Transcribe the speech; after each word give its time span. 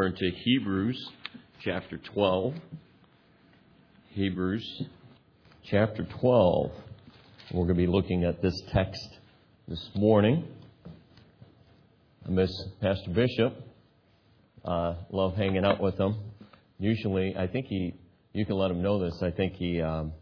Turn 0.00 0.14
to 0.14 0.30
Hebrews 0.30 1.10
chapter 1.62 1.98
12. 1.98 2.54
Hebrews 4.12 4.82
chapter 5.64 6.04
12. 6.04 6.72
We're 7.52 7.64
going 7.64 7.68
to 7.68 7.74
be 7.74 7.86
looking 7.86 8.24
at 8.24 8.40
this 8.40 8.58
text 8.72 9.06
this 9.68 9.90
morning. 9.94 10.44
I 12.26 12.30
miss 12.30 12.50
Pastor 12.80 13.10
Bishop. 13.10 13.62
Uh, 14.64 14.94
love 15.10 15.36
hanging 15.36 15.66
out 15.66 15.82
with 15.82 15.98
him. 15.98 16.16
Usually, 16.78 17.36
I 17.36 17.46
think 17.46 17.66
he, 17.66 17.92
you 18.32 18.46
can 18.46 18.56
let 18.56 18.70
him 18.70 18.80
know 18.80 19.04
this, 19.04 19.20
I 19.22 19.32
think 19.32 19.56
he 19.56 19.82
um, 19.82 20.12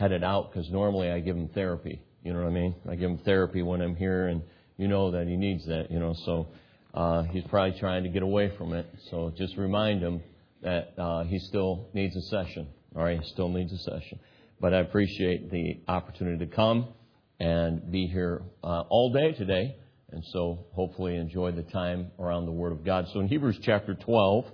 it 0.00 0.24
out 0.24 0.50
because 0.50 0.70
normally 0.70 1.10
I 1.10 1.20
give 1.20 1.36
him 1.36 1.48
therapy. 1.48 2.00
You 2.24 2.32
know 2.32 2.40
what 2.40 2.48
I 2.48 2.52
mean? 2.52 2.74
I 2.88 2.94
give 2.94 3.10
him 3.10 3.18
therapy 3.18 3.60
when 3.60 3.82
I'm 3.82 3.94
here, 3.94 4.28
and 4.28 4.40
you 4.78 4.88
know 4.88 5.10
that 5.10 5.26
he 5.26 5.36
needs 5.36 5.66
that, 5.66 5.90
you 5.90 5.98
know, 5.98 6.14
so 6.24 6.46
uh, 6.94 7.22
he's 7.24 7.44
probably 7.44 7.78
trying 7.78 8.02
to 8.04 8.08
get 8.08 8.22
away 8.22 8.52
from 8.56 8.72
it. 8.72 8.86
So 9.10 9.32
just 9.36 9.56
remind 9.56 10.02
him 10.02 10.22
that 10.62 10.94
uh, 10.98 11.24
he 11.24 11.38
still 11.38 11.88
needs 11.94 12.14
a 12.16 12.22
session. 12.22 12.68
All 12.94 13.02
right, 13.02 13.18
he 13.20 13.28
still 13.30 13.48
needs 13.48 13.72
a 13.72 13.78
session. 13.78 14.18
But 14.60 14.74
I 14.74 14.80
appreciate 14.80 15.50
the 15.50 15.80
opportunity 15.88 16.44
to 16.44 16.54
come 16.54 16.88
and 17.40 17.90
be 17.90 18.06
here 18.06 18.42
uh, 18.62 18.82
all 18.88 19.12
day 19.12 19.32
today. 19.32 19.76
And 20.10 20.22
so 20.26 20.66
hopefully 20.74 21.16
enjoy 21.16 21.52
the 21.52 21.62
time 21.62 22.10
around 22.18 22.44
the 22.46 22.52
Word 22.52 22.72
of 22.72 22.84
God. 22.84 23.08
So 23.12 23.20
in 23.20 23.28
Hebrews 23.28 23.58
chapter 23.62 23.94
12, 23.94 24.44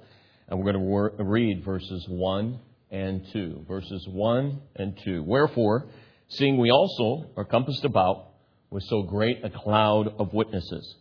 and 0.49 0.59
we're 0.59 0.73
going 0.73 0.77
to 0.77 0.89
wor- 0.89 1.13
read 1.19 1.65
verses 1.65 2.07
1 2.09 2.59
and 2.91 3.27
2. 3.33 3.65
Verses 3.69 4.07
1 4.09 4.61
and 4.77 4.99
2. 5.05 5.23
Wherefore, 5.25 5.89
seeing 6.29 6.59
we 6.59 6.71
also 6.71 7.29
are 7.37 7.45
compassed 7.45 7.85
about 7.85 8.29
with 8.71 8.85
so 8.85 9.03
great 9.03 9.45
a 9.45 9.51
cloud 9.51 10.15
of 10.19 10.33
witnesses, 10.33 10.97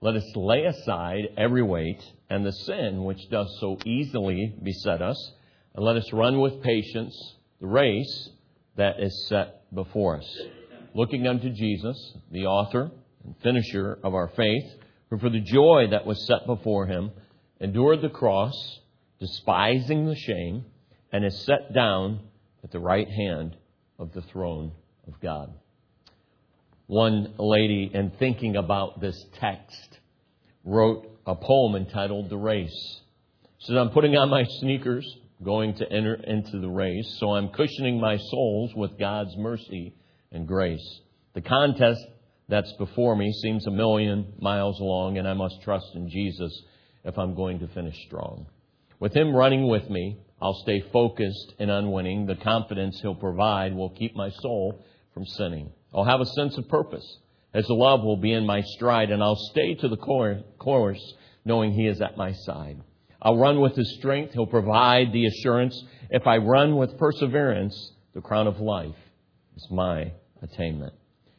let 0.00 0.14
us 0.14 0.36
lay 0.36 0.64
aside 0.64 1.28
every 1.36 1.62
weight 1.62 2.02
and 2.30 2.44
the 2.44 2.52
sin 2.52 3.04
which 3.04 3.28
does 3.30 3.56
so 3.60 3.78
easily 3.84 4.54
beset 4.62 5.02
us, 5.02 5.32
and 5.74 5.84
let 5.84 5.96
us 5.96 6.12
run 6.12 6.40
with 6.40 6.62
patience 6.62 7.36
the 7.60 7.66
race 7.66 8.30
that 8.76 9.00
is 9.00 9.26
set 9.28 9.72
before 9.74 10.18
us. 10.18 10.40
Looking 10.94 11.26
unto 11.26 11.50
Jesus, 11.50 12.16
the 12.30 12.46
author 12.46 12.90
and 13.24 13.34
finisher 13.42 13.98
of 14.04 14.14
our 14.14 14.28
faith, 14.28 14.64
who 15.10 15.18
for 15.18 15.30
the 15.30 15.40
joy 15.40 15.86
that 15.90 16.06
was 16.06 16.26
set 16.26 16.46
before 16.46 16.86
him 16.86 17.10
endured 17.60 18.00
the 18.00 18.08
cross, 18.08 18.80
despising 19.18 20.06
the 20.06 20.14
shame, 20.14 20.64
and 21.12 21.24
is 21.24 21.44
set 21.44 21.72
down 21.74 22.20
at 22.62 22.70
the 22.70 22.78
right 22.78 23.08
hand 23.08 23.56
of 23.98 24.12
the 24.12 24.22
throne 24.22 24.72
of 25.06 25.20
God. 25.20 25.52
One 26.88 27.34
lady, 27.38 27.90
in 27.92 28.12
thinking 28.18 28.56
about 28.56 28.98
this 28.98 29.22
text, 29.38 29.98
wrote 30.64 31.06
a 31.26 31.34
poem 31.34 31.76
entitled 31.76 32.30
The 32.30 32.38
Race. 32.38 33.00
She 33.58 33.66
said, 33.66 33.76
I'm 33.76 33.90
putting 33.90 34.16
on 34.16 34.30
my 34.30 34.44
sneakers, 34.60 35.06
going 35.44 35.74
to 35.74 35.92
enter 35.92 36.14
into 36.14 36.58
the 36.60 36.68
race, 36.70 37.18
so 37.20 37.34
I'm 37.34 37.50
cushioning 37.50 38.00
my 38.00 38.16
soles 38.16 38.72
with 38.74 38.98
God's 38.98 39.36
mercy 39.36 39.96
and 40.32 40.48
grace. 40.48 41.00
The 41.34 41.42
contest 41.42 42.00
that's 42.48 42.72
before 42.78 43.14
me 43.16 43.34
seems 43.42 43.66
a 43.66 43.70
million 43.70 44.32
miles 44.40 44.80
long, 44.80 45.18
and 45.18 45.28
I 45.28 45.34
must 45.34 45.60
trust 45.60 45.88
in 45.94 46.08
Jesus 46.08 46.62
if 47.04 47.18
I'm 47.18 47.34
going 47.34 47.58
to 47.58 47.68
finish 47.68 47.96
strong. 48.06 48.46
With 48.98 49.14
Him 49.14 49.36
running 49.36 49.68
with 49.68 49.90
me, 49.90 50.16
I'll 50.40 50.58
stay 50.62 50.82
focused 50.90 51.52
and 51.58 51.70
unwinning. 51.70 52.24
The 52.24 52.36
confidence 52.36 52.98
He'll 53.02 53.14
provide 53.14 53.74
will 53.74 53.90
keep 53.90 54.16
my 54.16 54.30
soul 54.30 54.82
from 55.12 55.26
sinning. 55.26 55.70
I'll 55.94 56.04
have 56.04 56.20
a 56.20 56.26
sense 56.26 56.56
of 56.58 56.68
purpose. 56.68 57.18
His 57.54 57.68
love 57.68 58.02
will 58.02 58.16
be 58.16 58.32
in 58.32 58.44
my 58.46 58.60
stride, 58.62 59.10
and 59.10 59.22
I'll 59.22 59.36
stay 59.50 59.74
to 59.76 59.88
the 59.88 59.96
course, 59.96 61.14
knowing 61.44 61.72
He 61.72 61.86
is 61.86 62.00
at 62.00 62.16
my 62.16 62.32
side. 62.32 62.80
I'll 63.20 63.38
run 63.38 63.60
with 63.60 63.74
His 63.74 63.96
strength. 63.96 64.34
He'll 64.34 64.46
provide 64.46 65.12
the 65.12 65.26
assurance. 65.26 65.82
If 66.10 66.26
I 66.26 66.36
run 66.36 66.76
with 66.76 66.98
perseverance, 66.98 67.92
the 68.14 68.20
crown 68.20 68.46
of 68.46 68.60
life 68.60 68.94
is 69.56 69.66
my 69.70 70.12
attainment. 70.42 70.92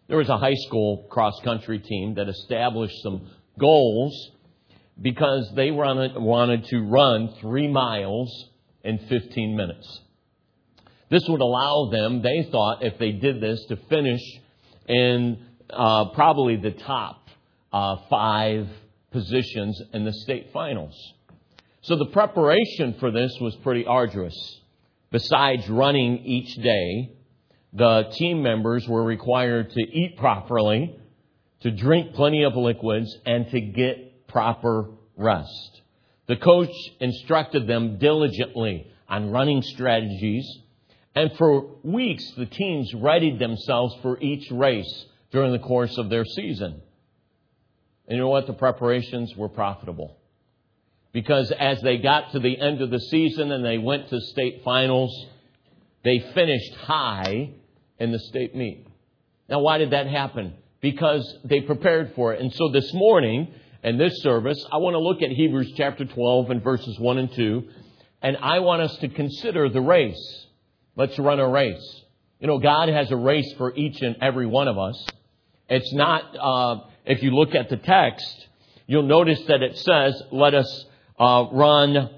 There 0.08 0.18
was 0.18 0.30
a 0.30 0.38
high 0.38 0.56
school 0.56 1.06
cross 1.09 1.40
country 1.44 1.80
team 1.80 2.16
that 2.16 2.28
established 2.28 3.02
some 3.04 3.30
goals 3.59 4.32
because 5.00 5.52
they 5.56 5.72
wanted 5.72 6.66
to 6.66 6.82
run 6.82 7.36
three 7.40 7.68
miles 7.68 8.50
in 8.84 8.98
15 8.98 9.56
minutes. 9.56 10.02
This 11.09 11.28
would 11.28 11.42
allow 11.42 11.90
them, 11.92 12.22
they 12.22 12.47
thought, 12.52 12.84
if 12.84 13.00
they 13.00 13.12
did 13.12 13.42
this, 13.42 13.64
to 13.70 13.78
finish 13.90 14.22
in 14.88 15.44
uh, 15.70 16.09
probably 16.14 16.56
the 16.56 16.72
top 16.72 17.28
uh, 17.74 17.97
five 18.09 18.68
positions 19.12 19.81
in 19.94 20.06
the 20.06 20.14
state 20.14 20.52
finals. 20.53 20.96
So 21.81 21.96
the 21.96 22.08
preparation 22.08 22.96
for 23.00 23.12
this 23.12 23.36
was 23.42 23.56
pretty 23.58 23.86
arduous. 23.86 24.36
Besides 25.12 25.68
running 25.68 26.20
each 26.20 26.53
day, 26.56 27.16
the 27.74 28.12
team 28.18 28.44
members 28.44 28.88
were 28.88 29.03
required 29.03 29.72
to 29.72 29.81
eat 29.81 30.18
properly, 30.18 30.96
to 31.62 31.72
drink 31.72 32.14
plenty 32.14 32.44
of 32.44 32.56
liquids, 32.56 33.16
and 33.26 33.50
to 33.50 33.62
get 33.62 34.28
proper 34.28 34.90
rest. 35.18 35.81
The 36.28 36.36
coach 36.36 36.70
instructed 37.00 37.66
them 37.66 37.97
diligently 37.97 38.88
on 39.08 39.31
running 39.31 39.64
strategies 39.64 40.47
and 41.16 41.31
for 41.38 41.75
weeks, 41.84 42.31
the 42.38 42.46
teams 42.46 42.94
readied 42.94 43.40
themselves 43.40 43.96
for 44.02 44.20
each 44.22 44.50
race 44.52 45.06
during 45.31 45.52
the 45.52 45.59
course 45.59 45.97
of 45.97 46.09
their 46.09 46.25
season. 46.25 46.81
And 48.08 48.18
you 48.18 48.24
know 48.24 48.30
what? 48.30 48.47
The 48.47 48.53
preparations 48.53 49.36
were 49.36 49.50
profitable. 49.50 50.18
Because 51.12 51.52
as 51.52 51.81
they 51.81 51.97
got 51.97 52.31
to 52.31 52.40
the 52.40 52.59
end 52.59 52.81
of 52.81 52.92
the 52.92 53.00
season 53.00 53.52
and 53.52 53.66
they 53.66 53.78
went 53.78 54.09
to 54.09 54.22
state 54.22 54.62
finals, 54.64 55.12
they 56.03 56.20
finished 56.34 56.74
high 56.75 57.52
in 58.00 58.12
the 58.12 58.20
state 58.20 58.56
meet. 58.56 58.88
Now, 59.50 59.59
why 59.59 59.80
did 59.80 59.91
that 59.91 60.08
happen? 60.08 60.53
Because 60.81 61.38
they 61.44 61.62
prepared 61.62 62.14
for 62.16 62.34
it. 62.34 62.41
And 62.41 62.53
so 62.53 62.70
this 62.70 62.94
morning, 62.94 63.52
in 63.84 63.97
this 63.97 64.22
service, 64.22 64.64
I 64.72 64.78
want 64.78 64.94
to 64.94 65.00
look 65.00 65.22
at 65.22 65.30
Hebrews 65.30 65.74
chapter 65.76 66.06
12 66.06 66.52
and 66.52 66.64
verses 66.64 66.97
1 67.00 67.18
and 67.18 67.34
2, 67.34 67.64
and 68.22 68.38
I 68.38 68.59
want 68.59 68.84
us 68.84 68.96
to 68.97 69.09
consider 69.09 69.70
the 69.70 69.81
race. 69.81 70.46
Let's 71.00 71.18
run 71.18 71.40
a 71.40 71.48
race. 71.48 72.02
You 72.42 72.48
know, 72.48 72.60
God 72.60 72.90
has 72.90 73.10
a 73.10 73.16
race 73.16 73.54
for 73.54 73.74
each 73.74 74.02
and 74.02 74.18
every 74.20 74.46
one 74.46 74.68
of 74.68 74.78
us. 74.78 75.02
It's 75.70 75.94
not, 75.94 76.24
uh, 76.38 76.88
if 77.06 77.24
you 77.24 77.32
look 77.32 77.56
at 77.56 77.70
the 77.70 77.78
text, 77.78 78.48
you'll 78.86 79.04
notice 79.04 79.42
that 79.48 79.62
it 79.62 79.78
says, 79.78 80.22
let 80.30 80.54
us 80.54 80.86
uh, 81.18 81.46
run 81.54 82.09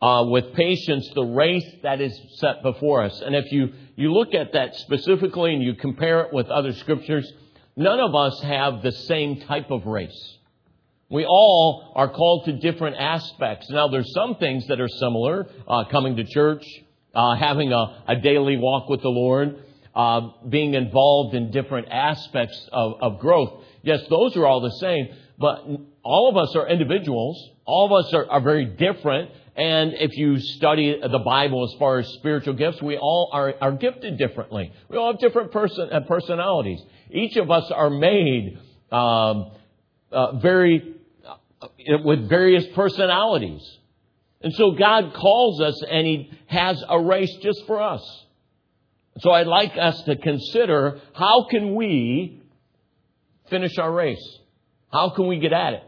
uh, 0.00 0.24
with 0.28 0.54
patience 0.54 1.10
the 1.14 1.26
race 1.26 1.70
that 1.82 2.00
is 2.00 2.18
set 2.36 2.62
before 2.62 3.02
us. 3.02 3.20
And 3.20 3.34
if 3.34 3.52
you, 3.52 3.74
you 3.96 4.10
look 4.14 4.32
at 4.32 4.54
that 4.54 4.74
specifically 4.76 5.52
and 5.52 5.62
you 5.62 5.74
compare 5.74 6.20
it 6.20 6.32
with 6.32 6.46
other 6.46 6.72
scriptures, 6.72 7.30
none 7.76 8.00
of 8.00 8.14
us 8.14 8.40
have 8.40 8.80
the 8.80 8.92
same 8.92 9.42
type 9.42 9.70
of 9.70 9.84
race. 9.84 10.38
We 11.10 11.26
all 11.26 11.92
are 11.94 12.08
called 12.08 12.46
to 12.46 12.54
different 12.54 12.96
aspects. 12.96 13.68
Now, 13.68 13.88
there's 13.88 14.10
some 14.14 14.36
things 14.36 14.66
that 14.68 14.80
are 14.80 14.88
similar, 14.88 15.50
uh, 15.68 15.84
coming 15.90 16.16
to 16.16 16.24
church, 16.24 16.64
uh, 17.16 17.34
having 17.34 17.72
a, 17.72 18.04
a, 18.06 18.16
daily 18.16 18.58
walk 18.58 18.90
with 18.90 19.00
the 19.00 19.08
Lord, 19.08 19.56
uh, 19.94 20.20
being 20.46 20.74
involved 20.74 21.34
in 21.34 21.50
different 21.50 21.88
aspects 21.90 22.68
of, 22.70 23.00
of 23.00 23.18
growth. 23.20 23.64
Yes, 23.82 24.02
those 24.10 24.36
are 24.36 24.46
all 24.46 24.60
the 24.60 24.76
same, 24.78 25.08
but 25.38 25.64
all 26.02 26.28
of 26.28 26.36
us 26.36 26.54
are 26.54 26.68
individuals. 26.68 27.42
All 27.64 27.86
of 27.86 28.04
us 28.04 28.12
are, 28.12 28.26
are 28.28 28.42
very 28.42 28.66
different. 28.66 29.30
And 29.56 29.94
if 29.94 30.14
you 30.18 30.38
study 30.38 31.00
the 31.00 31.18
Bible 31.18 31.64
as 31.64 31.78
far 31.78 32.00
as 32.00 32.06
spiritual 32.18 32.52
gifts, 32.52 32.82
we 32.82 32.98
all 32.98 33.30
are, 33.32 33.54
are 33.62 33.72
gifted 33.72 34.18
differently. 34.18 34.70
We 34.90 34.98
all 34.98 35.12
have 35.12 35.20
different 35.20 35.52
person, 35.52 35.88
uh, 35.90 36.00
personalities. 36.00 36.80
Each 37.10 37.36
of 37.36 37.50
us 37.50 37.70
are 37.70 37.88
made 37.88 38.58
um, 38.92 39.52
uh, 40.12 40.36
very 40.36 40.96
uh, 41.26 41.66
with 42.04 42.28
various 42.28 42.66
personalities. 42.74 43.62
And 44.46 44.54
so 44.54 44.70
God 44.70 45.12
calls 45.12 45.60
us 45.60 45.82
and 45.90 46.06
He 46.06 46.30
has 46.46 46.80
a 46.88 47.00
race 47.00 47.34
just 47.42 47.66
for 47.66 47.82
us. 47.82 48.00
So 49.18 49.32
I'd 49.32 49.48
like 49.48 49.72
us 49.76 50.00
to 50.02 50.14
consider 50.14 51.00
how 51.14 51.48
can 51.50 51.74
we 51.74 52.44
finish 53.50 53.76
our 53.76 53.92
race? 53.92 54.24
How 54.92 55.10
can 55.10 55.26
we 55.26 55.40
get 55.40 55.52
at 55.52 55.72
it? 55.72 55.82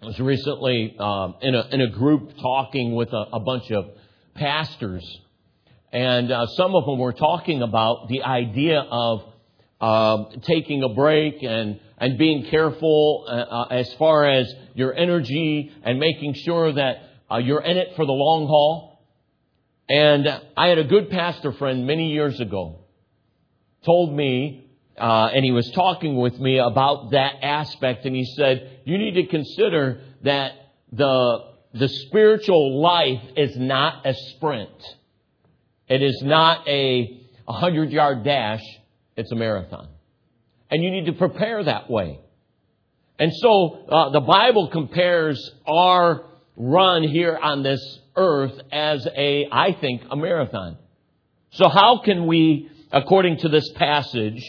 I 0.00 0.06
was 0.06 0.20
recently 0.20 0.94
um, 1.00 1.34
in, 1.42 1.56
a, 1.56 1.66
in 1.72 1.80
a 1.80 1.90
group 1.90 2.36
talking 2.40 2.94
with 2.94 3.12
a, 3.12 3.24
a 3.32 3.40
bunch 3.40 3.68
of 3.72 3.86
pastors, 4.36 5.04
and 5.92 6.30
uh, 6.30 6.46
some 6.56 6.76
of 6.76 6.84
them 6.86 7.00
were 7.00 7.12
talking 7.12 7.60
about 7.60 8.06
the 8.08 8.22
idea 8.22 8.82
of 8.88 9.22
uh, 9.80 10.24
taking 10.42 10.84
a 10.84 10.90
break 10.90 11.42
and 11.42 11.80
and 11.98 12.18
being 12.18 12.46
careful 12.50 13.24
uh, 13.26 13.32
uh, 13.32 13.66
as 13.70 13.92
far 13.94 14.28
as 14.28 14.52
your 14.74 14.94
energy 14.94 15.72
and 15.82 15.98
making 15.98 16.34
sure 16.34 16.72
that 16.72 17.13
uh, 17.30 17.38
you're 17.38 17.62
in 17.62 17.76
it 17.76 17.94
for 17.96 18.04
the 18.04 18.12
long 18.12 18.46
haul. 18.46 19.02
And 19.88 20.26
I 20.56 20.68
had 20.68 20.78
a 20.78 20.84
good 20.84 21.10
pastor 21.10 21.52
friend 21.52 21.86
many 21.86 22.12
years 22.12 22.40
ago 22.40 22.80
told 23.84 24.14
me, 24.14 24.70
uh, 24.96 25.30
and 25.34 25.44
he 25.44 25.52
was 25.52 25.70
talking 25.72 26.16
with 26.16 26.38
me 26.38 26.58
about 26.58 27.10
that 27.10 27.34
aspect, 27.42 28.06
and 28.06 28.16
he 28.16 28.24
said, 28.24 28.80
you 28.84 28.96
need 28.96 29.14
to 29.14 29.26
consider 29.26 30.00
that 30.22 30.52
the 30.92 31.54
the 31.74 31.88
spiritual 31.88 32.80
life 32.80 33.20
is 33.36 33.56
not 33.56 34.06
a 34.06 34.14
sprint. 34.14 34.70
It 35.88 36.02
is 36.02 36.22
not 36.22 36.66
a 36.68 37.20
100 37.46 37.90
yard 37.90 38.24
dash. 38.24 38.62
It's 39.16 39.30
a 39.32 39.34
marathon. 39.34 39.88
And 40.70 40.84
you 40.84 40.90
need 40.90 41.06
to 41.06 41.12
prepare 41.12 41.64
that 41.64 41.90
way. 41.90 42.20
And 43.18 43.32
so 43.34 43.86
uh, 43.88 44.10
the 44.10 44.20
Bible 44.20 44.68
compares 44.70 45.50
our 45.66 46.24
run 46.56 47.02
here 47.02 47.38
on 47.40 47.62
this 47.62 47.80
earth 48.16 48.54
as 48.72 49.06
a, 49.16 49.48
I 49.50 49.72
think, 49.72 50.02
a 50.10 50.16
marathon. 50.16 50.78
So 51.50 51.68
how 51.68 52.00
can 52.04 52.26
we, 52.26 52.70
according 52.92 53.38
to 53.38 53.48
this 53.48 53.70
passage, 53.72 54.42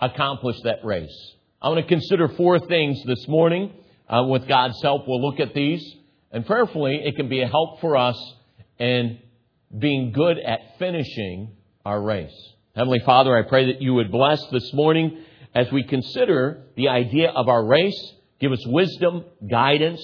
accomplish 0.00 0.56
that 0.64 0.84
race? 0.84 1.34
I 1.62 1.68
want 1.68 1.80
to 1.80 1.86
consider 1.86 2.28
four 2.28 2.58
things 2.58 3.02
this 3.04 3.26
morning. 3.28 3.72
Uh, 4.08 4.24
with 4.24 4.48
God's 4.48 4.80
help, 4.82 5.06
we'll 5.06 5.22
look 5.22 5.38
at 5.38 5.54
these. 5.54 5.84
And 6.32 6.44
prayerfully, 6.44 7.00
it 7.04 7.16
can 7.16 7.28
be 7.28 7.42
a 7.42 7.46
help 7.46 7.80
for 7.80 7.96
us 7.96 8.16
in 8.78 9.18
being 9.76 10.10
good 10.12 10.38
at 10.38 10.78
finishing 10.78 11.52
our 11.84 12.00
race. 12.00 12.34
Heavenly 12.74 13.00
Father, 13.04 13.36
I 13.36 13.48
pray 13.48 13.66
that 13.66 13.82
you 13.82 13.94
would 13.94 14.10
bless 14.10 14.44
this 14.50 14.72
morning 14.72 15.22
as 15.54 15.70
we 15.70 15.84
consider 15.84 16.64
the 16.76 16.88
idea 16.88 17.30
of 17.30 17.48
our 17.48 17.64
race. 17.64 18.14
Give 18.40 18.52
us 18.52 18.64
wisdom, 18.66 19.24
guidance. 19.48 20.00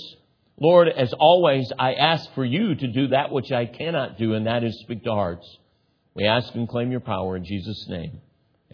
Lord, 0.59 0.89
as 0.89 1.13
always, 1.13 1.71
I 1.79 1.95
ask 1.95 2.33
for 2.35 2.45
you 2.45 2.75
to 2.75 2.87
do 2.87 3.09
that 3.09 3.31
which 3.31 3.53
I 3.53 3.67
cannot 3.67 4.19
do, 4.19 4.35
and 4.35 4.47
that 4.47 4.65
is 4.65 4.81
speak 4.81 5.05
to 5.05 5.11
hearts. 5.11 5.47
We 6.15 6.25
ask 6.25 6.55
and 6.55 6.69
claim 6.69 6.91
your 6.91 7.01
power 7.01 7.37
in 7.37 7.45
Jesus' 7.45 7.87
name. 7.89 8.21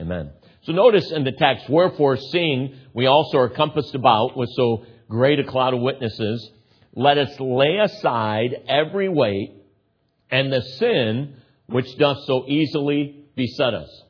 Amen. 0.00 0.30
So 0.62 0.72
notice 0.72 1.10
in 1.10 1.24
the 1.24 1.32
text, 1.32 1.68
wherefore 1.68 2.16
seeing 2.16 2.76
we 2.94 3.06
also 3.06 3.38
are 3.38 3.48
compassed 3.48 3.96
about 3.96 4.36
with 4.36 4.48
so 4.54 4.86
great 5.08 5.40
a 5.40 5.44
cloud 5.44 5.74
of 5.74 5.80
witnesses, 5.80 6.50
let 6.94 7.18
us 7.18 7.38
lay 7.40 7.78
aside 7.78 8.62
every 8.68 9.08
weight 9.08 9.52
and 10.30 10.52
the 10.52 10.62
sin 10.78 11.34
which 11.66 11.96
doth 11.98 12.18
so 12.26 12.44
easily 12.46 13.24
beset 13.34 13.74
us. 13.74 14.02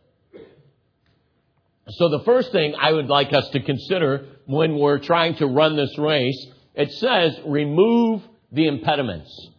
So 1.88 2.08
the 2.08 2.22
first 2.24 2.52
thing 2.52 2.74
I 2.80 2.92
would 2.92 3.08
like 3.08 3.32
us 3.32 3.48
to 3.50 3.60
consider 3.60 4.26
when 4.46 4.78
we're 4.78 4.98
trying 4.98 5.36
to 5.36 5.46
run 5.46 5.76
this 5.76 5.96
race, 5.98 6.46
it 6.74 6.92
says 6.92 7.38
remove 7.44 8.22
the 8.50 8.66
impediments. 8.66 9.50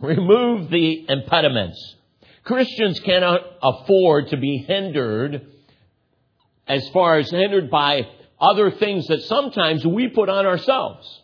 Remove 0.00 0.70
the 0.70 1.06
impediments. 1.08 1.96
Christians 2.44 3.00
cannot 3.00 3.40
afford 3.62 4.28
to 4.28 4.36
be 4.36 4.58
hindered 4.58 5.46
as 6.68 6.88
far 6.90 7.18
as 7.18 7.30
hindered 7.30 7.70
by 7.70 8.06
other 8.40 8.70
things 8.70 9.06
that 9.06 9.22
sometimes 9.22 9.84
we 9.86 10.08
put 10.08 10.28
on 10.28 10.46
ourselves. 10.46 11.22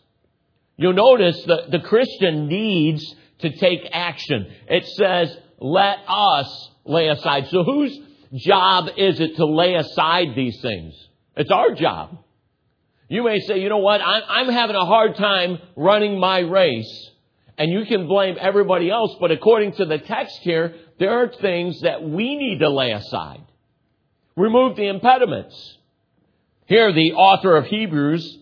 You'll 0.77 0.95
notice 0.95 1.43
that 1.45 1.71
the 1.71 1.81
Christian 1.81 2.49
needs 2.49 3.05
to 3.41 3.57
take 3.57 3.89
action. 3.93 4.51
It 4.69 4.87
says, 4.87 5.37
let 5.59 5.99
us 6.09 6.71
lay 6.85 7.09
aside. 7.09 7.49
So 7.49 7.63
whose 7.63 7.99
job 8.35 8.89
is 8.97 9.21
it 9.21 9.37
to 9.37 9.47
lay 9.47 9.75
aside 9.75 10.29
these 10.35 10.61
things? 10.61 10.95
It's 11.37 11.51
our 11.51 11.75
job. 11.75 12.19
You 13.13 13.25
may 13.25 13.41
say, 13.41 13.59
you 13.59 13.69
know 13.69 13.77
what, 13.77 14.01
I'm, 14.01 14.23
I'm 14.27 14.49
having 14.49 14.75
a 14.75 14.87
hard 14.87 15.17
time 15.17 15.59
running 15.77 16.19
my 16.19 16.39
race. 16.39 17.11
And 17.59 17.71
you 17.71 17.85
can 17.85 18.09
blame 18.09 18.39
everybody 18.41 18.91
else, 18.91 19.15
but 19.21 19.31
according 19.31 19.73
to 19.73 19.85
the 19.85 19.99
text 19.99 20.39
here, 20.39 20.75
there 20.99 21.23
are 21.23 21.29
things 21.29 21.83
that 21.83 22.03
we 22.03 22.37
need 22.37 22.61
to 22.61 22.71
lay 22.71 22.93
aside. 22.93 23.43
Remove 24.35 24.77
the 24.77 24.89
impediments. 24.89 25.77
Here, 26.65 26.91
the 26.91 27.13
author 27.13 27.55
of 27.55 27.67
Hebrews 27.67 28.39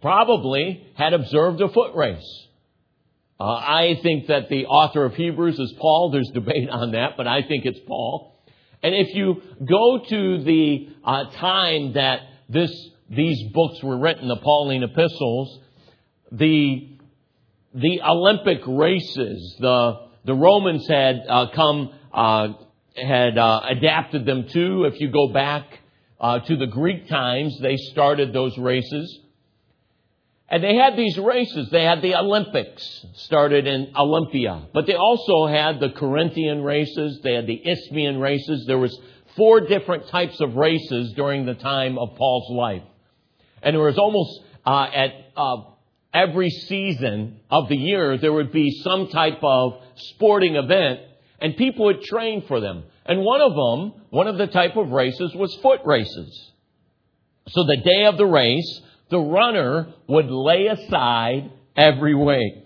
probably 0.00 0.86
had 0.94 1.12
observed 1.12 1.60
a 1.60 1.68
foot 1.68 1.94
race. 1.94 2.46
Uh, 3.38 3.44
I 3.44 4.00
think 4.02 4.28
that 4.28 4.48
the 4.48 4.64
author 4.64 5.04
of 5.04 5.14
Hebrews 5.14 5.58
is 5.58 5.74
Paul. 5.78 6.10
There's 6.10 6.30
debate 6.32 6.70
on 6.70 6.92
that, 6.92 7.18
but 7.18 7.26
I 7.26 7.42
think 7.42 7.66
it's 7.66 7.80
Paul. 7.86 8.34
And 8.82 8.94
if 8.94 9.14
you 9.14 9.42
go 9.62 10.02
to 10.08 10.42
the 10.42 10.88
uh, 11.04 11.30
time 11.32 11.92
that 11.92 12.20
this 12.48 12.72
these 13.08 13.42
books 13.52 13.82
were 13.82 13.98
written, 13.98 14.28
the 14.28 14.36
Pauline 14.36 14.82
epistles, 14.82 15.60
the 16.32 16.90
the 17.74 18.00
Olympic 18.02 18.60
races, 18.66 19.56
the 19.58 20.08
the 20.24 20.34
Romans 20.34 20.86
had 20.88 21.22
uh, 21.28 21.46
come 21.54 21.92
uh, 22.12 22.48
had 22.96 23.36
uh, 23.36 23.60
adapted 23.68 24.24
them 24.24 24.48
to. 24.48 24.84
If 24.84 25.00
you 25.00 25.10
go 25.10 25.32
back 25.32 25.80
uh, 26.20 26.40
to 26.40 26.56
the 26.56 26.66
Greek 26.66 27.08
times, 27.08 27.58
they 27.60 27.76
started 27.76 28.32
those 28.32 28.56
races. 28.56 29.20
And 30.48 30.62
they 30.62 30.76
had 30.76 30.96
these 30.96 31.18
races. 31.18 31.68
They 31.70 31.84
had 31.84 32.02
the 32.02 32.14
Olympics, 32.14 33.04
started 33.14 33.66
in 33.66 33.92
Olympia. 33.96 34.68
But 34.72 34.86
they 34.86 34.94
also 34.94 35.46
had 35.46 35.80
the 35.80 35.90
Corinthian 35.90 36.62
races. 36.62 37.20
They 37.22 37.34
had 37.34 37.46
the 37.46 37.60
Isthmian 37.66 38.20
races. 38.20 38.64
There 38.66 38.78
was 38.78 38.96
four 39.36 39.60
different 39.60 40.08
types 40.08 40.40
of 40.40 40.54
races 40.54 41.12
during 41.16 41.44
the 41.44 41.54
time 41.54 41.98
of 41.98 42.14
Paul's 42.16 42.54
life. 42.54 42.82
And 43.64 43.74
there 43.74 43.82
was 43.82 43.98
almost 43.98 44.40
uh, 44.64 44.86
at 44.94 45.10
uh, 45.36 45.56
every 46.12 46.50
season 46.50 47.40
of 47.50 47.68
the 47.68 47.76
year, 47.76 48.16
there 48.18 48.32
would 48.32 48.52
be 48.52 48.70
some 48.82 49.08
type 49.08 49.38
of 49.42 49.82
sporting 49.96 50.54
event 50.54 51.00
and 51.40 51.56
people 51.56 51.86
would 51.86 52.02
train 52.02 52.44
for 52.46 52.60
them. 52.60 52.84
And 53.04 53.20
one 53.20 53.40
of 53.40 53.52
them, 53.54 54.02
one 54.10 54.28
of 54.28 54.38
the 54.38 54.46
type 54.46 54.76
of 54.76 54.90
races 54.90 55.34
was 55.34 55.54
foot 55.56 55.80
races. 55.84 56.52
So 57.48 57.64
the 57.64 57.76
day 57.76 58.04
of 58.06 58.16
the 58.16 58.26
race, 58.26 58.80
the 59.10 59.18
runner 59.18 59.92
would 60.08 60.30
lay 60.30 60.66
aside 60.66 61.50
every 61.76 62.14
weight. 62.14 62.64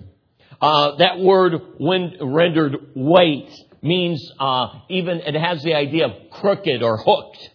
Uh, 0.61 0.97
that 0.97 1.19
word 1.19 1.55
when 1.79 2.17
rendered 2.21 2.77
weight 2.95 3.51
means 3.83 4.33
uh, 4.39 4.67
even 4.89 5.19
it 5.19 5.35
has 5.35 5.63
the 5.63 5.75
idea 5.75 6.07
of 6.07 6.31
crooked 6.31 6.83
or 6.83 6.99
hooked. 6.99 7.51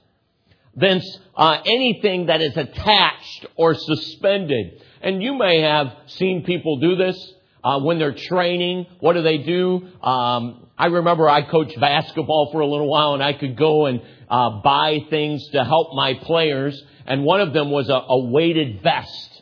Thence 0.76 1.20
uh, 1.36 1.58
anything 1.66 2.28
that 2.28 2.42
is 2.42 2.58
attached 2.58 3.46
or 3.56 3.76
suspended. 3.76 4.82
And 5.02 5.22
you 5.22 5.36
may 5.36 5.62
have 5.62 5.88
seen 6.08 6.44
people 6.46 6.80
do 6.80 6.96
this 6.96 7.34
uh, 7.64 7.80
when 7.80 8.00
they're 8.00 8.16
training. 8.16 8.88
What 9.00 9.14
do 9.14 9.22
they 9.22 9.38
do? 9.40 9.88
Um, 10.02 10.68
I 10.78 10.88
remember 10.88 11.30
I 11.30 11.44
coached 11.44 11.80
basketball 11.80 12.50
for 12.52 12.62
a 12.62 12.68
little 12.68 12.90
while, 12.90 13.14
and 13.14 13.24
I 13.24 13.34
could 13.34 13.56
go 13.56 13.86
and 13.86 14.02
uh, 14.30 14.62
buy 14.64 15.06
things 15.10 15.48
to 15.50 15.64
help 15.64 15.94
my 15.94 16.16
players. 16.16 16.82
And 17.06 17.24
one 17.24 17.42
of 17.42 17.54
them 17.54 17.70
was 17.70 17.90
a, 17.90 17.94
a 17.94 18.20
weighted 18.26 18.82
vest. 18.82 19.42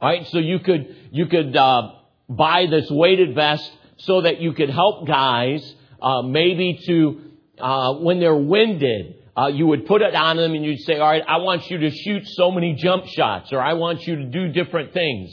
All 0.00 0.08
right, 0.08 0.26
so 0.28 0.38
you 0.38 0.58
could 0.58 0.96
you 1.10 1.26
could 1.26 1.56
uh, 1.56 1.92
buy 2.28 2.66
this 2.70 2.90
weighted 2.90 3.34
vest 3.34 3.70
so 3.98 4.22
that 4.22 4.40
you 4.40 4.52
could 4.52 4.70
help 4.70 5.06
guys 5.06 5.74
uh, 6.00 6.22
maybe 6.22 6.80
to 6.86 7.20
uh, 7.58 7.94
when 7.94 8.18
they're 8.18 8.34
winded. 8.34 9.21
Uh, 9.36 9.46
you 9.46 9.66
would 9.66 9.86
put 9.86 10.02
it 10.02 10.14
on 10.14 10.36
them 10.36 10.54
and 10.54 10.64
you'd 10.64 10.80
say, 10.80 10.98
all 10.98 11.08
right, 11.08 11.22
I 11.26 11.38
want 11.38 11.70
you 11.70 11.78
to 11.78 11.90
shoot 11.90 12.26
so 12.26 12.50
many 12.50 12.74
jump 12.74 13.06
shots 13.06 13.50
or 13.52 13.60
I 13.60 13.74
want 13.74 14.06
you 14.06 14.16
to 14.16 14.24
do 14.26 14.48
different 14.48 14.92
things. 14.92 15.30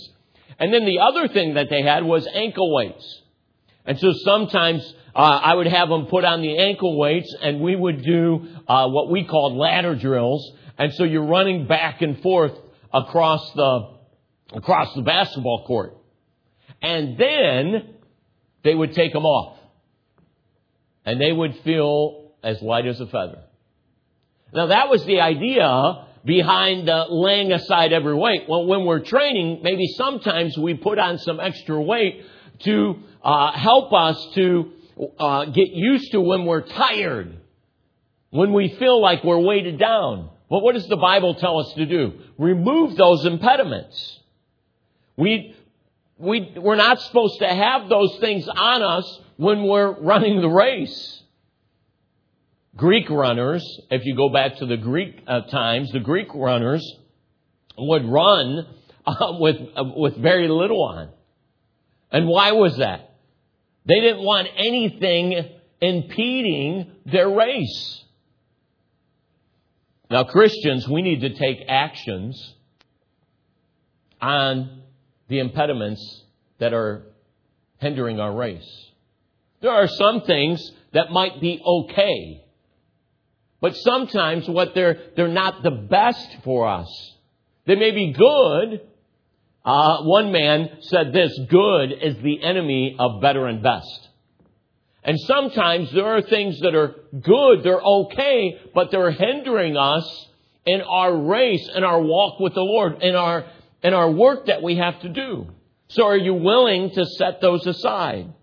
And 0.58 0.74
then 0.74 0.86
the 0.86 1.00
other 1.00 1.28
thing 1.28 1.56
that 1.56 1.68
they 1.70 1.82
had 1.82 2.04
was 2.04 2.28
ankle 2.34 2.74
weights. 2.74 3.22
And 3.86 4.00
so 4.00 4.14
sometimes 4.24 4.94
uh, 5.14 5.20
I 5.20 5.54
would 5.54 5.68
have 5.68 5.90
them 5.90 6.06
put 6.06 6.24
on 6.24 6.42
the 6.42 6.58
ankle 6.58 6.98
weights 6.98 7.34
and 7.42 7.60
we 7.60 7.76
would 7.76 8.04
do 8.04 8.48
uh, 8.68 8.88
what 8.88 9.10
we 9.10 9.26
called 9.26 9.58
ladder 9.58 9.96
drills. 9.96 10.50
And 10.78 10.94
so 10.94 11.04
you're 11.04 11.26
running 11.26 11.68
back 11.68 12.02
and 12.02 12.22
forth 12.22 12.54
across 12.94 13.52
the, 13.54 13.98
across 14.54 14.94
the 14.96 15.02
basketball 15.02 15.66
court. 15.66 15.98
And 16.82 17.18
then 17.18 17.96
they 18.64 18.74
would 18.74 18.94
take 18.94 19.12
them 19.12 19.26
off. 19.26 19.58
And 21.06 21.20
they 21.20 21.34
would 21.34 21.58
feel 21.66 22.32
as 22.44 22.62
light 22.62 22.86
as 22.86 23.02
a 23.02 23.08
feather. 23.08 23.44
Now 24.54 24.68
that 24.68 24.90
was 24.90 25.04
the 25.06 25.22
idea 25.22 26.06
behind 26.26 26.90
laying 27.10 27.52
aside 27.52 27.94
every 27.94 28.16
weight. 28.16 28.44
Well, 28.48 28.66
when 28.66 28.86
we're 28.86 29.00
training, 29.00 29.62
maybe 29.64 29.88
sometimes 29.96 30.58
we 30.58 30.74
put 30.74 31.00
on 31.00 31.18
some 31.20 31.40
extra 31.40 31.82
weight 31.82 32.26
to 32.60 32.96
uh, 33.24 33.52
help 33.54 33.94
us 33.94 34.28
to 34.36 34.72
uh, 35.18 35.46
get 35.46 35.70
used 35.70 36.12
to 36.12 36.22
when 36.22 36.46
we're 36.46 36.68
tired, 36.68 37.38
when 38.32 38.54
we 38.54 38.76
feel 38.76 39.02
like 39.02 39.24
we're 39.24 39.40
weighted 39.40 39.80
down. 39.80 40.30
But 40.50 40.60
what 40.60 40.74
does 40.74 40.88
the 40.88 40.98
Bible 40.98 41.36
tell 41.36 41.60
us 41.60 41.74
to 41.74 41.86
do? 41.86 42.20
Remove 42.38 42.96
those 42.96 43.26
impediments. 43.26 44.20
We, 45.16 45.56
we, 46.18 46.54
we're 46.58 46.76
not 46.76 47.00
supposed 47.02 47.40
to 47.40 47.48
have 47.48 47.88
those 47.88 48.18
things 48.20 48.48
on 48.48 48.82
us 48.82 49.22
when 49.38 49.64
we're 49.64 49.92
running 49.92 50.42
the 50.42 50.50
race. 50.50 51.19
Greek 52.76 53.10
runners, 53.10 53.64
if 53.90 54.06
you 54.06 54.16
go 54.16 54.30
back 54.30 54.58
to 54.58 54.66
the 54.66 54.78
Greek 54.78 55.22
uh, 55.28 55.42
times, 55.42 55.92
the 55.92 56.00
Greek 56.00 56.28
runners 56.34 56.86
would 57.78 58.06
run 58.06 58.68
uh, 59.06 59.34
with, 59.40 59.56
uh, 59.76 59.84
with 59.96 60.18
very 60.18 60.48
little 60.48 60.84
on. 60.84 61.10
And 62.12 62.28
why 62.28 62.52
was 62.54 62.78
that? 62.78 63.16
They 63.88 64.00
didn't 64.02 64.24
want 64.24 64.48
anything 64.58 65.50
impeding 65.82 66.92
their 67.06 67.30
race. 67.30 68.04
Now, 70.10 70.24
Christians, 70.24 70.88
we 70.88 71.02
need 71.02 71.22
to 71.22 71.38
take 71.38 71.60
actions 71.68 72.56
on 74.22 74.82
the 75.28 75.40
impediments 75.40 76.24
that 76.60 76.74
are 76.74 77.04
hindering 77.78 78.20
our 78.20 78.36
race. 78.36 78.68
There 79.62 79.72
are 79.72 79.88
some 79.88 80.22
things 80.22 80.72
that 80.94 81.12
might 81.12 81.40
be 81.40 81.62
okay. 81.64 82.44
But 83.62 83.76
sometimes 83.76 84.48
what 84.48 84.74
they're, 84.74 84.98
they're 85.16 85.28
not 85.28 85.64
the 85.64 85.72
best 85.72 86.38
for 86.44 86.68
us. 86.68 86.88
They 87.66 87.76
may 87.76 87.92
be 87.92 88.14
good. 88.14 88.82
Uh, 89.66 90.04
one 90.04 90.32
man 90.32 90.78
said 90.82 91.14
this, 91.14 91.38
good 91.50 91.92
is 91.92 92.18
the 92.24 92.42
enemy 92.42 92.96
of 92.98 93.22
better 93.22 93.48
and 93.48 93.62
best. 93.62 94.08
And 95.04 95.20
sometimes 95.20 95.92
there 95.92 96.18
are 96.18 96.22
things 96.22 96.60
that 96.62 96.76
are 96.76 96.96
good, 97.22 97.64
they're 97.64 97.82
okay, 97.82 98.60
but 98.74 98.92
they're 98.92 99.12
hindering 99.12 99.78
us 99.78 100.28
in 100.66 100.82
our 100.82 101.16
race, 101.16 101.70
in 101.74 101.84
our 101.84 102.02
walk 102.02 102.40
with 102.40 102.54
the 102.54 102.62
Lord, 102.62 103.02
in 103.02 103.16
our, 103.16 103.46
in 103.82 103.94
our 103.94 104.12
work 104.12 104.48
that 104.48 104.62
we 104.62 104.76
have 104.76 105.00
to 105.02 105.10
do. 105.10 105.48
So 105.90 106.06
are 106.06 106.18
you 106.18 106.34
willing 106.34 106.92
to 106.92 107.06
set 107.06 107.42
those 107.42 107.66
aside? 107.66 108.34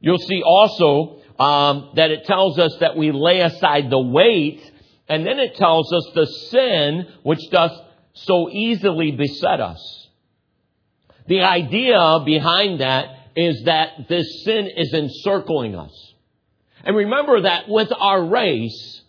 You'll 0.00 0.18
see 0.18 0.42
also 0.44 1.21
um, 1.38 1.90
that 1.96 2.10
it 2.10 2.24
tells 2.24 2.58
us 2.58 2.76
that 2.80 2.96
we 2.96 3.12
lay 3.12 3.40
aside 3.40 3.90
the 3.90 4.00
weight, 4.00 4.70
and 5.08 5.26
then 5.26 5.38
it 5.38 5.56
tells 5.56 5.92
us 5.92 6.10
the 6.14 6.26
sin 6.26 7.06
which 7.22 7.50
doth 7.50 7.72
so 8.14 8.50
easily 8.50 9.12
beset 9.12 9.60
us. 9.60 10.08
The 11.26 11.42
idea 11.42 12.20
behind 12.24 12.80
that 12.80 13.06
is 13.36 13.62
that 13.64 14.08
this 14.08 14.44
sin 14.44 14.68
is 14.76 14.92
encircling 14.92 15.74
us. 15.74 16.14
And 16.84 16.96
remember 16.96 17.42
that 17.42 17.68
with 17.68 17.92
our 17.96 18.24
race, 18.24 19.02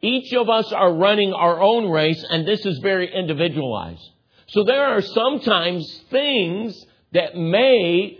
each 0.00 0.32
of 0.32 0.48
us 0.48 0.72
are 0.72 0.92
running 0.92 1.32
our 1.32 1.60
own 1.60 1.90
race, 1.90 2.24
and 2.28 2.46
this 2.46 2.64
is 2.64 2.78
very 2.78 3.12
individualized. 3.12 4.08
So 4.48 4.64
there 4.64 4.84
are 4.84 5.00
sometimes 5.00 6.02
things 6.10 6.86
that 7.12 7.36
may, 7.36 8.18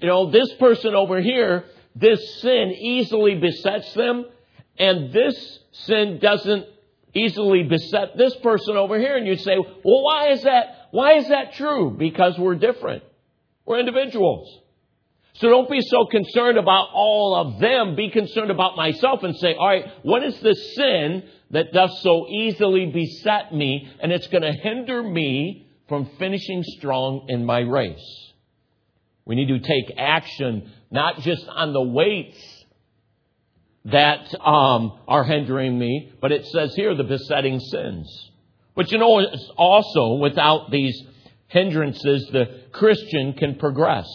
you 0.00 0.08
know, 0.08 0.30
this 0.30 0.52
person 0.54 0.94
over 0.94 1.20
here, 1.20 1.64
this 1.94 2.40
sin 2.40 2.72
easily 2.72 3.36
besets 3.36 3.92
them, 3.94 4.26
and 4.78 5.12
this 5.12 5.58
sin 5.72 6.18
doesn't 6.20 6.66
easily 7.14 7.64
beset 7.64 8.16
this 8.16 8.34
person 8.36 8.76
over 8.76 8.98
here. 8.98 9.16
And 9.16 9.26
you 9.26 9.36
say, 9.36 9.56
well, 9.58 10.02
why 10.02 10.30
is 10.30 10.42
that? 10.42 10.88
Why 10.90 11.14
is 11.14 11.28
that 11.28 11.54
true? 11.54 11.96
Because 11.96 12.38
we're 12.38 12.54
different. 12.54 13.02
We're 13.64 13.80
individuals. 13.80 14.60
So 15.34 15.48
don't 15.48 15.70
be 15.70 15.80
so 15.80 16.06
concerned 16.06 16.58
about 16.58 16.88
all 16.92 17.34
of 17.34 17.60
them. 17.60 17.96
Be 17.96 18.10
concerned 18.10 18.50
about 18.50 18.76
myself 18.76 19.22
and 19.22 19.36
say, 19.36 19.54
all 19.54 19.68
right, 19.68 19.86
what 20.02 20.22
is 20.24 20.38
the 20.40 20.54
sin 20.54 21.22
that 21.50 21.72
does 21.72 22.02
so 22.02 22.26
easily 22.28 22.86
beset 22.86 23.54
me 23.54 23.88
and 24.02 24.12
it's 24.12 24.26
going 24.26 24.42
to 24.42 24.52
hinder 24.52 25.02
me 25.02 25.66
from 25.88 26.10
finishing 26.18 26.62
strong 26.62 27.26
in 27.28 27.44
my 27.44 27.60
race? 27.60 28.32
We 29.24 29.36
need 29.36 29.48
to 29.48 29.60
take 29.60 29.96
action, 29.96 30.72
not 30.90 31.20
just 31.20 31.46
on 31.48 31.72
the 31.72 31.82
weights 31.82 32.38
that 33.86 34.34
um, 34.44 34.98
are 35.08 35.24
hindering 35.24 35.78
me, 35.78 36.12
but 36.20 36.32
it 36.32 36.46
says 36.46 36.74
here 36.74 36.94
the 36.94 37.04
besetting 37.04 37.60
sins. 37.60 38.30
But 38.74 38.90
you 38.92 38.98
know, 38.98 39.24
also 39.56 40.14
without 40.14 40.70
these 40.70 41.00
hindrances, 41.48 42.28
the 42.32 42.62
Christian 42.72 43.34
can 43.34 43.56
progress. 43.56 44.08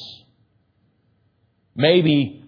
Maybe, 1.75 2.44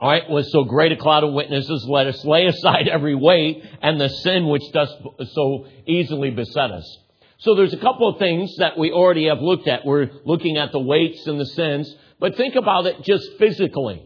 all 0.00 0.08
right, 0.10 0.28
with 0.28 0.46
so 0.46 0.64
great 0.64 0.92
a 0.92 0.96
cloud 0.96 1.24
of 1.24 1.32
witnesses, 1.32 1.84
let 1.88 2.06
us 2.06 2.24
lay 2.24 2.46
aside 2.46 2.88
every 2.88 3.14
weight 3.14 3.64
and 3.82 4.00
the 4.00 4.08
sin 4.08 4.48
which 4.48 4.62
does 4.72 4.92
so 5.32 5.66
easily 5.86 6.30
beset 6.30 6.70
us. 6.70 6.98
So 7.38 7.54
there's 7.54 7.72
a 7.72 7.78
couple 7.78 8.06
of 8.06 8.18
things 8.18 8.54
that 8.58 8.78
we 8.78 8.92
already 8.92 9.26
have 9.26 9.40
looked 9.40 9.66
at. 9.66 9.84
We're 9.84 10.10
looking 10.24 10.58
at 10.58 10.72
the 10.72 10.78
weights 10.78 11.26
and 11.26 11.40
the 11.40 11.46
sins, 11.46 11.92
but 12.20 12.36
think 12.36 12.54
about 12.54 12.86
it 12.86 13.02
just 13.02 13.24
physically. 13.38 14.02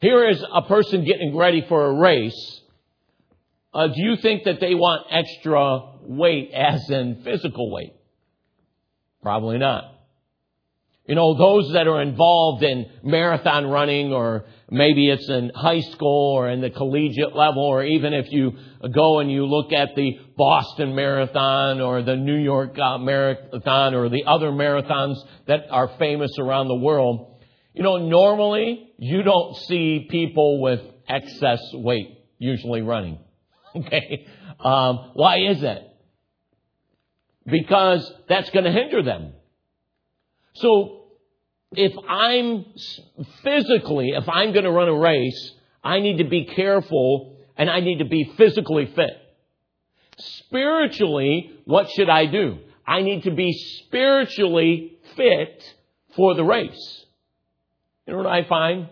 Here 0.00 0.28
is 0.28 0.42
a 0.54 0.62
person 0.62 1.04
getting 1.04 1.36
ready 1.36 1.64
for 1.68 1.86
a 1.86 1.94
race. 1.94 2.60
Uh, 3.74 3.88
do 3.88 3.94
you 3.96 4.16
think 4.16 4.44
that 4.44 4.60
they 4.60 4.74
want 4.74 5.06
extra 5.10 5.80
weight 6.02 6.52
as 6.52 6.88
in 6.88 7.22
physical 7.24 7.70
weight? 7.70 7.92
Probably 9.22 9.58
not. 9.58 9.97
You 11.08 11.14
know, 11.14 11.38
those 11.38 11.72
that 11.72 11.88
are 11.88 12.02
involved 12.02 12.62
in 12.62 12.84
marathon 13.02 13.66
running 13.66 14.12
or 14.12 14.44
maybe 14.70 15.08
it's 15.08 15.26
in 15.26 15.50
high 15.54 15.80
school 15.80 16.36
or 16.36 16.50
in 16.50 16.60
the 16.60 16.68
collegiate 16.68 17.34
level 17.34 17.62
or 17.62 17.82
even 17.82 18.12
if 18.12 18.30
you 18.30 18.52
go 18.92 19.18
and 19.18 19.32
you 19.32 19.46
look 19.46 19.72
at 19.72 19.94
the 19.96 20.18
Boston 20.36 20.94
Marathon 20.94 21.80
or 21.80 22.02
the 22.02 22.14
New 22.14 22.36
York 22.36 22.78
uh, 22.78 22.98
Marathon 22.98 23.94
or 23.94 24.10
the 24.10 24.24
other 24.26 24.50
marathons 24.50 25.16
that 25.46 25.62
are 25.70 25.88
famous 25.98 26.32
around 26.38 26.68
the 26.68 26.76
world, 26.76 27.40
you 27.72 27.82
know, 27.82 27.96
normally 27.96 28.92
you 28.98 29.22
don't 29.22 29.56
see 29.56 30.06
people 30.10 30.60
with 30.60 30.80
excess 31.08 31.60
weight 31.72 32.18
usually 32.38 32.82
running. 32.82 33.18
Okay. 33.76 34.26
Um, 34.58 35.12
why 35.12 35.40
is 35.40 35.60
that? 35.60 35.98
Because 37.46 38.10
that's 38.28 38.48
going 38.50 38.64
to 38.64 38.72
hinder 38.72 39.02
them. 39.02 39.34
So 40.54 40.97
if 41.72 41.92
I'm 42.08 42.64
physically, 43.42 44.10
if 44.10 44.28
I'm 44.28 44.52
going 44.52 44.64
to 44.64 44.70
run 44.70 44.88
a 44.88 44.98
race, 44.98 45.52
I 45.84 46.00
need 46.00 46.18
to 46.18 46.24
be 46.24 46.46
careful 46.46 47.36
and 47.56 47.68
I 47.68 47.80
need 47.80 47.98
to 47.98 48.04
be 48.04 48.32
physically 48.36 48.86
fit. 48.94 49.10
Spiritually, 50.18 51.52
what 51.64 51.90
should 51.90 52.08
I 52.08 52.26
do? 52.26 52.58
I 52.86 53.02
need 53.02 53.24
to 53.24 53.30
be 53.30 53.52
spiritually 53.52 54.98
fit 55.16 55.62
for 56.16 56.34
the 56.34 56.44
race. 56.44 57.04
You 58.06 58.14
know 58.14 58.22
what 58.22 58.26
I 58.26 58.48
find? 58.48 58.88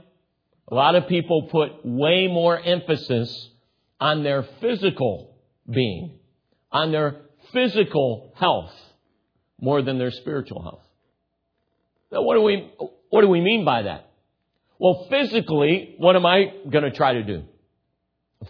A 0.68 0.74
lot 0.74 0.94
of 0.96 1.08
people 1.08 1.48
put 1.50 1.84
way 1.84 2.26
more 2.26 2.60
emphasis 2.60 3.50
on 3.98 4.22
their 4.22 4.44
physical 4.60 5.36
being, 5.68 6.18
on 6.70 6.92
their 6.92 7.22
physical 7.52 8.34
health, 8.36 8.72
more 9.58 9.80
than 9.80 9.98
their 9.98 10.10
spiritual 10.10 10.62
health. 10.62 10.85
Now, 12.10 12.22
what 12.22 12.34
do 12.34 12.42
we, 12.42 12.70
what 13.10 13.22
do 13.22 13.28
we 13.28 13.40
mean 13.40 13.64
by 13.64 13.82
that? 13.82 14.10
Well, 14.78 15.06
physically, 15.10 15.94
what 15.98 16.16
am 16.16 16.26
I 16.26 16.52
going 16.70 16.84
to 16.84 16.90
try 16.90 17.14
to 17.14 17.22
do? 17.22 17.44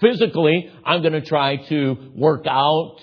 Physically, 0.00 0.70
I'm 0.84 1.00
going 1.00 1.12
to 1.14 1.22
try 1.22 1.56
to 1.68 2.12
work 2.14 2.44
out, 2.48 2.96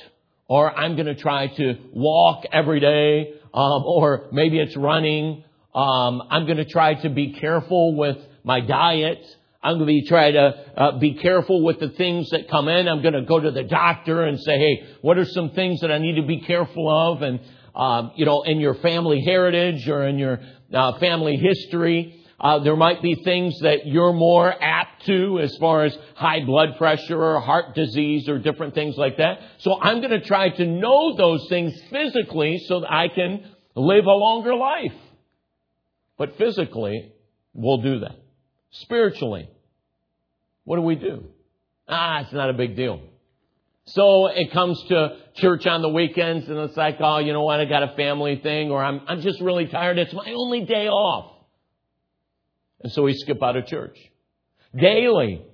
or 0.47 0.71
I'm 0.71 0.95
going 0.95 1.07
to 1.07 1.15
try 1.15 1.47
to 1.47 1.75
walk 1.93 2.43
every 2.51 2.79
day, 2.79 3.33
um, 3.53 3.83
or 3.85 4.27
maybe 4.31 4.59
it's 4.59 4.75
running. 4.75 5.43
Um, 5.73 6.21
I'm 6.29 6.45
going 6.45 6.57
to 6.57 6.65
try 6.65 6.95
to 6.95 7.09
be 7.09 7.33
careful 7.33 7.95
with 7.95 8.17
my 8.43 8.59
diet. 8.59 9.25
I'm 9.63 9.77
going 9.77 9.87
to 9.87 10.01
be 10.01 10.05
try 10.07 10.31
to 10.31 10.53
uh, 10.75 10.99
be 10.99 11.15
careful 11.15 11.63
with 11.63 11.79
the 11.79 11.89
things 11.89 12.29
that 12.31 12.49
come 12.49 12.67
in. 12.67 12.87
I'm 12.87 13.01
going 13.01 13.13
to 13.13 13.21
go 13.23 13.39
to 13.39 13.49
the 13.49 13.63
doctor 13.63 14.23
and 14.25 14.37
say, 14.39 14.57
"Hey, 14.57 14.83
what 15.01 15.17
are 15.17 15.25
some 15.25 15.51
things 15.51 15.79
that 15.79 15.91
I 15.91 15.99
need 15.99 16.17
to 16.17 16.27
be 16.27 16.41
careful 16.41 17.13
of?" 17.13 17.21
And 17.21 17.39
um, 17.75 18.11
you 18.15 18.25
know, 18.25 18.43
in 18.43 18.59
your 18.59 18.75
family 18.75 19.21
heritage 19.21 19.87
or 19.87 20.07
in 20.07 20.17
your 20.17 20.39
uh, 20.73 20.99
family 20.99 21.37
history. 21.37 22.19
Uh, 22.39 22.59
there 22.59 22.75
might 22.75 23.01
be 23.01 23.15
things 23.23 23.57
that 23.61 23.85
you're 23.85 24.11
more 24.11 24.53
apt 24.61 25.05
to 25.05 25.39
as 25.39 25.55
far 25.57 25.85
as 25.85 25.97
high 26.15 26.43
blood 26.43 26.77
pressure 26.77 27.17
or 27.17 27.39
heart 27.39 27.73
disease 27.73 28.27
or 28.27 28.37
different 28.37 28.73
things 28.73 28.97
like 28.97 29.17
that. 29.17 29.39
So 29.59 29.79
I'm 29.79 29.99
going 29.99 30.11
to 30.11 30.21
try 30.21 30.49
to 30.49 30.65
know 30.65 31.15
those 31.15 31.47
things 31.47 31.73
physically 31.89 32.59
so 32.67 32.81
that 32.81 32.91
I 32.91 33.07
can 33.07 33.45
live 33.75 34.05
a 34.05 34.11
longer 34.11 34.55
life. 34.55 34.93
But 36.17 36.37
physically, 36.37 37.13
we'll 37.53 37.81
do 37.81 37.99
that. 37.99 38.17
Spiritually, 38.71 39.49
what 40.65 40.75
do 40.75 40.81
we 40.81 40.95
do? 40.95 41.25
Ah, 41.87 42.21
it's 42.21 42.33
not 42.33 42.49
a 42.49 42.53
big 42.53 42.75
deal. 42.75 43.01
So 43.85 44.27
it 44.27 44.51
comes 44.51 44.81
to 44.89 45.17
church 45.35 45.65
on 45.67 45.81
the 45.81 45.89
weekends 45.89 46.47
and 46.47 46.57
it's 46.59 46.77
like, 46.77 46.97
oh, 47.01 47.17
you 47.17 47.33
know 47.33 47.43
what? 47.43 47.59
I 47.59 47.65
got 47.65 47.83
a 47.83 47.95
family 47.95 48.39
thing 48.41 48.71
or 48.71 48.83
I'm, 48.83 49.01
I'm 49.07 49.21
just 49.21 49.41
really 49.41 49.67
tired. 49.67 49.97
It's 49.97 50.13
my 50.13 50.31
only 50.33 50.65
day 50.65 50.87
off. 50.87 51.31
And 52.81 52.91
so 52.91 53.03
we 53.03 53.13
skip 53.13 53.41
out 53.43 53.57
of 53.57 53.65
church. 53.65 53.97
Daily, 54.75 55.45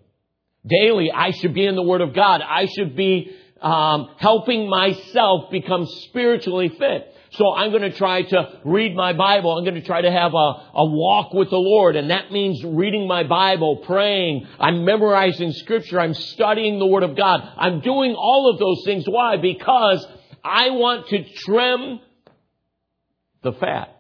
daily, 0.66 1.12
I 1.12 1.32
should 1.32 1.54
be 1.54 1.66
in 1.66 1.76
the 1.76 1.84
Word 1.84 2.02
of 2.02 2.14
God. 2.14 2.42
I 2.42 2.66
should 2.66 2.96
be 2.96 3.36
um, 3.62 4.10
helping 4.18 4.70
myself 4.70 5.52
become 5.52 5.86
spiritually 5.86 6.70
fit. 6.70 7.14
So 7.32 7.54
I'm 7.54 7.70
going 7.70 7.84
to 7.84 7.96
try 7.96 8.24
to 8.24 8.60
read 8.66 8.96
my 8.96 9.14
Bible. 9.14 9.56
I'm 9.56 9.64
going 9.64 9.76
to 9.76 9.86
try 9.86 10.02
to 10.02 10.12
have 10.12 10.34
a, 10.34 10.38
a 10.74 10.86
walk 10.86 11.34
with 11.34 11.52
the 11.52 11.58
Lord. 11.58 11.96
And 11.96 12.10
that 12.10 12.32
means 12.32 12.64
reading 12.64 13.08
my 13.08 13.24
Bible, 13.24 13.78
praying. 13.78 14.48
I'm 14.60 14.84
memorizing 14.84 15.52
scripture. 15.52 16.00
I'm 16.00 16.16
studying 16.16 16.80
the 16.80 16.88
Word 16.88 17.04
of 17.04 17.16
God. 17.16 17.42
I'm 17.58 17.82
doing 17.82 18.16
all 18.16 18.52
of 18.52 18.60
those 18.60 18.84
things. 18.84 19.06
Why? 19.08 19.38
Because 19.38 20.06
I 20.44 20.72
want 20.72 21.08
to 21.10 21.24
trim 21.24 22.00
the 23.44 23.54
fat 23.54 23.96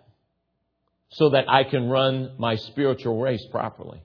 so 1.09 1.29
that 1.29 1.45
I 1.47 1.63
can 1.65 1.87
run 1.87 2.35
my 2.39 2.55
spiritual 2.55 3.19
race 3.19 3.45
properly. 3.51 4.01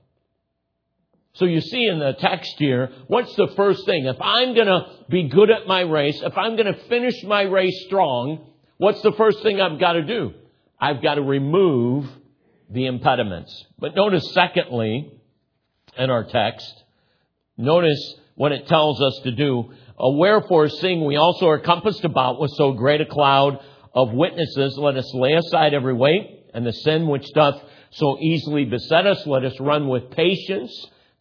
So 1.33 1.45
you 1.45 1.61
see 1.61 1.85
in 1.85 1.99
the 1.99 2.13
text 2.13 2.55
here, 2.57 2.91
what's 3.07 3.35
the 3.35 3.51
first 3.55 3.85
thing? 3.85 4.05
If 4.05 4.17
I'm 4.21 4.55
going 4.55 4.67
to 4.67 4.85
be 5.09 5.27
good 5.27 5.49
at 5.49 5.67
my 5.67 5.81
race, 5.81 6.21
if 6.21 6.37
I'm 6.37 6.55
going 6.55 6.73
to 6.73 6.79
finish 6.87 7.23
my 7.23 7.41
race 7.41 7.83
strong, 7.87 8.51
What's 8.77 9.01
the 9.01 9.13
first 9.13 9.41
thing 9.41 9.61
I've 9.61 9.79
got 9.79 9.93
to 9.93 10.03
do? 10.03 10.33
I've 10.79 11.01
got 11.01 11.15
to 11.15 11.21
remove 11.21 12.07
the 12.69 12.87
impediments. 12.87 13.65
But 13.79 13.95
notice 13.95 14.33
secondly, 14.33 15.21
in 15.97 16.09
our 16.09 16.25
text, 16.25 16.83
notice 17.57 18.15
what 18.35 18.51
it 18.51 18.67
tells 18.67 19.01
us 19.01 19.19
to 19.23 19.31
do. 19.31 19.71
Wherefore 19.97 20.67
seeing 20.67 21.05
we 21.05 21.15
also 21.15 21.47
are 21.47 21.59
compassed 21.59 22.03
about 22.03 22.39
with 22.39 22.51
so 22.57 22.73
great 22.73 22.99
a 22.99 23.05
cloud 23.05 23.59
of 23.93 24.11
witnesses, 24.11 24.77
let 24.77 24.97
us 24.97 25.09
lay 25.13 25.33
aside 25.33 25.73
every 25.73 25.93
weight 25.93 26.47
and 26.53 26.65
the 26.65 26.73
sin 26.73 27.07
which 27.07 27.25
doth 27.33 27.61
so 27.91 28.19
easily 28.19 28.65
beset 28.65 29.07
us. 29.07 29.25
Let 29.25 29.45
us 29.45 29.57
run 29.59 29.87
with 29.87 30.11
patience 30.11 30.71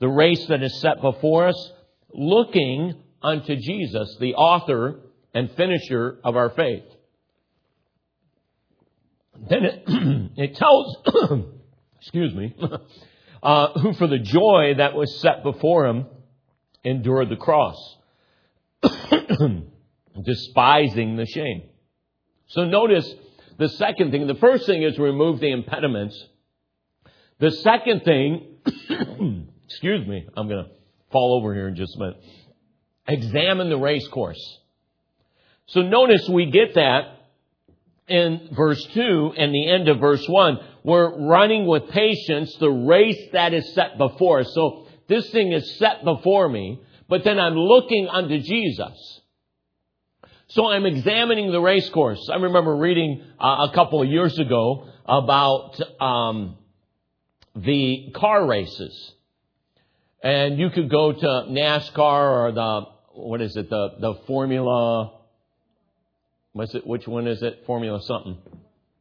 the 0.00 0.08
race 0.08 0.44
that 0.46 0.62
is 0.62 0.80
set 0.80 1.00
before 1.00 1.46
us, 1.46 1.73
looking 2.12 2.94
unto 3.23 3.54
Jesus, 3.54 4.16
the 4.18 4.34
author 4.34 5.00
and 5.32 5.50
finisher 5.52 6.18
of 6.25 6.37
our 6.37 6.50
faith. 6.50 6.82
Then 9.37 9.64
it, 9.64 9.85
it 10.37 10.57
tells, 10.57 10.97
excuse 12.00 12.35
me, 12.35 12.55
uh, 13.43 13.79
who 13.79 13.93
for 13.95 14.07
the 14.07 14.19
joy 14.19 14.75
that 14.79 14.95
was 14.95 15.21
set 15.21 15.43
before 15.43 15.87
him 15.87 16.07
endured 16.83 17.31
the 17.31 17.37
cross, 17.37 17.76
despising 20.25 21.17
the 21.17 21.26
shame. 21.26 21.62
So 22.49 22.64
notice 22.64 23.12
the 23.59 23.69
second 23.71 24.11
thing. 24.11 24.26
The 24.26 24.35
first 24.35 24.67
thing 24.67 24.83
is 24.83 24.99
remove 24.99 25.41
the 25.41 25.50
impediments. 25.50 26.23
The 27.38 27.50
second 27.50 28.03
thing, 28.05 28.59
excuse 29.67 30.07
me, 30.07 30.26
I'm 30.37 30.49
going 30.49 30.64
to 30.64 30.71
fall 31.11 31.38
over 31.38 31.55
here 31.55 31.69
in 31.69 31.76
just 31.76 31.97
a 31.97 31.99
minute. 31.99 32.23
Examine 33.07 33.69
the 33.69 33.79
race 33.79 34.07
course. 34.09 34.41
So 35.67 35.83
notice 35.83 36.29
we 36.29 36.50
get 36.50 36.75
that 36.75 37.13
in 38.08 38.50
verse 38.52 38.84
2 38.92 39.32
and 39.37 39.54
the 39.54 39.68
end 39.68 39.88
of 39.88 39.99
verse 39.99 40.25
1. 40.28 40.58
We're 40.82 41.26
running 41.28 41.66
with 41.66 41.88
patience 41.88 42.54
the 42.56 42.70
race 42.70 43.20
that 43.32 43.54
is 43.54 43.75
set 43.75 43.96
before 43.96 44.40
us. 44.40 44.52
So 44.54 44.87
this 45.08 45.30
thing 45.30 45.52
is 45.52 45.78
set 45.78 46.04
before 46.04 46.49
me, 46.49 46.80
but 47.08 47.25
then 47.25 47.38
I'm 47.38 47.54
looking 47.54 48.08
unto 48.08 48.38
Jesus. 48.40 49.20
So 50.49 50.66
I'm 50.66 50.84
examining 50.84 51.50
the 51.50 51.61
race 51.61 51.88
course. 51.90 52.28
I 52.30 52.37
remember 52.37 52.76
reading 52.76 53.23
uh, 53.40 53.68
a 53.70 53.73
couple 53.75 54.02
of 54.02 54.08
years 54.08 54.38
ago 54.38 54.88
about 55.06 55.80
um, 56.00 56.58
the 57.56 58.11
car 58.14 58.46
races, 58.46 59.12
and 60.23 60.58
you 60.58 60.70
could 60.70 60.90
go 60.90 61.12
to 61.12 61.26
NASCAR 61.26 61.99
or 61.99 62.52
the 62.52 62.82
what 63.14 63.40
is 63.40 63.56
it 63.56 63.70
the 63.70 63.88
the 64.00 64.14
Formula. 64.26 65.24
It? 66.56 66.87
Which 66.87 67.08
one 67.08 67.26
is 67.26 67.42
it? 67.42 67.64
Formula 67.66 68.00
something. 68.02 68.38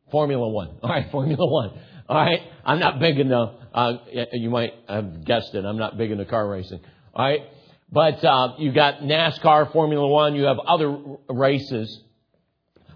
Formula 0.09 0.49
One. 0.49 0.69
All 0.83 0.89
right, 0.89 1.11
Formula 1.11 1.45
One. 1.45 1.69
All 2.09 2.17
right, 2.17 2.41
I'm 2.65 2.79
not 2.79 2.99
big 2.99 3.19
into. 3.19 3.51
Uh, 3.73 3.97
you 4.31 4.49
might 4.49 4.73
have 4.89 5.23
guessed 5.23 5.53
it. 5.53 5.63
I'm 5.63 5.77
not 5.77 5.95
big 5.97 6.09
into 6.09 6.25
car 6.25 6.47
racing. 6.47 6.79
All 7.13 7.25
right, 7.25 7.41
but 7.91 8.25
uh, 8.25 8.55
you 8.57 8.71
got 8.71 9.01
NASCAR, 9.01 9.71
Formula 9.71 10.07
One. 10.07 10.33
You 10.33 10.45
have 10.45 10.57
other 10.57 10.97
races. 11.29 12.01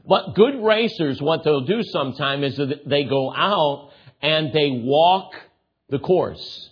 But 0.08 0.34
good 0.34 0.64
racers, 0.64 1.22
what 1.22 1.44
they'll 1.44 1.66
do 1.66 1.84
sometime 1.84 2.44
is 2.44 2.58
that 2.58 2.88
they 2.88 3.04
go 3.04 3.32
out 3.32 3.92
and 4.22 4.52
they 4.54 4.82
walk 4.84 5.34
the 5.90 6.00
course, 6.00 6.72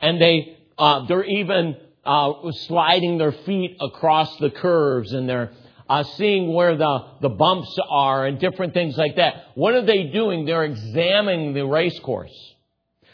and 0.00 0.20
they 0.20 0.56
uh, 0.78 1.04
they're 1.06 1.24
even 1.24 1.76
uh, 2.04 2.32
sliding 2.52 3.18
their 3.18 3.32
feet 3.32 3.76
across 3.80 4.36
the 4.38 4.50
curves, 4.50 5.12
and 5.12 5.28
they're 5.28 5.50
uh, 5.88 6.02
seeing 6.02 6.52
where 6.52 6.76
the, 6.76 6.98
the 7.22 7.28
bumps 7.28 7.76
are 7.88 8.26
and 8.26 8.38
different 8.38 8.74
things 8.74 8.96
like 8.96 9.16
that. 9.16 9.34
What 9.54 9.74
are 9.74 9.84
they 9.84 10.04
doing? 10.04 10.44
They're 10.44 10.64
examining 10.64 11.54
the 11.54 11.66
race 11.66 11.98
course. 12.00 12.34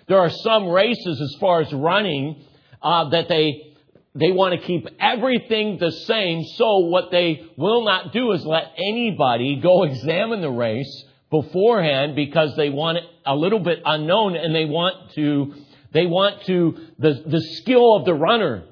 There 0.09 0.19
are 0.19 0.31
some 0.31 0.69
races 0.69 1.21
as 1.21 1.37
far 1.41 1.61
as 1.61 1.73
running 1.73 2.43
uh, 2.83 3.09
that 3.11 3.29
they 3.29 3.71
they 4.17 4.31
want 4.31 4.59
to 4.59 4.65
keep 4.65 4.87
everything 5.01 5.79
the 5.79 5.91
same. 5.91 6.45
So 6.55 6.79
what 6.87 7.11
they 7.11 7.47
will 7.57 7.85
not 7.85 8.13
do 8.13 8.31
is 8.31 8.47
let 8.47 8.73
anybody 8.77 9.61
go 9.61 9.83
examine 9.85 10.41
the 10.41 10.51
race 10.51 11.05
beforehand 11.31 12.15
because 12.15 12.55
they 12.57 12.71
want 12.71 12.99
it 12.99 13.05
a 13.27 13.35
little 13.35 13.59
bit 13.59 13.81
unknown 13.85 14.37
and 14.37 14.55
they 14.55 14.67
want 14.67 15.13
to 15.15 15.55
they 15.93 16.07
want 16.07 16.45
to 16.45 16.77
the, 16.99 17.23
the 17.27 17.41
skill 17.57 17.97
of 17.97 18.05
the 18.05 18.15
runner 18.15 18.65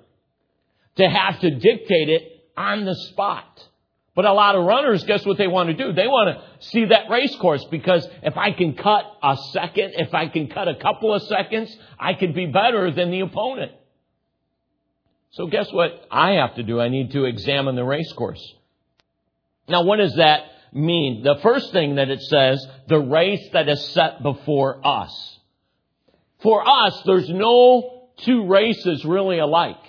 to 0.96 1.08
have 1.08 1.40
to 1.40 1.50
dictate 1.50 2.08
it 2.08 2.22
on 2.56 2.84
the 2.84 2.94
spot. 3.10 3.68
But 4.14 4.26
a 4.26 4.32
lot 4.32 4.56
of 4.56 4.64
runners, 4.64 5.04
guess 5.04 5.24
what 5.24 5.38
they 5.38 5.46
want 5.46 5.70
to 5.70 5.74
do? 5.74 5.92
They 5.92 6.06
want 6.06 6.36
to 6.36 6.66
see 6.66 6.84
that 6.86 7.08
race 7.08 7.34
course 7.36 7.64
because 7.70 8.06
if 8.22 8.36
I 8.36 8.52
can 8.52 8.74
cut 8.74 9.04
a 9.22 9.36
second, 9.52 9.94
if 9.96 10.12
I 10.12 10.28
can 10.28 10.48
cut 10.48 10.68
a 10.68 10.74
couple 10.74 11.14
of 11.14 11.22
seconds, 11.22 11.74
I 11.98 12.12
could 12.12 12.34
be 12.34 12.46
better 12.46 12.90
than 12.90 13.10
the 13.10 13.20
opponent. 13.20 13.72
So 15.30 15.46
guess 15.46 15.72
what 15.72 16.06
I 16.10 16.32
have 16.32 16.56
to 16.56 16.62
do? 16.62 16.78
I 16.78 16.88
need 16.88 17.12
to 17.12 17.24
examine 17.24 17.74
the 17.74 17.84
race 17.84 18.12
course. 18.12 18.42
Now 19.66 19.84
what 19.84 19.96
does 19.96 20.16
that 20.16 20.42
mean? 20.74 21.22
The 21.22 21.38
first 21.42 21.72
thing 21.72 21.94
that 21.94 22.10
it 22.10 22.20
says, 22.20 22.66
the 22.88 23.00
race 23.00 23.48
that 23.54 23.66
is 23.66 23.82
set 23.88 24.22
before 24.22 24.86
us. 24.86 25.38
For 26.42 26.62
us, 26.68 27.02
there's 27.06 27.30
no 27.30 28.08
two 28.18 28.46
races 28.46 29.06
really 29.06 29.38
alike. 29.38 29.80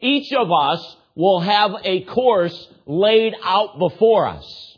Each 0.00 0.32
of 0.32 0.50
us 0.50 0.96
will 1.16 1.40
have 1.40 1.72
a 1.82 2.04
course 2.04 2.68
laid 2.86 3.34
out 3.42 3.78
before 3.78 4.28
us. 4.28 4.76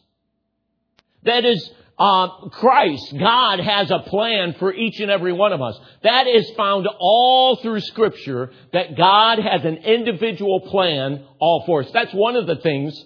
That 1.25 1.45
is, 1.45 1.71
uh, 1.99 2.29
Christ, 2.51 3.13
God 3.19 3.59
has 3.59 3.91
a 3.91 3.99
plan 3.99 4.55
for 4.59 4.73
each 4.73 5.01
and 5.01 5.11
every 5.11 5.33
one 5.33 5.53
of 5.53 5.61
us. 5.61 5.79
That 6.05 6.27
is 6.29 6.49
found 6.57 6.89
all 6.99 7.57
through 7.57 7.81
Scripture, 7.81 8.53
that 8.73 8.97
God 8.97 9.41
has 9.41 9.65
an 9.65 9.79
individual 9.79 10.61
plan 10.61 11.27
all 11.41 11.65
for 11.67 11.83
us. 11.83 11.91
That's 11.93 12.15
one 12.15 12.37
of 12.37 12.47
the 12.47 12.57
things 12.57 13.05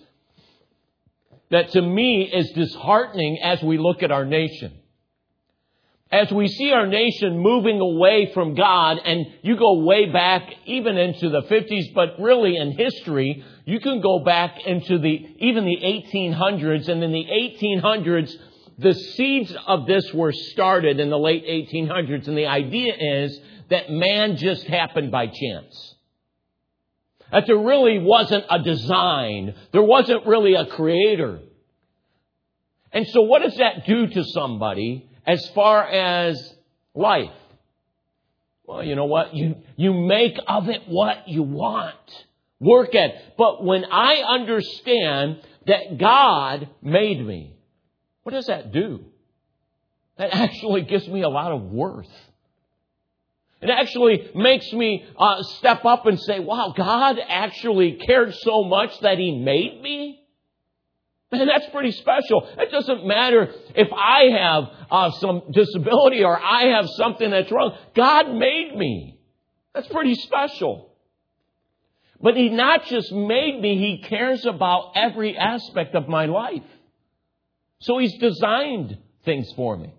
that 1.51 1.71
to 1.71 1.83
me 1.83 2.23
is 2.23 2.51
disheartening 2.51 3.39
as 3.43 3.63
we 3.63 3.79
look 3.79 4.03
at 4.03 4.13
our 4.13 4.25
nation 4.25 4.73
as 6.13 6.31
we 6.31 6.47
see 6.47 6.71
our 6.73 6.87
nation 6.87 7.39
moving 7.39 7.81
away 7.81 8.31
from 8.35 8.55
God, 8.55 8.99
and 9.03 9.25
you 9.41 9.57
go 9.57 9.83
way 9.83 10.13
back 10.13 10.43
even 10.67 10.99
into 10.99 11.31
the 11.31 11.41
50s, 11.45 11.95
but 11.95 12.21
really 12.21 12.57
in 12.59 12.73
history, 12.73 13.43
you 13.65 13.81
can 13.81 14.03
go 14.03 14.19
back 14.19 14.61
into 14.67 14.99
the, 14.99 15.37
even 15.39 15.65
the 15.65 15.79
1800s, 15.83 16.89
and 16.91 17.03
in 17.03 17.13
the 17.13 17.25
1800s, 17.25 18.31
the 18.79 18.93
seeds 18.93 19.57
of 19.67 19.87
this 19.87 20.13
were 20.13 20.33
started 20.33 21.01
in 21.01 21.09
the 21.09 21.19
late 21.19 21.47
1800s, 21.47 22.29
and 22.29 22.37
the 22.37 22.47
idea 22.47 22.95
is 22.95 23.41
that 23.71 23.91
man 23.91 24.37
just 24.37 24.67
happened 24.67 25.11
by 25.11 25.29
chance. 25.29 25.95
That 27.31 27.47
there 27.47 27.57
really 27.57 27.99
wasn't 27.99 28.45
a 28.51 28.59
design. 28.59 29.55
There 29.73 29.83
wasn't 29.83 30.27
really 30.27 30.53
a 30.53 30.67
creator. 30.67 31.41
And 32.93 33.07
so 33.09 33.23
what 33.23 33.41
does 33.41 33.57
that 33.57 33.87
do 33.87 34.09
to 34.09 34.25
somebody 34.25 35.09
as 35.27 35.47
far 35.55 35.85
as 35.85 36.55
life. 36.95 37.31
Well, 38.65 38.83
you 38.83 38.95
know 38.95 39.07
what? 39.07 39.35
You, 39.35 39.57
you 39.77 39.93
make 39.93 40.39
of 40.47 40.69
it 40.69 40.83
what 40.87 41.29
you 41.29 41.43
want. 41.43 41.97
Work 42.61 42.95
at 42.95 43.11
it. 43.11 43.35
But 43.37 43.65
when 43.65 43.85
I 43.85 44.23
understand 44.27 45.43
that 45.67 45.99
God 45.99 46.69
made 46.81 47.25
me, 47.25 47.57
what 48.23 48.33
does 48.33 48.47
that 48.47 48.73
do? 48.73 49.05
That 50.17 50.35
actually 50.35 50.83
gives 50.83 51.09
me 51.09 51.23
a 51.23 51.29
lot 51.29 51.53
of 51.53 51.63
worth. 51.65 52.11
It 53.61 53.71
actually 53.71 54.31
makes 54.35 54.73
me 54.73 55.05
uh, 55.19 55.43
step 55.43 55.85
up 55.85 56.07
and 56.07 56.21
say, 56.21 56.41
wow, 56.41 56.73
God 56.77 57.19
actually 57.29 57.99
cared 58.07 58.35
so 58.35 58.65
much 58.65 58.99
that 59.01 59.19
He 59.19 59.39
made 59.39 59.81
me? 59.81 60.22
Man, 61.33 61.47
that's 61.47 61.67
pretty 61.73 61.93
special. 61.93 62.47
It 62.59 62.71
doesn't 62.71 63.07
matter 63.07 63.55
if 63.75 63.89
I 63.91 64.25
have 64.39 64.65
uh, 64.91 65.11
some 65.13 65.43
disability 65.51 66.25
or 66.25 66.39
I 66.39 66.77
have 66.77 66.87
something 66.91 67.31
that's 67.31 67.51
wrong. 67.51 67.75
God 67.97 68.35
made 68.35 68.77
me. 68.77 69.19
That's 69.75 69.89
pretty 69.89 70.15
special. 70.15 70.93
But 72.21 72.37
He 72.37 72.51
not 72.51 72.85
just 72.85 73.11
made 73.13 73.59
me, 73.63 73.79
He 73.79 74.07
cares 74.07 74.45
about 74.45 74.93
every 74.95 75.35
aspect 75.37 75.95
of 75.95 76.07
my 76.07 76.27
life. 76.27 76.63
So 77.81 77.97
He's 77.97 78.17
designed 78.19 78.99
things 79.25 79.51
for 79.57 79.75
me. 79.75 79.95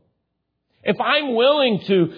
If 0.83 1.01
I'm 1.01 1.33
willing 1.33 1.79
to 1.87 2.13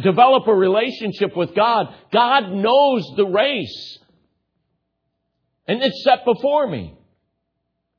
develop 0.00 0.46
a 0.46 0.54
relationship 0.54 1.36
with 1.36 1.56
God, 1.56 1.92
God 2.12 2.52
knows 2.52 3.04
the 3.16 3.26
race. 3.26 3.98
And 5.66 5.82
it's 5.82 6.04
set 6.04 6.24
before 6.24 6.68
me. 6.68 6.94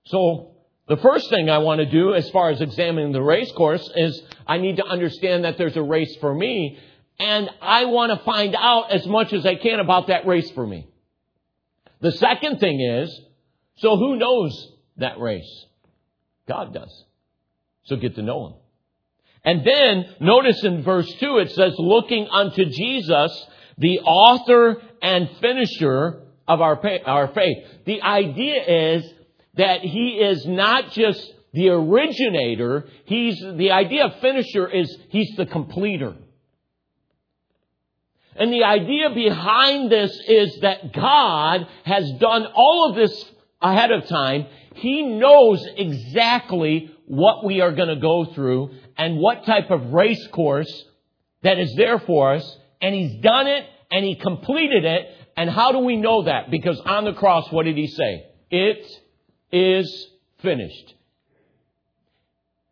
So 0.06 0.51
the 0.92 0.98
first 0.98 1.30
thing 1.30 1.50
I 1.50 1.60
want 1.60 1.80
to 1.80 1.86
do 1.86 2.14
as 2.14 2.30
far 2.32 2.50
as 2.50 2.60
examining 2.60 3.14
the 3.14 3.22
race 3.22 3.50
course 3.54 3.90
is 3.96 4.22
I 4.46 4.58
need 4.58 4.76
to 4.76 4.86
understand 4.86 5.46
that 5.46 5.58
there's 5.58 5.78
a 5.78 5.82
race 5.82 6.14
for 6.20 6.36
me 6.36 6.78
and 7.18 7.50
I 7.62 7.86
want 7.86 8.12
to 8.12 8.26
find 8.26 8.54
out 8.58 8.92
as 8.92 9.08
much 9.08 9.32
as 9.32 9.46
I 9.46 9.56
can 9.56 9.80
about 9.80 10.08
that 10.08 10.28
race 10.28 10.52
for 10.52 10.68
me. 10.68 10.90
The 12.02 12.12
second 12.12 12.60
thing 12.60 12.82
is, 12.82 13.22
so 13.78 13.96
who 13.96 14.18
knows 14.18 14.74
that 14.98 15.18
race? 15.18 15.66
God 16.50 16.74
does. 16.74 17.06
So 17.84 17.96
get 17.96 18.16
to 18.16 18.22
know 18.22 18.48
Him. 18.48 18.54
And 19.46 19.66
then 19.66 20.16
notice 20.20 20.62
in 20.62 20.84
verse 20.84 21.10
2 21.22 21.38
it 21.38 21.52
says, 21.52 21.74
looking 21.78 22.28
unto 22.30 22.66
Jesus, 22.66 23.46
the 23.78 24.00
author 24.00 24.82
and 25.02 25.30
finisher 25.40 26.24
of 26.50 26.60
our, 26.60 26.82
our 27.06 27.30
faith. 27.30 27.60
The 27.86 28.02
idea 28.02 28.98
is 28.98 29.06
that 29.56 29.82
he 29.82 30.20
is 30.22 30.46
not 30.46 30.92
just 30.92 31.34
the 31.54 31.70
originator, 31.70 32.88
he's, 33.06 33.40
the 33.58 33.72
idea 33.72 34.06
of 34.06 34.20
finisher 34.22 34.70
is 34.70 34.98
he's 35.10 35.36
the 35.36 35.46
completer. 35.46 36.16
And 38.36 38.54
the 38.54 38.64
idea 38.64 39.10
behind 39.14 39.92
this 39.92 40.12
is 40.28 40.60
that 40.62 40.94
God 40.94 41.68
has 41.84 42.10
done 42.20 42.48
all 42.56 42.90
of 42.90 42.96
this 42.96 43.32
ahead 43.62 43.92
of 43.92 44.08
time. 44.08 44.48
He 44.76 45.04
knows 45.04 45.66
exactly 45.76 46.96
what 47.06 47.44
we 47.44 47.60
are 47.60 47.74
going 47.74 47.90
to 47.90 47.98
go 47.98 48.26
through 48.34 48.72
and 48.98 49.18
what 49.18 49.46
type 49.46 49.70
of 49.70 49.92
race 49.92 50.26
course 50.28 50.86
that 51.44 51.60
is 51.60 51.74
there 51.76 52.00
for 52.00 52.36
us. 52.36 52.58
And 52.82 52.96
He's 52.96 53.22
done 53.22 53.48
it 53.48 53.66
and 53.92 54.06
He 54.06 54.16
completed 54.16 54.86
it. 54.86 55.08
And 55.36 55.50
how 55.50 55.74
do 55.74 55.80
we 55.80 55.98
know 55.98 56.24
that? 56.24 56.50
Because 56.50 56.80
on 56.86 57.04
the 57.04 57.14
cross, 57.14 57.52
what 57.52 57.66
did 57.66 57.76
He 57.76 57.88
say? 57.88 58.28
It 58.50 58.90
is 59.52 60.08
finished. 60.42 60.96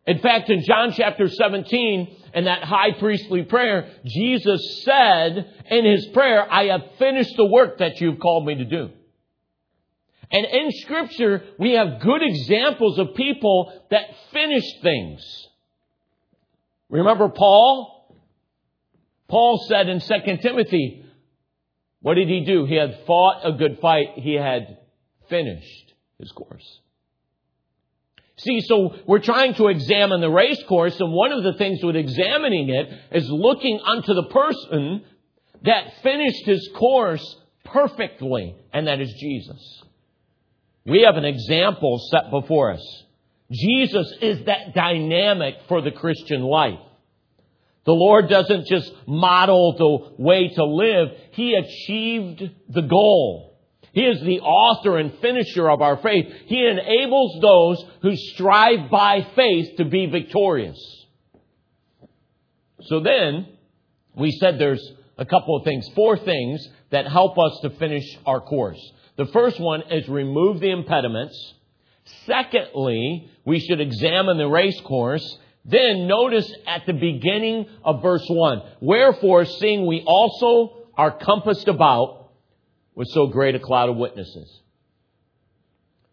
In 0.08 0.20
fact, 0.20 0.50
in 0.50 0.64
John 0.64 0.92
chapter 0.92 1.28
17, 1.28 2.18
in 2.34 2.46
that 2.46 2.64
high 2.64 2.94
priestly 2.98 3.44
prayer, 3.44 3.92
Jesus 4.06 4.82
said 4.84 5.54
in 5.70 5.86
his 5.86 6.08
prayer, 6.08 6.52
I 6.52 6.66
have 6.66 6.82
finished 6.98 7.36
the 7.38 7.46
work 7.46 7.78
that 7.78 8.02
you've 8.02 8.20
called 8.20 8.46
me 8.46 8.56
to 8.56 8.66
do. 8.66 8.90
And 10.32 10.46
in 10.46 10.72
scripture, 10.72 11.44
we 11.60 11.74
have 11.74 12.02
good 12.02 12.22
examples 12.24 12.98
of 12.98 13.16
people 13.16 13.72
that 13.92 14.10
finished 14.32 14.82
things. 14.82 15.48
Remember 16.90 17.30
Paul? 17.30 18.18
Paul 19.28 19.64
said 19.68 19.90
in 19.90 20.00
2 20.00 20.38
Timothy, 20.42 21.06
what 22.02 22.16
did 22.16 22.30
he 22.30 22.46
do? 22.46 22.66
He 22.66 22.76
had 22.76 23.02
fought 23.06 23.42
a 23.44 23.52
good 23.52 23.80
fight. 23.80 24.14
He 24.16 24.34
had 24.34 24.78
finished 25.30 25.89
his 26.20 26.32
course. 26.32 26.80
See, 28.38 28.62
so 28.62 28.96
we're 29.06 29.20
trying 29.20 29.56
to 29.56 29.68
examine 29.68 30.22
the 30.22 30.30
race 30.30 30.62
course, 30.68 30.98
and 31.00 31.12
one 31.12 31.34
of 31.34 31.44
the 31.44 31.54
things 31.54 31.84
with 31.84 31.98
examining 31.98 32.70
it 32.70 32.90
is 33.12 33.30
looking 33.30 33.80
unto 33.86 34.14
the 34.14 34.28
person 34.30 35.04
that 35.64 36.02
finished 36.02 36.46
his 36.46 36.70
course 36.78 37.36
perfectly, 37.66 38.56
and 38.72 38.88
that 38.88 39.02
is 39.02 39.14
Jesus. 39.20 39.84
We 40.86 41.02
have 41.02 41.18
an 41.18 41.26
example 41.26 42.00
set 42.10 42.32
before 42.32 42.72
us. 42.72 43.04
Jesus 43.52 44.14
is 44.22 44.46
that 44.46 44.74
dynamic 44.74 45.56
for 45.68 45.82
the 45.82 45.92
Christian 45.92 46.42
life. 46.42 46.80
The 47.86 47.92
Lord 47.92 48.30
doesn't 48.30 48.68
just 48.68 48.92
model 49.08 49.76
the 49.78 50.24
way 50.24 50.50
to 50.50 50.64
live, 50.64 51.10
He 51.32 51.56
achieved 51.56 52.44
the 52.70 52.84
goal. 52.84 53.49
He 53.94 54.02
is 54.02 54.22
the 54.22 54.40
author 54.42 54.98
and 54.98 55.14
finisher 55.20 55.70
of 55.70 55.82
our 55.82 55.98
faith. 55.98 56.26
He 56.46 56.66
enables 56.66 57.42
those 57.42 57.86
who 58.02 58.16
strive 58.16 58.90
by 58.90 59.26
faith 59.36 59.78
to 59.78 59.86
be 59.86 60.06
victorious. 60.06 60.78
So 62.84 63.00
then, 63.00 63.48
we 64.16 64.32
said 64.32 64.60
there's 64.60 64.94
a 65.18 65.26
couple 65.26 65.58
of 65.58 65.64
things, 65.64 65.88
four 65.96 66.18
things 66.18 66.68
that 66.92 67.08
help 67.08 67.38
us 67.38 67.60
to 67.62 67.70
finish 67.72 68.06
our 68.26 68.40
course. 68.40 68.80
The 69.18 69.26
first 69.28 69.60
one 69.60 69.84
is 69.92 70.08
remove 70.08 70.60
the 70.60 70.72
impediments. 70.72 71.54
Secondly, 72.26 73.30
we 73.46 73.60
should 73.60 73.82
examine 73.82 74.38
the 74.38 74.48
race 74.48 74.80
course. 74.82 75.38
Then 75.66 76.08
notice 76.08 76.52
at 76.66 76.86
the 76.86 76.94
beginning 76.94 77.68
of 77.84 78.02
verse 78.02 78.26
1, 78.28 78.62
wherefore 78.80 79.46
seeing 79.46 79.86
we 79.86 80.04
also 80.06 80.88
are 80.98 81.12
compassed 81.12 81.68
about 81.68 82.19
with 83.00 83.08
so 83.12 83.28
great 83.28 83.56
a 83.56 83.60
cloud 83.60 83.88
of 83.88 83.96
witnesses. 83.96 84.60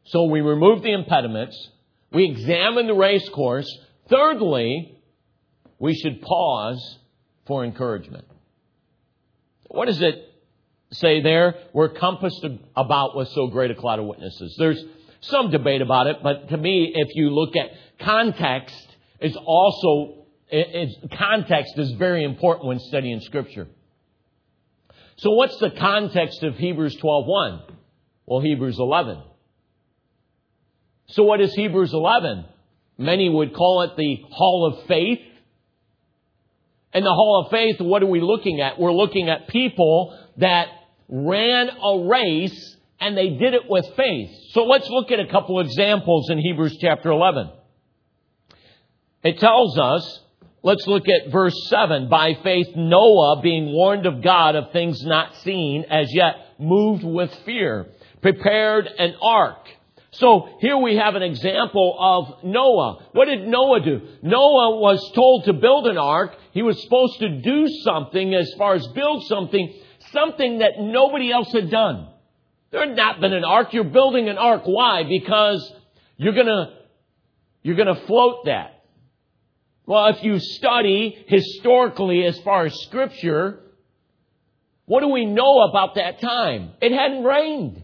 So 0.05 0.27
we 0.27 0.40
remove 0.40 0.83
the 0.85 0.92
impediments. 0.92 1.70
We 2.12 2.27
examine 2.27 2.87
the 2.87 2.94
race 2.94 3.29
course. 3.31 3.68
Thirdly, 4.09 4.96
we 5.81 5.96
should 5.96 6.22
pause 6.22 6.99
for 7.44 7.64
encouragement. 7.64 8.25
What 9.66 9.87
does 9.87 10.01
it 10.01 10.33
say 10.92 11.22
there? 11.22 11.57
We're 11.72 11.88
compassed 11.88 12.46
about 12.77 13.16
with 13.16 13.31
so 13.31 13.49
great 13.49 13.72
a 13.72 13.75
cloud 13.75 13.99
of 13.99 14.05
witnesses. 14.05 14.55
There's 14.57 14.81
some 15.22 15.51
debate 15.51 15.83
about 15.83 16.07
it, 16.07 16.18
but 16.22 16.51
to 16.51 16.57
me, 16.57 16.92
if 16.94 17.16
you 17.16 17.31
look 17.31 17.57
at 17.57 17.72
context, 17.99 18.87
is 19.20 19.37
also, 19.44 20.27
it's, 20.49 20.94
context 21.18 21.77
is 21.79 21.90
very 21.94 22.22
important 22.22 22.68
when 22.68 22.79
studying 22.79 23.18
scripture. 23.22 23.66
So 25.16 25.31
what's 25.31 25.59
the 25.59 25.70
context 25.70 26.42
of 26.42 26.57
Hebrews 26.57 26.96
12:1? 26.96 27.62
Well, 28.26 28.40
Hebrews 28.40 28.79
11. 28.79 29.22
So 31.09 31.22
what 31.22 31.40
is 31.40 31.55
Hebrews 31.55 31.94
11? 31.94 32.44
Many 32.98 33.29
would 33.29 33.55
call 33.55 33.83
it 33.83 33.96
the 33.96 34.22
hall 34.31 34.66
of 34.66 34.87
faith. 34.87 35.20
In 36.92 37.05
the 37.05 37.12
hall 37.12 37.44
of 37.44 37.50
faith, 37.50 37.81
what 37.81 38.02
are 38.02 38.07
we 38.07 38.20
looking 38.20 38.61
at? 38.61 38.79
We're 38.79 38.92
looking 38.92 39.29
at 39.29 39.48
people 39.48 40.18
that 40.38 40.68
ran 41.09 41.68
a 41.68 42.09
race 42.09 42.76
and 42.98 43.16
they 43.16 43.31
did 43.31 43.55
it 43.55 43.68
with 43.68 43.87
faith. 43.96 44.31
So 44.50 44.64
let's 44.64 44.88
look 44.88 45.11
at 45.11 45.20
a 45.20 45.26
couple 45.26 45.61
examples 45.61 46.31
in 46.31 46.38
Hebrews 46.38 46.79
chapter 46.81 47.11
11. 47.11 47.50
It 49.22 49.38
tells 49.38 49.79
us 49.79 50.20
Let's 50.66 50.85
look 50.88 51.05
at 51.09 51.31
verse 51.31 51.55
7. 51.68 52.09
By 52.09 52.35
faith, 52.42 52.74
Noah, 52.74 53.40
being 53.40 53.72
warned 53.72 54.05
of 54.05 54.20
God 54.20 54.57
of 54.57 54.72
things 54.72 55.00
not 55.05 55.37
seen 55.37 55.85
as 55.88 56.12
yet, 56.12 56.35
moved 56.59 57.05
with 57.05 57.33
fear, 57.44 57.87
prepared 58.20 58.88
an 58.98 59.14
ark. 59.22 59.64
So 60.11 60.48
here 60.59 60.76
we 60.76 60.96
have 60.96 61.14
an 61.14 61.22
example 61.22 61.96
of 61.96 62.42
Noah. 62.42 63.11
What 63.12 63.26
did 63.26 63.46
Noah 63.46 63.79
do? 63.81 64.09
Noah 64.24 64.81
was 64.81 65.12
told 65.14 65.44
to 65.44 65.52
build 65.52 65.87
an 65.87 65.98
ark. 65.98 66.35
He 66.50 66.62
was 66.62 66.83
supposed 66.83 67.20
to 67.20 67.40
do 67.40 67.68
something 67.85 68.35
as 68.35 68.52
far 68.59 68.74
as 68.74 68.85
build 68.88 69.22
something, 69.26 69.72
something 70.11 70.59
that 70.59 70.81
nobody 70.81 71.31
else 71.31 71.52
had 71.52 71.70
done. 71.70 72.09
There 72.72 72.85
had 72.85 72.96
not 72.96 73.20
been 73.20 73.35
an 73.35 73.44
ark. 73.44 73.72
You're 73.72 73.85
building 73.85 74.29
an 74.29 74.37
ark. 74.37 74.62
Why? 74.64 75.05
Because 75.05 75.72
you're 76.16 76.35
gonna, 76.35 76.76
you're 77.62 77.76
gonna 77.76 78.05
float 78.09 78.46
that. 78.46 78.75
Well, 79.87 80.09
if 80.09 80.22
you 80.25 80.40
study 80.40 81.25
historically 81.29 82.25
as 82.25 82.38
far 82.40 82.66
as 82.66 82.75
scripture, 82.83 83.61
what 84.87 85.01
do 85.01 85.09
we 85.09 85.25
know 85.25 85.61
about 85.61 85.94
that 85.94 86.20
time? 86.20 86.72
It 86.81 86.92
hadn't 86.92 87.22
rained. 87.22 87.83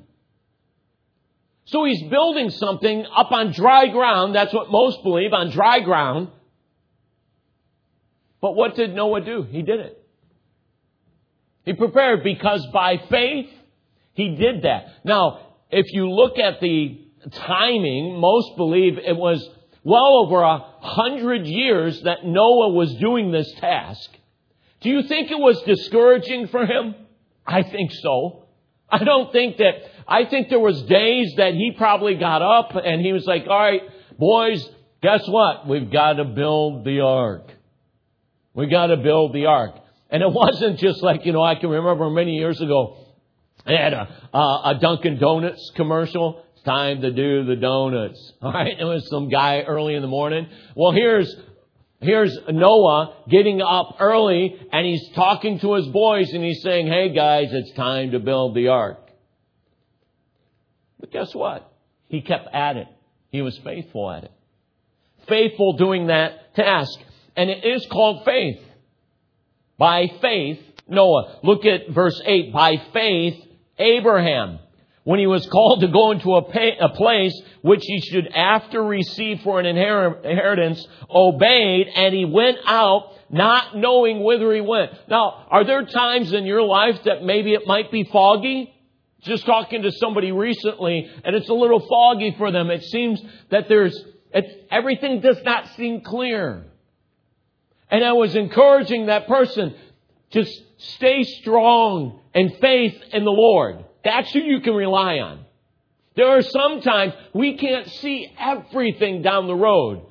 So 1.66 1.84
he's 1.84 2.02
building 2.10 2.50
something 2.50 3.06
up 3.16 3.30
on 3.30 3.52
dry 3.52 3.86
ground. 3.86 4.34
That's 4.34 4.52
what 4.52 4.70
most 4.70 5.02
believe, 5.04 5.32
on 5.32 5.50
dry 5.50 5.78
ground. 5.80 6.28
But 8.40 8.56
what 8.56 8.74
did 8.74 8.94
Noah 8.94 9.24
do? 9.24 9.44
He 9.44 9.62
did 9.62 9.78
it. 9.78 9.98
He 11.64 11.74
prepared 11.74 12.24
because 12.24 12.66
by 12.72 12.96
faith, 13.08 13.48
he 14.14 14.34
did 14.34 14.62
that. 14.62 14.86
Now, 15.04 15.54
if 15.70 15.86
you 15.92 16.10
look 16.10 16.36
at 16.38 16.60
the 16.60 17.00
timing, 17.30 18.18
most 18.18 18.56
believe 18.56 18.98
it 18.98 19.16
was 19.16 19.48
well 19.84 20.24
over 20.24 20.42
a 20.42 20.71
hundred 20.82 21.46
years 21.46 22.00
that 22.02 22.24
Noah 22.24 22.70
was 22.70 22.92
doing 22.96 23.30
this 23.30 23.50
task. 23.60 24.10
Do 24.80 24.90
you 24.90 25.04
think 25.04 25.30
it 25.30 25.38
was 25.38 25.62
discouraging 25.62 26.48
for 26.48 26.66
him? 26.66 26.96
I 27.46 27.62
think 27.62 27.92
so. 27.92 28.46
I 28.90 29.04
don't 29.04 29.32
think 29.32 29.58
that, 29.58 29.74
I 30.06 30.24
think 30.24 30.48
there 30.48 30.58
was 30.58 30.82
days 30.82 31.34
that 31.36 31.54
he 31.54 31.72
probably 31.76 32.16
got 32.16 32.42
up 32.42 32.72
and 32.74 33.00
he 33.00 33.12
was 33.12 33.24
like, 33.24 33.44
all 33.48 33.58
right, 33.58 33.82
boys, 34.18 34.68
guess 35.02 35.26
what? 35.28 35.68
We've 35.68 35.90
got 35.90 36.14
to 36.14 36.24
build 36.24 36.84
the 36.84 37.00
ark. 37.00 37.48
We 38.54 38.66
got 38.66 38.88
to 38.88 38.96
build 38.96 39.32
the 39.32 39.46
ark. 39.46 39.76
And 40.10 40.22
it 40.22 40.28
wasn't 40.32 40.78
just 40.78 41.02
like, 41.02 41.24
you 41.24 41.32
know, 41.32 41.42
I 41.42 41.54
can 41.54 41.70
remember 41.70 42.10
many 42.10 42.34
years 42.34 42.60
ago, 42.60 42.98
they 43.64 43.76
had 43.76 43.92
a, 43.92 44.08
a 44.34 44.78
Dunkin' 44.80 45.18
Donuts 45.20 45.70
commercial 45.76 46.44
time 46.62 47.02
to 47.02 47.12
do 47.12 47.44
the 47.44 47.56
donuts. 47.56 48.32
All 48.42 48.52
right. 48.52 48.78
It 48.78 48.84
was 48.84 49.08
some 49.08 49.28
guy 49.28 49.62
early 49.62 49.94
in 49.94 50.02
the 50.02 50.08
morning. 50.08 50.48
Well, 50.74 50.92
here's, 50.92 51.34
here's 52.00 52.36
Noah 52.48 53.24
getting 53.28 53.60
up 53.62 53.96
early 54.00 54.56
and 54.72 54.86
he's 54.86 55.08
talking 55.14 55.58
to 55.60 55.74
his 55.74 55.86
boys 55.88 56.32
and 56.32 56.42
he's 56.42 56.62
saying, 56.62 56.86
Hey 56.86 57.14
guys, 57.14 57.48
it's 57.52 57.72
time 57.72 58.12
to 58.12 58.18
build 58.18 58.54
the 58.54 58.68
ark. 58.68 58.98
But 61.00 61.10
guess 61.10 61.34
what? 61.34 61.72
He 62.08 62.20
kept 62.20 62.54
at 62.54 62.76
it. 62.76 62.88
He 63.30 63.42
was 63.42 63.58
faithful 63.64 64.10
at 64.10 64.24
it. 64.24 64.32
Faithful 65.28 65.74
doing 65.74 66.08
that 66.08 66.54
task. 66.54 66.98
And 67.36 67.48
it 67.48 67.64
is 67.64 67.86
called 67.86 68.24
faith. 68.24 68.60
By 69.78 70.06
faith, 70.20 70.60
Noah. 70.86 71.38
Look 71.42 71.64
at 71.64 71.88
verse 71.92 72.20
8. 72.24 72.52
By 72.52 72.76
faith, 72.92 73.42
Abraham 73.78 74.58
when 75.04 75.18
he 75.18 75.26
was 75.26 75.46
called 75.46 75.80
to 75.80 75.88
go 75.88 76.12
into 76.12 76.34
a, 76.34 76.50
pay, 76.50 76.76
a 76.80 76.88
place 76.90 77.38
which 77.62 77.82
he 77.84 78.00
should 78.00 78.28
after 78.28 78.82
receive 78.82 79.40
for 79.40 79.58
an 79.58 79.66
inheritance, 79.66 80.86
obeyed, 81.10 81.88
and 81.94 82.14
he 82.14 82.24
went 82.24 82.58
out 82.66 83.12
not 83.28 83.76
knowing 83.76 84.22
whither 84.22 84.52
he 84.54 84.60
went. 84.60 84.92
Now, 85.08 85.46
are 85.50 85.64
there 85.64 85.84
times 85.84 86.32
in 86.32 86.44
your 86.44 86.62
life 86.62 87.02
that 87.04 87.24
maybe 87.24 87.54
it 87.54 87.66
might 87.66 87.90
be 87.90 88.04
foggy? 88.04 88.72
Just 89.22 89.46
talking 89.46 89.82
to 89.82 89.92
somebody 89.92 90.32
recently, 90.32 91.10
and 91.24 91.34
it's 91.34 91.48
a 91.48 91.54
little 91.54 91.80
foggy 91.80 92.34
for 92.36 92.50
them. 92.50 92.70
It 92.70 92.84
seems 92.84 93.20
that 93.50 93.68
there's, 93.68 94.04
everything 94.70 95.20
does 95.20 95.40
not 95.44 95.68
seem 95.76 96.02
clear. 96.02 96.64
And 97.90 98.04
I 98.04 98.12
was 98.12 98.34
encouraging 98.34 99.06
that 99.06 99.26
person, 99.26 99.74
just 100.30 100.62
stay 100.78 101.24
strong 101.24 102.20
and 102.34 102.52
faith 102.60 103.00
in 103.12 103.24
the 103.24 103.30
Lord. 103.30 103.84
That's 104.04 104.32
who 104.32 104.40
you 104.40 104.60
can 104.60 104.74
rely 104.74 105.18
on. 105.18 105.44
There 106.14 106.28
are 106.28 106.42
sometimes 106.42 107.14
we 107.32 107.56
can't 107.56 107.88
see 107.88 108.30
everything 108.38 109.22
down 109.22 109.46
the 109.46 109.54
road. 109.54 110.06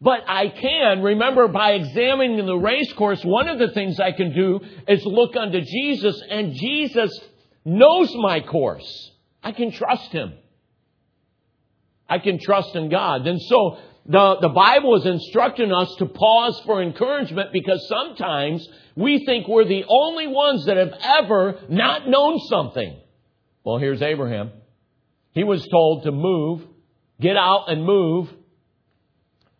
But 0.00 0.20
I 0.28 0.48
can, 0.48 1.02
remember, 1.02 1.48
by 1.48 1.72
examining 1.72 2.44
the 2.44 2.56
race 2.56 2.92
course, 2.92 3.24
one 3.24 3.48
of 3.48 3.58
the 3.58 3.70
things 3.70 3.98
I 3.98 4.12
can 4.12 4.34
do 4.34 4.60
is 4.86 5.04
look 5.06 5.36
unto 5.36 5.60
Jesus, 5.60 6.22
and 6.28 6.54
Jesus 6.54 7.18
knows 7.64 8.14
my 8.14 8.40
course. 8.40 9.10
I 9.42 9.52
can 9.52 9.72
trust 9.72 10.12
Him. 10.12 10.34
I 12.08 12.18
can 12.18 12.38
trust 12.38 12.76
in 12.76 12.90
God. 12.90 13.26
And 13.26 13.40
so 13.40 13.78
the, 14.04 14.36
the 14.40 14.48
Bible 14.50 14.96
is 14.96 15.06
instructing 15.06 15.72
us 15.72 15.92
to 15.98 16.06
pause 16.06 16.60
for 16.66 16.82
encouragement 16.82 17.52
because 17.52 17.88
sometimes 17.88 18.68
we 18.96 19.24
think 19.24 19.48
we're 19.48 19.64
the 19.64 19.84
only 19.88 20.26
ones 20.26 20.66
that 20.66 20.76
have 20.76 20.94
ever 21.02 21.58
not 21.68 22.06
known 22.06 22.38
something. 22.48 23.00
Well, 23.66 23.78
here's 23.78 24.00
Abraham. 24.00 24.52
He 25.32 25.42
was 25.42 25.66
told 25.66 26.04
to 26.04 26.12
move, 26.12 26.62
get 27.20 27.36
out 27.36 27.64
and 27.66 27.84
move. 27.84 28.32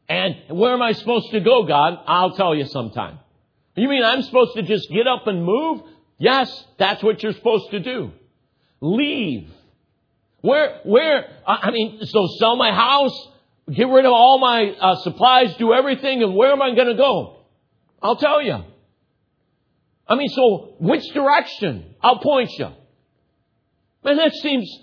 And 0.08 0.36
where 0.48 0.74
am 0.74 0.80
I 0.80 0.92
supposed 0.92 1.32
to 1.32 1.40
go, 1.40 1.64
God? 1.64 1.98
I'll 2.06 2.36
tell 2.36 2.54
you 2.54 2.66
sometime. 2.66 3.18
You 3.74 3.88
mean 3.88 4.04
I'm 4.04 4.22
supposed 4.22 4.54
to 4.54 4.62
just 4.62 4.88
get 4.90 5.08
up 5.08 5.26
and 5.26 5.44
move? 5.44 5.80
Yes, 6.18 6.48
that's 6.78 7.02
what 7.02 7.20
you're 7.20 7.32
supposed 7.32 7.72
to 7.72 7.80
do. 7.80 8.12
Leave. 8.80 9.50
Where, 10.40 10.82
where, 10.84 11.28
I 11.44 11.72
mean, 11.72 11.98
so 12.04 12.28
sell 12.38 12.54
my 12.54 12.70
house, 12.70 13.28
get 13.68 13.88
rid 13.88 14.04
of 14.04 14.12
all 14.12 14.38
my 14.38 14.70
uh, 14.70 14.94
supplies, 15.02 15.56
do 15.56 15.72
everything, 15.72 16.22
and 16.22 16.36
where 16.36 16.52
am 16.52 16.62
I 16.62 16.76
going 16.76 16.86
to 16.86 16.94
go? 16.94 17.38
I'll 18.00 18.18
tell 18.18 18.40
you. 18.40 18.62
I 20.06 20.14
mean, 20.14 20.28
so 20.28 20.76
which 20.78 21.12
direction? 21.12 21.96
I'll 22.00 22.20
point 22.20 22.52
you. 22.56 22.68
Man, 24.06 24.18
that 24.18 24.32
seems, 24.34 24.78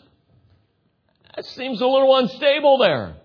that 1.33 1.45
seems 1.45 1.79
a 1.79 1.87
little 1.87 2.13
unstable 2.17 2.77
there. 2.77 3.15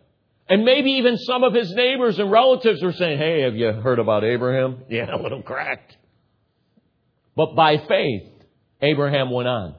And 0.49 0.65
maybe 0.65 0.93
even 0.93 1.19
some 1.19 1.43
of 1.43 1.53
his 1.53 1.73
neighbors 1.73 2.21
and 2.21 2.31
relatives 2.31 2.85
are 2.85 2.93
saying, 2.93 3.19
Hey, 3.19 3.43
have 3.43 3.57
you 3.57 3.73
heard 3.73 3.99
about 3.99 4.23
Abraham? 4.23 4.85
Yeah, 4.89 5.13
a 5.15 5.21
little 5.21 5.43
cracked. 5.43 5.97
But 7.35 7.57
by 7.57 7.79
faith, 7.79 8.23
Abraham 8.81 9.31
went 9.33 9.49
on. 9.49 9.75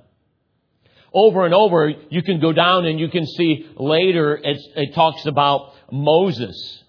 Over 1.13 1.45
and 1.45 1.53
over, 1.53 1.89
you 2.09 2.21
can 2.21 2.41
go 2.41 2.51
down 2.51 2.85
and 2.85 2.99
you 2.99 3.07
can 3.09 3.25
see 3.25 3.67
later 3.77 4.37
it 4.43 4.93
talks 4.93 5.25
about 5.25 5.73
Moses. 5.89 6.83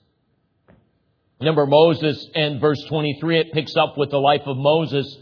Remember 1.38 1.66
Moses 1.66 2.28
in 2.34 2.58
verse 2.58 2.82
23, 2.88 3.38
it 3.38 3.52
picks 3.52 3.76
up 3.76 3.96
with 3.96 4.10
the 4.10 4.18
life 4.18 4.42
of 4.44 4.56
Moses 4.56 5.16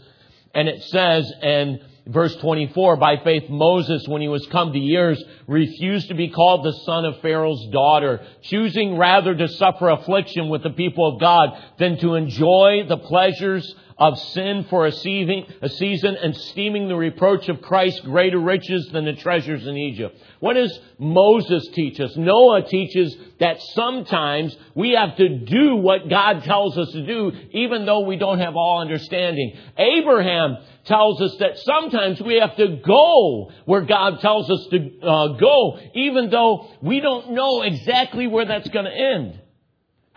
and 0.53 0.67
it 0.67 0.81
says, 0.83 1.31
and 1.41 1.79
Verse 2.09 2.35
24, 2.37 2.97
by 2.97 3.17
faith 3.23 3.49
Moses, 3.49 4.07
when 4.07 4.21
he 4.21 4.27
was 4.27 4.47
come 4.47 4.73
to 4.73 4.79
years, 4.79 5.23
refused 5.45 6.07
to 6.07 6.15
be 6.15 6.29
called 6.29 6.65
the 6.65 6.73
son 6.83 7.05
of 7.05 7.21
Pharaoh's 7.21 7.67
daughter, 7.71 8.25
choosing 8.41 8.97
rather 8.97 9.35
to 9.35 9.47
suffer 9.47 9.89
affliction 9.89 10.49
with 10.49 10.63
the 10.63 10.71
people 10.71 11.07
of 11.07 11.21
God 11.21 11.49
than 11.77 11.99
to 11.99 12.15
enjoy 12.15 12.83
the 12.87 12.97
pleasures 12.97 13.75
of 13.99 14.17
sin 14.17 14.65
for 14.69 14.87
a 14.87 14.91
season, 14.93 15.45
and 15.61 16.33
esteeming 16.33 16.87
the 16.87 16.95
reproach 16.95 17.47
of 17.49 17.61
Christ 17.61 18.01
greater 18.05 18.39
riches 18.39 18.87
than 18.93 19.03
the 19.05 19.13
treasures 19.13 19.67
in 19.67 19.75
Egypt. 19.75 20.17
What 20.39 20.53
does 20.53 20.79
Moses 20.97 21.67
teach 21.73 21.99
us? 21.99 22.15
Noah 22.15 22.63
teaches 22.63 23.15
that 23.41 23.61
sometimes 23.61 24.55
we 24.73 24.91
have 24.91 25.17
to 25.17 25.39
do 25.39 25.75
what 25.75 26.09
God 26.09 26.43
tells 26.45 26.77
us 26.77 26.89
to 26.93 27.05
do, 27.05 27.33
even 27.51 27.85
though 27.85 27.99
we 27.99 28.15
don't 28.15 28.39
have 28.39 28.55
all 28.55 28.79
understanding. 28.79 29.57
Abraham 29.77 30.57
tells 30.89 31.21
us 31.21 31.37
that 31.39 31.57
sometimes 31.59 32.19
we 32.21 32.35
have 32.35 32.57
to 32.57 32.81
go 32.85 33.51
where 33.63 33.83
God 33.83 34.19
tells 34.19 34.49
us 34.49 34.67
to 34.71 34.99
uh, 35.01 35.27
go, 35.37 35.79
even 35.93 36.29
though 36.29 36.67
we 36.81 36.99
don't 36.99 37.31
know 37.31 37.61
exactly 37.61 38.27
where 38.27 38.45
that's 38.45 38.67
going 38.69 38.85
to 38.85 38.91
end. 38.91 39.39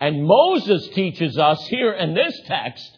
And 0.01 0.25
Moses 0.25 0.89
teaches 0.89 1.37
us 1.37 1.65
here 1.67 1.93
in 1.93 2.13
this 2.13 2.37
text 2.45 2.97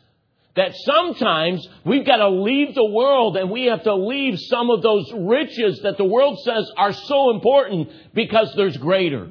that 0.56 0.74
sometimes 0.74 1.68
we've 1.86 2.06
got 2.06 2.18
to 2.18 2.30
leave 2.30 2.74
the 2.74 2.86
world 2.86 3.36
and 3.38 3.52
we 3.52 3.66
have 3.66 3.84
to 3.84 3.94
leave 3.94 4.40
some 4.40 4.70
of 4.70 4.82
those 4.82 5.12
riches 5.14 5.82
that 5.84 5.98
the 5.98 6.06
world 6.06 6.40
says 6.44 6.72
are 6.78 6.94
so 6.94 7.32
important 7.32 7.90
because 8.14 8.52
there's 8.56 8.78
greater. 8.78 9.30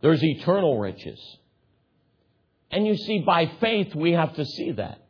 There's 0.00 0.24
eternal 0.24 0.78
riches. 0.78 1.20
And 2.70 2.86
you 2.86 2.96
see, 2.96 3.18
by 3.18 3.52
faith, 3.60 3.94
we 3.94 4.12
have 4.12 4.34
to 4.36 4.44
see 4.44 4.72
that. 4.72 5.02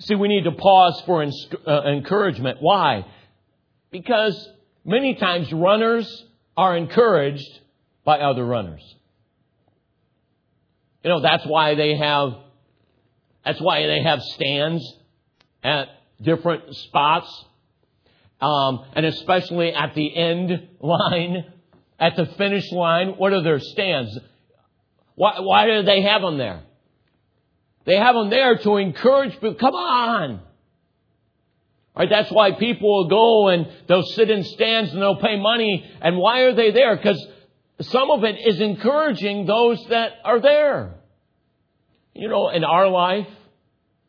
See, 0.00 0.14
we 0.14 0.28
need 0.28 0.44
to 0.44 0.52
pause 0.52 1.02
for 1.06 1.22
uh, 1.24 1.82
encouragement. 1.84 2.58
Why? 2.60 3.04
Because 3.90 4.48
many 4.84 5.14
times 5.14 5.52
runners 5.52 6.24
are 6.56 6.76
encouraged 6.76 7.48
by 8.04 8.18
other 8.20 8.44
runners. 8.44 8.82
You 11.02 11.10
know, 11.10 11.20
that's 11.20 11.44
why 11.44 11.74
they 11.74 11.96
have, 11.96 12.34
that's 13.44 13.60
why 13.60 13.86
they 13.86 14.02
have 14.02 14.20
stands 14.22 14.84
at 15.64 15.88
different 16.20 16.74
spots. 16.76 17.44
Um, 18.40 18.84
and 18.94 19.04
especially 19.04 19.72
at 19.72 19.94
the 19.94 20.16
end 20.16 20.68
line, 20.80 21.44
at 21.98 22.14
the 22.16 22.26
finish 22.36 22.70
line, 22.70 23.14
what 23.16 23.32
are 23.32 23.42
their 23.42 23.58
stands? 23.58 24.16
Why, 25.16 25.40
why 25.40 25.66
do 25.66 25.82
they 25.82 26.02
have 26.02 26.22
them 26.22 26.38
there? 26.38 26.62
They 27.88 27.96
have 27.96 28.14
them 28.14 28.28
there 28.28 28.58
to 28.58 28.76
encourage 28.76 29.32
people. 29.32 29.54
Come 29.54 29.74
on. 29.74 30.42
Right, 31.96 32.10
that's 32.10 32.30
why 32.30 32.52
people 32.52 32.86
will 32.86 33.08
go 33.08 33.48
and 33.48 33.66
they'll 33.88 34.02
sit 34.02 34.28
in 34.28 34.44
stands 34.44 34.92
and 34.92 35.00
they'll 35.00 35.16
pay 35.16 35.40
money. 35.40 35.90
And 36.02 36.18
why 36.18 36.40
are 36.42 36.54
they 36.54 36.70
there? 36.70 36.94
Because 36.94 37.26
some 37.80 38.10
of 38.10 38.24
it 38.24 38.36
is 38.46 38.60
encouraging 38.60 39.46
those 39.46 39.82
that 39.86 40.12
are 40.22 40.38
there. 40.38 40.96
You 42.14 42.28
know, 42.28 42.50
in 42.50 42.62
our 42.62 42.88
life, 42.88 43.26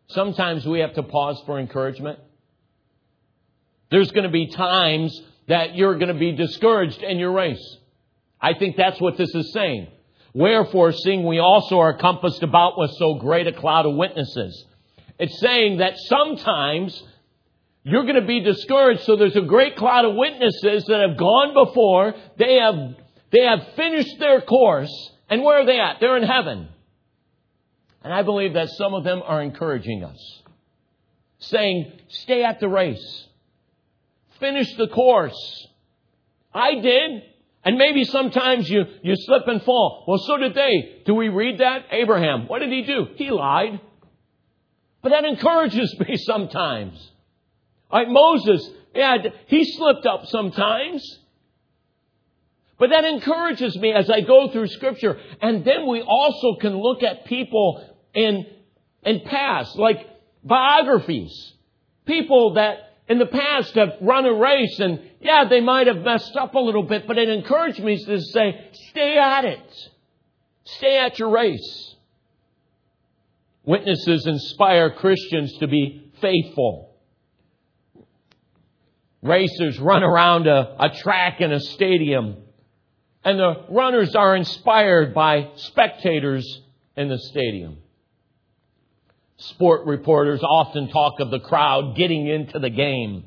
sometimes 0.09 0.65
we 0.65 0.81
have 0.81 0.95
to 0.95 1.03
pause 1.03 1.41
for 1.45 1.57
encouragement. 1.57 2.19
There's 3.91 4.11
going 4.11 4.25
to 4.25 4.29
be 4.29 4.51
times 4.51 5.17
that 5.47 5.73
you're 5.73 5.95
going 5.95 6.13
to 6.13 6.19
be 6.19 6.33
discouraged 6.33 7.01
in 7.01 7.17
your 7.17 7.31
race. 7.31 7.77
I 8.41 8.55
think 8.55 8.75
that's 8.75 8.99
what 8.99 9.15
this 9.15 9.33
is 9.33 9.53
saying. 9.53 9.87
Wherefore, 10.33 10.91
seeing 10.91 11.25
we 11.25 11.39
also 11.39 11.79
are 11.79 11.97
compassed 11.97 12.43
about 12.43 12.77
with 12.77 12.91
so 12.97 13.15
great 13.15 13.47
a 13.47 13.53
cloud 13.53 13.85
of 13.85 13.95
witnesses. 13.95 14.65
It's 15.17 15.39
saying 15.39 15.77
that 15.77 15.97
sometimes 15.97 17.03
you're 17.83 18.03
going 18.03 18.15
to 18.15 18.27
be 18.27 18.41
discouraged. 18.41 19.03
So 19.03 19.15
there's 19.15 19.35
a 19.35 19.41
great 19.41 19.75
cloud 19.75 20.05
of 20.05 20.15
witnesses 20.15 20.85
that 20.85 21.05
have 21.07 21.17
gone 21.17 21.53
before. 21.53 22.13
They 22.37 22.55
have, 22.55 22.95
they 23.31 23.43
have 23.43 23.75
finished 23.75 24.19
their 24.19 24.41
course. 24.41 24.91
And 25.29 25.43
where 25.43 25.61
are 25.61 25.65
they 25.65 25.79
at? 25.79 25.97
They're 25.99 26.17
in 26.17 26.23
heaven. 26.23 26.69
And 28.03 28.13
I 28.13 28.21
believe 28.21 28.53
that 28.53 28.69
some 28.69 28.93
of 28.93 29.03
them 29.03 29.21
are 29.23 29.41
encouraging 29.41 30.03
us, 30.03 30.41
saying, 31.39 31.91
stay 32.07 32.43
at 32.43 32.59
the 32.59 32.69
race. 32.69 33.27
Finish 34.39 34.73
the 34.77 34.87
course. 34.87 35.67
I 36.53 36.75
did. 36.75 37.23
And 37.69 37.77
maybe 37.77 38.03
sometimes 38.03 38.67
you, 38.67 38.83
you 39.03 39.15
slip 39.15 39.43
and 39.45 39.61
fall. 39.61 40.03
Well, 40.07 40.17
so 40.17 40.37
did 40.37 40.55
they. 40.55 41.03
Do 41.05 41.13
we 41.13 41.29
read 41.29 41.59
that? 41.59 41.85
Abraham, 41.91 42.47
what 42.47 42.61
did 42.61 42.71
he 42.71 42.81
do? 42.81 43.09
He 43.15 43.29
lied. 43.29 43.79
But 45.03 45.09
that 45.09 45.23
encourages 45.23 45.95
me 45.99 46.17
sometimes. 46.17 47.11
All 47.91 47.99
right, 47.99 48.09
Moses, 48.09 48.67
yeah, 48.95 49.17
he 49.45 49.71
slipped 49.71 50.07
up 50.07 50.25
sometimes. 50.25 51.19
But 52.79 52.89
that 52.89 53.05
encourages 53.05 53.77
me 53.77 53.93
as 53.93 54.09
I 54.09 54.21
go 54.21 54.49
through 54.49 54.65
scripture. 54.69 55.19
And 55.39 55.63
then 55.63 55.85
we 55.85 56.01
also 56.01 56.55
can 56.59 56.75
look 56.75 57.03
at 57.03 57.25
people 57.25 57.87
in, 58.15 58.47
in 59.03 59.21
past, 59.27 59.77
like 59.77 60.07
biographies. 60.43 61.53
People 62.07 62.55
that 62.55 62.88
in 63.09 63.17
the 63.17 63.25
past 63.25 63.73
have 63.73 63.93
run 64.01 64.25
a 64.25 64.33
race 64.33 64.79
and 64.79 65.01
yeah, 65.19 65.45
they 65.49 65.61
might 65.61 65.87
have 65.87 65.97
messed 65.97 66.35
up 66.37 66.53
a 66.53 66.59
little 66.59 66.83
bit, 66.83 67.07
but 67.07 67.17
it 67.17 67.27
encouraged 67.27 67.83
me 67.83 68.03
to 68.05 68.21
say, 68.21 68.69
stay 68.89 69.17
at 69.17 69.45
it. 69.45 69.89
Stay 70.63 70.97
at 70.99 71.17
your 71.17 71.31
race. 71.31 71.95
Witnesses 73.65 74.27
inspire 74.27 74.91
Christians 74.91 75.57
to 75.57 75.67
be 75.67 76.11
faithful. 76.21 76.95
racers 79.21 79.79
run 79.79 80.03
around 80.03 80.47
a, 80.47 80.75
a 80.79 80.89
track 80.95 81.41
in 81.41 81.51
a 81.51 81.59
stadium 81.59 82.37
and 83.23 83.39
the 83.39 83.65
runners 83.69 84.15
are 84.15 84.35
inspired 84.35 85.13
by 85.13 85.49
spectators 85.55 86.61
in 86.95 87.09
the 87.09 87.17
stadium. 87.17 87.77
Sport 89.41 89.85
reporters 89.85 90.41
often 90.43 90.89
talk 90.89 91.21
of 91.21 91.31
the 91.31 91.39
crowd 91.39 91.95
getting 91.95 92.27
into 92.27 92.59
the 92.59 92.69
game. 92.69 93.23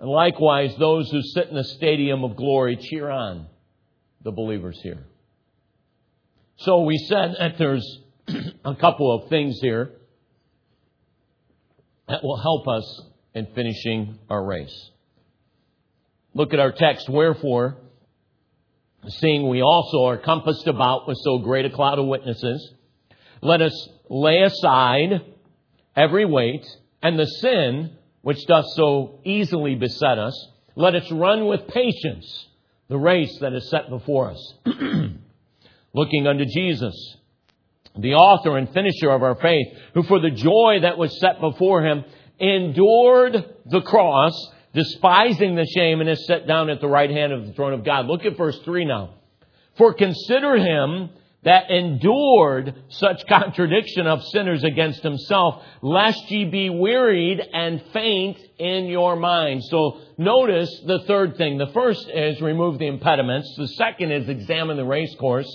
And 0.00 0.10
likewise, 0.10 0.74
those 0.78 1.08
who 1.10 1.22
sit 1.22 1.48
in 1.48 1.54
the 1.54 1.64
stadium 1.64 2.24
of 2.24 2.36
glory 2.36 2.76
cheer 2.76 3.08
on 3.08 3.46
the 4.22 4.32
believers 4.32 4.80
here. 4.82 5.04
So 6.56 6.82
we 6.82 6.98
said 6.98 7.36
that 7.38 7.56
there's 7.56 8.00
a 8.64 8.74
couple 8.74 9.14
of 9.14 9.28
things 9.28 9.60
here 9.60 9.92
that 12.08 12.24
will 12.24 12.40
help 12.40 12.66
us 12.66 13.02
in 13.32 13.46
finishing 13.54 14.18
our 14.28 14.44
race. 14.44 14.90
Look 16.34 16.52
at 16.52 16.58
our 16.58 16.72
text. 16.72 17.08
Wherefore, 17.08 17.76
seeing 19.06 19.48
we 19.48 19.62
also 19.62 20.04
are 20.06 20.16
compassed 20.16 20.66
about 20.66 21.06
with 21.06 21.18
so 21.22 21.38
great 21.38 21.64
a 21.64 21.70
cloud 21.70 22.00
of 22.00 22.06
witnesses, 22.06 22.72
let 23.40 23.62
us 23.62 23.88
lay 24.08 24.42
aside 24.42 25.22
every 25.94 26.24
weight 26.24 26.64
and 27.02 27.18
the 27.18 27.26
sin 27.26 27.96
which 28.22 28.44
doth 28.46 28.64
so 28.74 29.20
easily 29.24 29.74
beset 29.74 30.18
us. 30.18 30.48
Let 30.74 30.94
us 30.94 31.10
run 31.10 31.46
with 31.46 31.68
patience 31.68 32.48
the 32.88 32.98
race 32.98 33.38
that 33.40 33.52
is 33.52 33.70
set 33.70 33.88
before 33.88 34.30
us. 34.30 34.54
Looking 35.94 36.26
unto 36.26 36.44
Jesus, 36.44 37.16
the 37.98 38.14
author 38.14 38.58
and 38.58 38.68
finisher 38.72 39.10
of 39.10 39.22
our 39.22 39.36
faith, 39.36 39.68
who 39.94 40.02
for 40.02 40.20
the 40.20 40.30
joy 40.30 40.78
that 40.82 40.98
was 40.98 41.18
set 41.20 41.40
before 41.40 41.84
him 41.84 42.04
endured 42.38 43.54
the 43.64 43.80
cross, 43.80 44.32
despising 44.74 45.54
the 45.54 45.66
shame, 45.74 46.00
and 46.00 46.10
is 46.10 46.26
set 46.26 46.46
down 46.46 46.68
at 46.68 46.80
the 46.80 46.88
right 46.88 47.10
hand 47.10 47.32
of 47.32 47.46
the 47.46 47.52
throne 47.54 47.72
of 47.72 47.84
God. 47.84 48.06
Look 48.06 48.24
at 48.24 48.36
verse 48.36 48.58
3 48.64 48.84
now. 48.84 49.14
For 49.78 49.94
consider 49.94 50.56
him 50.56 51.10
that 51.42 51.70
endured 51.70 52.74
such 52.88 53.26
contradiction 53.28 54.06
of 54.06 54.22
sinners 54.24 54.64
against 54.64 55.02
himself, 55.02 55.62
lest 55.82 56.30
ye 56.30 56.44
be 56.44 56.70
wearied 56.70 57.40
and 57.52 57.82
faint 57.92 58.38
in 58.58 58.86
your 58.86 59.16
mind. 59.16 59.62
So 59.64 60.00
notice 60.18 60.70
the 60.86 61.00
third 61.06 61.36
thing. 61.36 61.58
The 61.58 61.68
first 61.68 62.08
is 62.08 62.40
remove 62.40 62.78
the 62.78 62.86
impediments. 62.86 63.54
The 63.56 63.68
second 63.68 64.12
is 64.12 64.28
examine 64.28 64.76
the 64.76 64.84
race 64.84 65.14
course. 65.16 65.48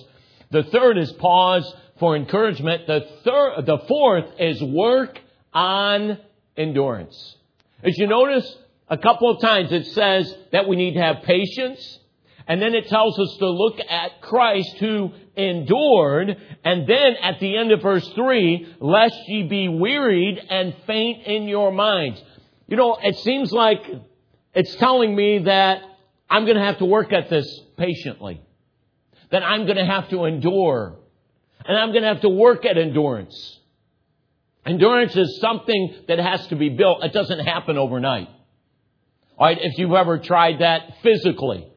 The 0.52 0.64
third 0.64 0.98
is 0.98 1.12
pause 1.14 1.74
for 2.00 2.16
encouragement. 2.16 2.88
The 2.88 3.08
third, 3.24 3.66
the 3.66 3.80
fourth 3.88 4.26
is 4.40 4.62
work 4.62 5.20
on 5.54 6.18
endurance. 6.58 7.36
As 7.84 7.98
you 7.98 8.08
notice, 8.08 8.58
a 8.90 8.98
couple 8.98 9.30
of 9.30 9.42
times 9.42 9.72
it 9.72 9.88
says 9.88 10.34
that 10.52 10.68
we 10.68 10.76
need 10.76 10.94
to 10.96 11.02
have 11.02 11.24
patience 11.24 12.00
and 12.48 12.62
then 12.62 12.74
it 12.74 12.88
tells 12.88 13.18
us 13.20 13.36
to 13.40 13.50
look 13.50 13.80
at 13.80 14.22
Christ 14.22 14.78
who 14.80 15.12
endured. 15.36 16.36
And 16.64 16.88
then 16.88 17.16
at 17.22 17.40
the 17.40 17.58
end 17.58 17.72
of 17.72 17.82
verse 17.82 18.08
3, 18.10 18.76
lest 18.80 19.16
ye 19.28 19.44
be 19.44 19.68
wearied 19.68 20.40
and 20.50 20.76
faint 20.86 21.26
in 21.26 21.44
your 21.44 21.72
minds. 21.72 22.22
You 22.68 22.78
know, 22.78 22.98
it 23.02 23.18
seems 23.20 23.52
like 23.52 23.84
it's 24.54 24.76
telling 24.76 25.16
me 25.16 25.40
that 25.40 25.82
I'm 26.30 26.46
going 26.46 26.58
to 26.58 26.64
have 26.64 26.80
to 26.80 26.86
work 26.86 27.14
at 27.14 27.30
this 27.30 27.48
patiently. 27.78 28.42
That 29.32 29.44
I'm 29.44 29.66
going 29.66 29.78
to 29.78 29.86
have 29.86 30.10
to 30.10 30.26
endure. 30.26 30.98
And 31.66 31.78
I'm 31.78 31.92
going 31.92 32.02
to 32.04 32.10
have 32.10 32.22
to 32.22 32.30
work 32.30 32.66
at 32.66 32.78
endurance. 32.78 33.60
Endurance 34.66 35.16
is 35.16 35.40
something 35.40 35.96
that 36.08 36.20
has 36.20 36.46
to 36.48 36.56
be 36.56 36.70
built. 36.70 37.04
It 37.04 37.14
doesn't 37.14 37.40
happen 37.40 37.78
overnight. 37.78 38.28
All 39.38 39.48
right, 39.48 39.58
if 39.60 39.78
you've 39.78 39.94
ever 39.94 40.20
tried 40.20 40.60
that 40.60 40.98
physically, 41.02 41.71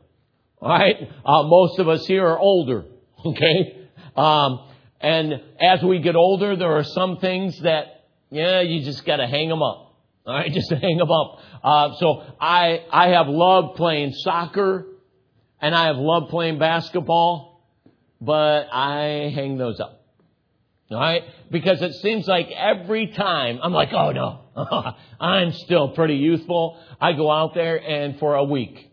right? 0.71 0.97
Uh, 1.25 1.43
most 1.45 1.79
of 1.79 1.89
us 1.89 2.07
here 2.07 2.27
are 2.27 2.39
older, 2.39 2.85
okay? 3.27 3.89
Um, 4.17 4.69
and 5.01 5.35
as 5.61 5.83
we 5.83 5.99
get 6.01 6.17
older, 6.17 6.57
there 6.57 6.77
are 6.77 6.85
some 6.85 7.19
things 7.19 7.61
that, 7.61 8.07
yeah, 8.31 8.61
you 8.63 8.85
just 8.85 9.05
got 9.05 9.17
to 9.17 9.27
hang 9.27 9.49
them 9.49 9.63
up. 9.63 9.85
All 10.27 10.35
right, 10.35 10.51
just 10.53 10.71
hang 10.71 10.97
them 10.97 11.11
up. 11.11 11.41
Uh, 11.63 11.95
so 11.97 12.23
I 12.41 12.83
I 12.91 13.09
have 13.09 13.29
loved 13.29 13.77
playing 13.77 14.13
soccer, 14.13 14.87
and 15.61 15.75
I 15.75 15.87
have 15.87 15.97
loved 15.97 16.31
playing 16.31 16.59
basketball, 16.59 17.63
but 18.21 18.69
I 18.73 19.31
hang 19.35 19.59
those 19.59 19.81
up. 19.81 20.01
All 20.91 20.99
right, 20.99 21.23
because 21.51 21.83
it 21.83 21.95
seems 21.95 22.27
like 22.27 22.49
every 22.51 23.09
time 23.09 23.59
I'm 23.63 23.73
like, 23.73 23.93
oh 23.93 24.13
no, 24.13 24.95
I'm 25.21 25.53
still 25.53 25.91
pretty 25.91 26.17
youthful. 26.17 26.79
I 27.01 27.13
go 27.13 27.31
out 27.31 27.55
there, 27.55 27.77
and 27.77 28.19
for 28.19 28.35
a 28.35 28.45
week, 28.45 28.91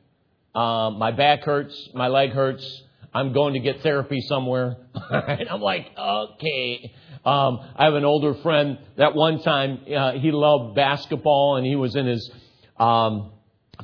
um, 0.53 0.99
my 0.99 1.11
back 1.11 1.43
hurts, 1.43 1.89
my 1.93 2.07
leg 2.07 2.31
hurts. 2.31 2.83
I'm 3.13 3.33
going 3.33 3.53
to 3.53 3.59
get 3.59 3.81
therapy 3.81 4.21
somewhere. 4.21 4.77
and 5.09 5.49
I'm 5.49 5.61
like, 5.61 5.87
okay. 5.97 6.93
Um, 7.25 7.59
I 7.75 7.85
have 7.85 7.93
an 7.93 8.05
older 8.05 8.33
friend 8.35 8.79
that 8.97 9.15
one 9.15 9.41
time 9.41 9.79
uh, 9.93 10.13
he 10.13 10.31
loved 10.31 10.75
basketball 10.75 11.57
and 11.57 11.65
he 11.65 11.75
was 11.75 11.95
in 11.95 12.07
his 12.07 12.31
um, 12.79 13.31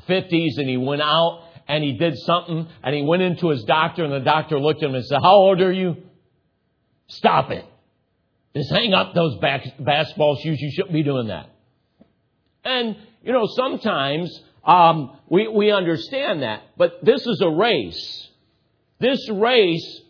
50s 0.08 0.58
and 0.58 0.70
he 0.70 0.78
went 0.78 1.02
out 1.02 1.44
and 1.68 1.84
he 1.84 1.94
did 1.94 2.18
something 2.20 2.68
and 2.84 2.96
he 2.96 3.04
went 3.04 3.22
into 3.22 3.50
his 3.50 3.64
doctor 3.66 4.04
and 4.04 4.14
the 4.14 4.20
doctor 4.20 4.60
looked 4.60 4.82
at 4.82 4.90
him 4.90 4.96
and 4.96 5.06
said, 5.06 5.20
"How 5.22 5.36
old 5.36 5.62
are 5.62 5.72
you? 5.72 5.98
Stop 7.08 7.52
it! 7.52 7.66
Just 8.56 8.72
hang 8.72 8.94
up 8.94 9.14
those 9.14 9.38
back, 9.40 9.66
basketball 9.80 10.38
shoes. 10.38 10.60
You 10.60 10.72
shouldn't 10.72 10.94
be 10.94 11.04
doing 11.04 11.28
that." 11.28 11.50
And 12.64 12.96
you 13.22 13.34
know, 13.34 13.46
sometimes 13.56 14.42
um, 14.68 15.18
we, 15.30 15.48
we 15.48 15.72
understand 15.72 16.44
that. 16.44 16.62
But 16.78 17.04
this 17.04 17.26
is 17.26 17.42
a 17.42 17.50
race. 17.50 18.30
This 19.00 19.30
race, 19.32 20.02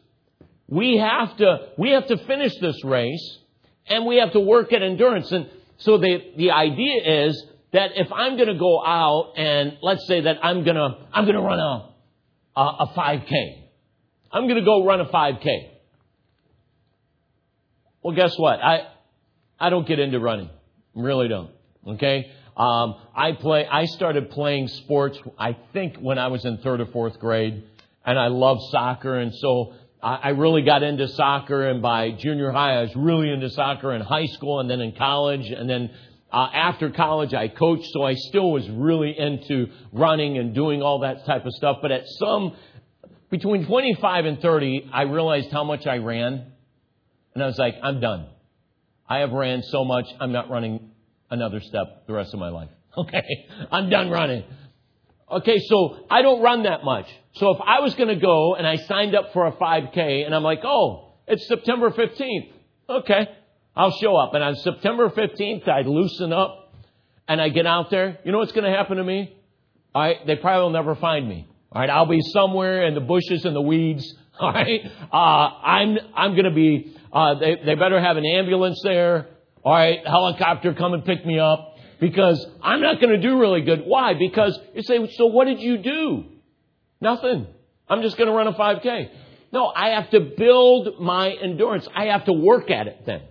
we 0.68 0.98
have 0.98 1.38
to, 1.38 1.70
we 1.78 1.92
have 1.92 2.08
to 2.08 2.18
finish 2.26 2.54
this 2.60 2.84
race 2.84 3.38
and 3.86 4.06
we 4.06 4.18
have 4.18 4.34
to 4.34 4.40
work 4.40 4.74
at 4.74 4.82
endurance. 4.82 5.32
And 5.32 5.50
so 5.78 6.00
the, 6.00 6.18
the 6.36 6.52
idea 6.52 7.28
is 7.28 7.46
that 7.72 7.92
if 7.96 8.12
I'm 8.12 8.36
going 8.36 8.48
to 8.48 8.58
go 8.58 8.84
out 8.84 9.34
and 9.38 9.78
let's 9.84 10.08
say 10.08 10.22
that 10.22 10.38
I'm 10.44 10.64
going 10.64 10.76
to, 10.76 10.98
I'm 11.14 11.26
going 11.26 11.36
to 11.36 11.42
run 11.42 11.60
a, 11.60 11.90
a, 12.56 12.62
a 12.62 12.94
5K. 12.98 13.64
I'm 14.32 14.44
going 14.44 14.58
to 14.58 14.66
go 14.66 14.84
run 14.84 15.02
a 15.02 15.06
5K. 15.06 15.70
Well, 18.02 18.16
guess 18.16 18.34
what? 18.38 18.60
I, 18.60 18.88
I 19.60 19.70
don't 19.70 19.88
get 19.88 20.00
into 20.00 20.20
running. 20.20 20.50
Really 20.96 21.28
don't. 21.28 21.52
Okay? 21.88 22.32
Um, 22.58 22.96
I 23.16 23.34
play. 23.34 23.68
I 23.68 23.86
started 23.86 24.32
playing 24.32 24.68
sports. 24.68 25.20
I 25.38 25.56
think 25.74 25.98
when 25.98 26.18
I 26.18 26.28
was 26.28 26.44
in 26.44 26.58
third 26.58 26.82
or 26.82 26.88
fourth 26.88 27.20
grade, 27.20 27.64
and 28.04 28.18
I 28.18 28.28
love 28.28 28.58
soccer, 28.72 29.16
and 29.16 29.34
so 29.36 29.76
I, 30.02 30.16
I 30.16 30.30
really 30.30 30.64
got 30.64 30.82
into 30.82 31.08
soccer. 31.08 31.68
And 31.68 31.84
by 31.84 32.12
junior 32.12 32.52
high, 32.52 32.80
I 32.80 32.82
was 32.82 32.96
really 32.96 33.32
into 33.32 33.52
soccer. 33.52 33.94
In 33.94 34.02
high 34.02 34.26
school, 34.26 34.60
and 34.60 34.68
then 34.68 34.82
in 34.82 34.94
college, 34.94 35.48
and 35.52 35.70
then 35.70 35.92
uh, 36.34 36.48
after 36.52 36.90
college, 36.90 37.36
I 37.36 37.48
coached. 37.48 37.90
So 37.92 38.02
I 38.02 38.16
still 38.16 38.52
was 38.52 38.68
really 38.68 39.16
into 39.16 39.68
running 39.94 40.40
and 40.40 40.56
doing 40.56 40.82
all 40.82 41.02
that 41.02 41.28
type 41.28 41.46
of 41.46 41.54
stuff. 41.54 41.78
But 41.84 41.92
at 41.92 42.08
some 42.18 42.56
between 43.30 43.68
25 43.68 44.26
and 44.26 44.40
30, 44.40 44.90
I 44.92 45.04
realized 45.04 45.52
how 45.52 45.64
much 45.64 45.86
I 45.86 45.98
ran, 45.98 46.54
and 47.36 47.44
I 47.44 47.46
was 47.46 47.60
like, 47.60 47.76
I'm 47.84 48.00
done. 48.00 48.28
I 49.08 49.20
have 49.20 49.32
ran 49.32 49.62
so 49.62 49.86
much. 49.86 50.06
I'm 50.20 50.32
not 50.32 50.50
running 50.50 50.87
another 51.30 51.60
step 51.62 52.08
the 52.08 52.14
rest 52.14 52.34
of 52.34 52.40
my 52.40 52.50
life. 52.50 52.70
Okay, 52.98 53.46
I'm 53.72 53.92
done 53.92 54.10
running. 54.10 54.44
Okay, 55.30 55.60
so 55.68 56.08
I 56.10 56.24
don't 56.24 56.42
run 56.42 56.64
that 56.64 56.84
much. 56.84 57.06
So 57.34 57.52
if 57.52 57.60
I 57.64 57.82
was 57.82 57.94
going 57.94 58.10
to 58.10 58.16
go 58.16 58.56
and 58.56 58.66
I 58.66 58.78
signed 58.78 59.14
up 59.14 59.34
for 59.34 59.46
a 59.46 59.52
5K 59.52 60.26
and 60.26 60.34
I'm 60.34 60.42
like, 60.42 60.62
oh, 60.64 61.14
it's 61.28 61.48
September 61.48 61.92
15th. 61.92 62.52
Okay, 62.90 63.30
I'll 63.76 63.96
show 64.00 64.16
up. 64.16 64.34
And 64.34 64.44
on 64.44 64.56
September 64.56 65.10
15th, 65.10 65.68
I'd 65.68 65.86
loosen 65.86 66.34
up 66.34 66.74
and 67.28 67.42
I 67.42 67.50
get 67.50 67.68
out 67.68 67.92
there. 67.92 68.18
You 68.24 68.32
know 68.32 68.40
what's 68.40 68.54
going 68.54 68.64
to 68.64 68.76
happen 68.76 68.98
to 68.98 69.04
me? 69.04 69.38
All 69.94 70.02
right, 70.02 70.26
they 70.26 70.36
probably 70.38 70.64
will 70.64 70.70
never 70.72 70.96
find 70.96 71.28
me. 71.28 71.48
All 71.72 71.82
right, 71.82 71.90
I'll 71.90 72.08
be 72.08 72.22
somewhere 72.22 72.88
in 72.88 72.96
the 72.96 73.02
bushes 73.02 73.46
and 73.46 73.56
the 73.56 73.62
weeds. 73.62 74.12
All 74.40 74.52
right, 74.52 74.82
uh, 75.12 75.16
I'm 75.16 75.98
I'm 76.16 76.32
going 76.34 76.46
to 76.46 76.52
be. 76.52 76.96
Uh, 77.12 77.40
they 77.40 77.56
they 77.66 77.76
better 77.76 78.00
have 78.00 78.18
an 78.18 78.26
ambulance 78.26 78.80
there. 78.84 79.28
All 79.64 79.74
right, 79.74 80.00
helicopter, 80.06 80.74
come 80.74 80.94
and 80.94 81.04
pick 81.04 81.26
me 81.26 81.40
up 81.40 81.76
because 82.00 82.46
I'm 82.62 82.82
not 82.82 83.02
going 83.02 83.10
to 83.10 83.22
do 83.22 83.40
really 83.40 83.62
good. 83.62 83.84
Why? 83.86 84.14
Because 84.14 84.58
you 84.74 84.84
say, 84.84 85.10
so 85.16 85.28
what 85.28 85.46
did 85.46 85.60
you 85.60 85.78
do? 85.78 86.26
Nothing. 87.02 87.48
I'm 87.90 88.02
just 88.02 88.18
going 88.18 88.28
to 88.28 88.34
run 88.34 88.48
a 88.48 88.54
5K. 88.54 89.10
No, 89.52 89.68
I 89.68 89.90
have 89.90 90.10
to 90.12 90.20
build 90.20 91.00
my 91.00 91.32
endurance. 91.32 91.88
I 91.96 92.06
have 92.06 92.26
to 92.26 92.34
work 92.34 92.70
at 92.70 92.88
it 92.88 93.06
then. 93.06 93.22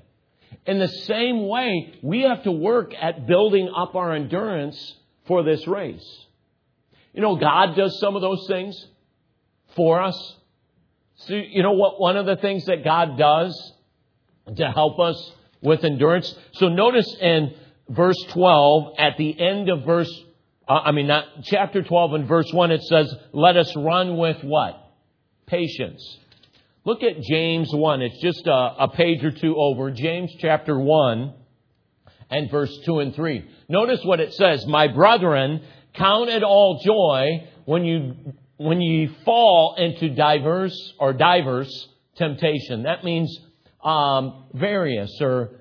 In 0.67 0.79
the 0.79 0.89
same 0.89 1.47
way, 1.47 1.95
we 2.03 2.23
have 2.23 2.43
to 2.45 2.53
work 2.53 2.93
at 3.01 3.27
building 3.27 3.71
up 3.75 3.95
our 3.95 4.15
endurance 4.15 4.97
for 5.27 5.43
this 5.43 5.67
race. 5.67 6.27
You 7.13 7.23
know, 7.23 7.37
God 7.37 7.77
does 7.77 7.99
some 8.01 8.17
of 8.17 8.23
those 8.23 8.47
things 8.49 8.87
for 9.75 10.03
us. 10.03 10.37
So, 11.17 11.35
you 11.35 11.63
know 11.63 11.73
what? 11.73 12.01
One 12.01 12.17
of 12.17 12.27
the 12.27 12.37
things 12.37 12.65
that 12.67 12.85
God 12.85 13.17
does 13.17 13.73
to 14.57 14.71
help 14.71 14.99
us 14.99 15.33
with 15.67 15.85
endurance. 15.85 16.29
So 16.53 16.69
notice 16.69 17.11
in 17.21 17.55
verse 17.89 18.21
12, 18.31 18.95
at 18.99 19.17
the 19.19 19.39
end 19.39 19.69
of 19.69 19.85
verse 19.85 20.13
Uh, 20.69 20.83
I 20.89 20.93
mean, 20.93 21.07
not 21.07 21.25
chapter 21.45 21.81
12 21.83 22.15
and 22.15 22.27
verse 22.27 22.51
1, 22.53 22.73
it 22.73 22.83
says, 22.83 23.15
let 23.33 23.57
us 23.57 23.71
run 23.77 24.17
with 24.17 24.43
what? 24.43 24.75
Patience. 25.47 26.03
Look 26.85 27.03
at 27.05 27.21
James 27.23 27.71
1. 27.73 28.03
It's 28.03 28.21
just 28.21 28.47
a, 28.49 28.61
a 28.87 28.89
page 28.89 29.23
or 29.23 29.31
two 29.31 29.55
over. 29.57 29.93
James 29.93 30.33
chapter 30.41 30.77
1 30.77 31.35
and 32.31 32.51
verse 32.51 32.77
2 32.85 32.99
and 32.99 33.15
3. 33.15 33.45
Notice 33.69 34.01
what 34.05 34.19
it 34.19 34.33
says. 34.35 34.67
My 34.67 34.89
brethren, 34.89 35.63
count 35.95 36.31
it 36.31 36.43
all 36.43 36.81
joy 36.85 37.49
when 37.65 37.85
you, 37.85 38.15
when 38.57 38.81
you 38.81 39.11
fall 39.25 39.77
into 39.79 40.15
diverse 40.17 40.77
or 40.99 41.13
diverse 41.13 41.73
temptation. 42.17 42.83
That 42.83 43.05
means, 43.05 43.31
um, 43.85 44.47
various 44.53 45.13
or, 45.21 45.56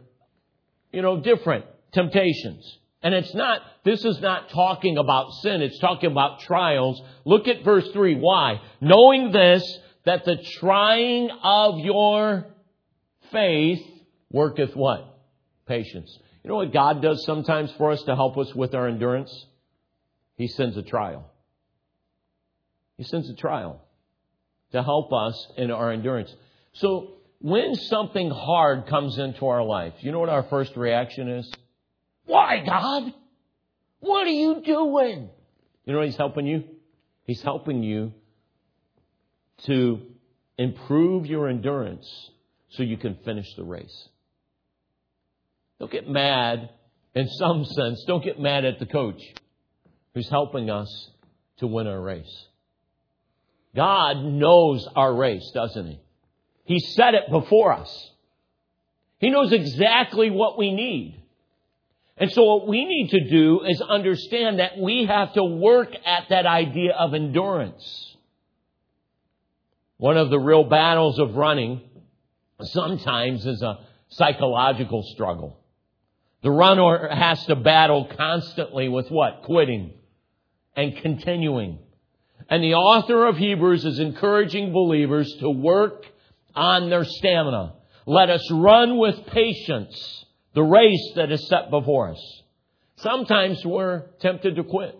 you 0.95 1.01
know, 1.01 1.19
different 1.19 1.65
temptations. 1.91 2.77
And 3.03 3.13
it's 3.13 3.33
not, 3.35 3.61
this 3.83 4.03
is 4.05 4.19
not 4.21 4.49
talking 4.49 4.97
about 4.97 5.29
sin, 5.41 5.61
it's 5.61 5.77
talking 5.79 6.09
about 6.09 6.39
trials. 6.39 7.01
Look 7.25 7.49
at 7.49 7.65
verse 7.65 7.87
3. 7.91 8.15
Why? 8.15 8.61
Knowing 8.79 9.33
this, 9.33 9.61
that 10.05 10.23
the 10.23 10.37
trying 10.59 11.29
of 11.43 11.79
your 11.79 12.45
faith 13.33 13.81
worketh 14.31 14.73
what? 14.73 15.19
Patience. 15.67 16.17
You 16.43 16.49
know 16.49 16.55
what 16.55 16.71
God 16.71 17.01
does 17.01 17.25
sometimes 17.25 17.71
for 17.77 17.91
us 17.91 18.01
to 18.03 18.15
help 18.15 18.37
us 18.37 18.55
with 18.55 18.73
our 18.73 18.87
endurance? 18.87 19.47
He 20.37 20.47
sends 20.47 20.77
a 20.77 20.81
trial. 20.81 21.29
He 22.97 23.03
sends 23.03 23.29
a 23.29 23.35
trial 23.35 23.81
to 24.71 24.81
help 24.81 25.11
us 25.11 25.47
in 25.57 25.71
our 25.71 25.91
endurance. 25.91 26.33
So 26.73 27.14
when 27.39 27.75
something 27.75 28.29
hard 28.29 28.87
comes 28.87 29.17
into 29.17 29.47
our 29.47 29.63
life, 29.63 29.93
you 29.99 30.11
know 30.11 30.19
what 30.19 30.29
our 30.29 30.43
first 30.43 30.75
reaction 30.75 31.29
is? 31.29 31.51
Why, 32.25 32.63
God? 32.65 33.13
What 33.99 34.27
are 34.27 34.31
you 34.31 34.61
doing? 34.61 35.29
You 35.85 35.93
know 35.93 36.01
He's 36.01 36.17
helping 36.17 36.47
you? 36.47 36.63
He's 37.25 37.41
helping 37.41 37.83
you 37.83 38.13
to 39.65 40.01
improve 40.57 41.25
your 41.25 41.47
endurance 41.47 42.07
so 42.69 42.83
you 42.83 42.97
can 42.97 43.17
finish 43.25 43.47
the 43.55 43.63
race. 43.63 44.09
Don't 45.79 45.91
get 45.91 46.09
mad, 46.09 46.69
in 47.13 47.27
some 47.27 47.65
sense, 47.65 48.03
don't 48.07 48.23
get 48.23 48.39
mad 48.39 48.65
at 48.65 48.79
the 48.79 48.85
coach 48.85 49.21
who's 50.13 50.29
helping 50.29 50.69
us 50.69 51.09
to 51.57 51.67
win 51.67 51.87
our 51.87 52.01
race. 52.01 52.45
God 53.75 54.23
knows 54.23 54.87
our 54.95 55.13
race, 55.13 55.51
doesn't 55.53 55.87
He? 55.87 55.99
He 56.65 56.79
set 56.79 57.13
it 57.13 57.29
before 57.29 57.73
us. 57.73 58.11
He 59.19 59.29
knows 59.29 59.53
exactly 59.53 60.29
what 60.29 60.57
we 60.57 60.71
need. 60.71 61.21
And 62.17 62.31
so 62.31 62.43
what 62.43 62.67
we 62.67 62.85
need 62.85 63.09
to 63.09 63.29
do 63.29 63.61
is 63.63 63.81
understand 63.81 64.59
that 64.59 64.77
we 64.77 65.05
have 65.05 65.33
to 65.33 65.43
work 65.43 65.93
at 66.05 66.29
that 66.29 66.45
idea 66.45 66.93
of 66.93 67.13
endurance. 67.13 68.15
One 69.97 70.17
of 70.17 70.29
the 70.29 70.39
real 70.39 70.63
battles 70.63 71.19
of 71.19 71.35
running 71.35 71.81
sometimes 72.61 73.45
is 73.45 73.61
a 73.61 73.79
psychological 74.09 75.03
struggle. 75.13 75.59
The 76.41 76.51
runner 76.51 77.09
has 77.09 77.45
to 77.45 77.55
battle 77.55 78.09
constantly 78.17 78.87
with 78.87 79.09
what? 79.09 79.43
Quitting 79.43 79.93
and 80.75 80.97
continuing. 80.97 81.79
And 82.49 82.63
the 82.63 82.75
author 82.75 83.25
of 83.25 83.37
Hebrews 83.37 83.83
is 83.83 83.99
encouraging 83.99 84.71
believers 84.71 85.33
to 85.39 85.49
work 85.49 86.05
on 86.55 86.89
their 86.89 87.03
stamina. 87.03 87.73
Let 88.05 88.29
us 88.29 88.49
run 88.51 88.97
with 88.97 89.25
patience 89.27 90.25
the 90.53 90.63
race 90.63 91.11
that 91.15 91.31
is 91.31 91.47
set 91.47 91.69
before 91.69 92.11
us. 92.11 92.41
Sometimes 92.97 93.63
we're 93.65 94.03
tempted 94.19 94.55
to 94.55 94.63
quit. 94.63 94.97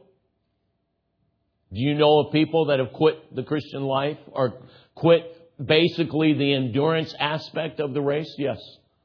Do 1.71 1.79
you 1.79 1.95
know 1.95 2.19
of 2.19 2.33
people 2.33 2.65
that 2.65 2.79
have 2.79 2.93
quit 2.93 3.35
the 3.35 3.43
Christian 3.43 3.83
life 3.83 4.17
or 4.27 4.53
quit 4.95 5.23
basically 5.63 6.33
the 6.33 6.53
endurance 6.53 7.13
aspect 7.19 7.79
of 7.79 7.93
the 7.93 8.01
race? 8.01 8.33
Yes. 8.37 8.59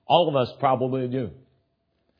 All 0.06 0.28
of 0.28 0.36
us 0.36 0.52
probably 0.58 1.06
do. 1.08 1.30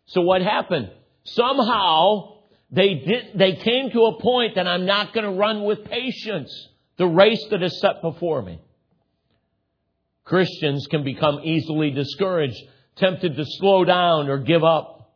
So 0.07 0.21
what 0.23 0.43
happened? 0.43 0.91
Somehow 1.25 2.39
they 2.71 2.95
did, 2.95 3.31
they 3.35 3.57
came 3.57 3.91
to 3.91 4.03
a 4.07 4.21
point 4.21 4.55
that 4.55 4.67
I'm 4.67 4.87
not 4.87 5.13
going 5.13 5.25
to 5.25 5.33
run 5.33 5.65
with 5.65 5.85
patience 5.85 6.69
the 6.97 7.07
race 7.07 7.45
that 7.51 7.63
is 7.63 7.81
set 7.81 8.03
before 8.03 8.43
me. 8.43 8.61
Christians 10.31 10.87
can 10.87 11.03
become 11.03 11.41
easily 11.43 11.91
discouraged 11.91 12.57
tempted 12.95 13.37
to 13.37 13.45
slow 13.45 13.85
down 13.85 14.29
or 14.29 14.39
give 14.39 14.63
up. 14.63 15.13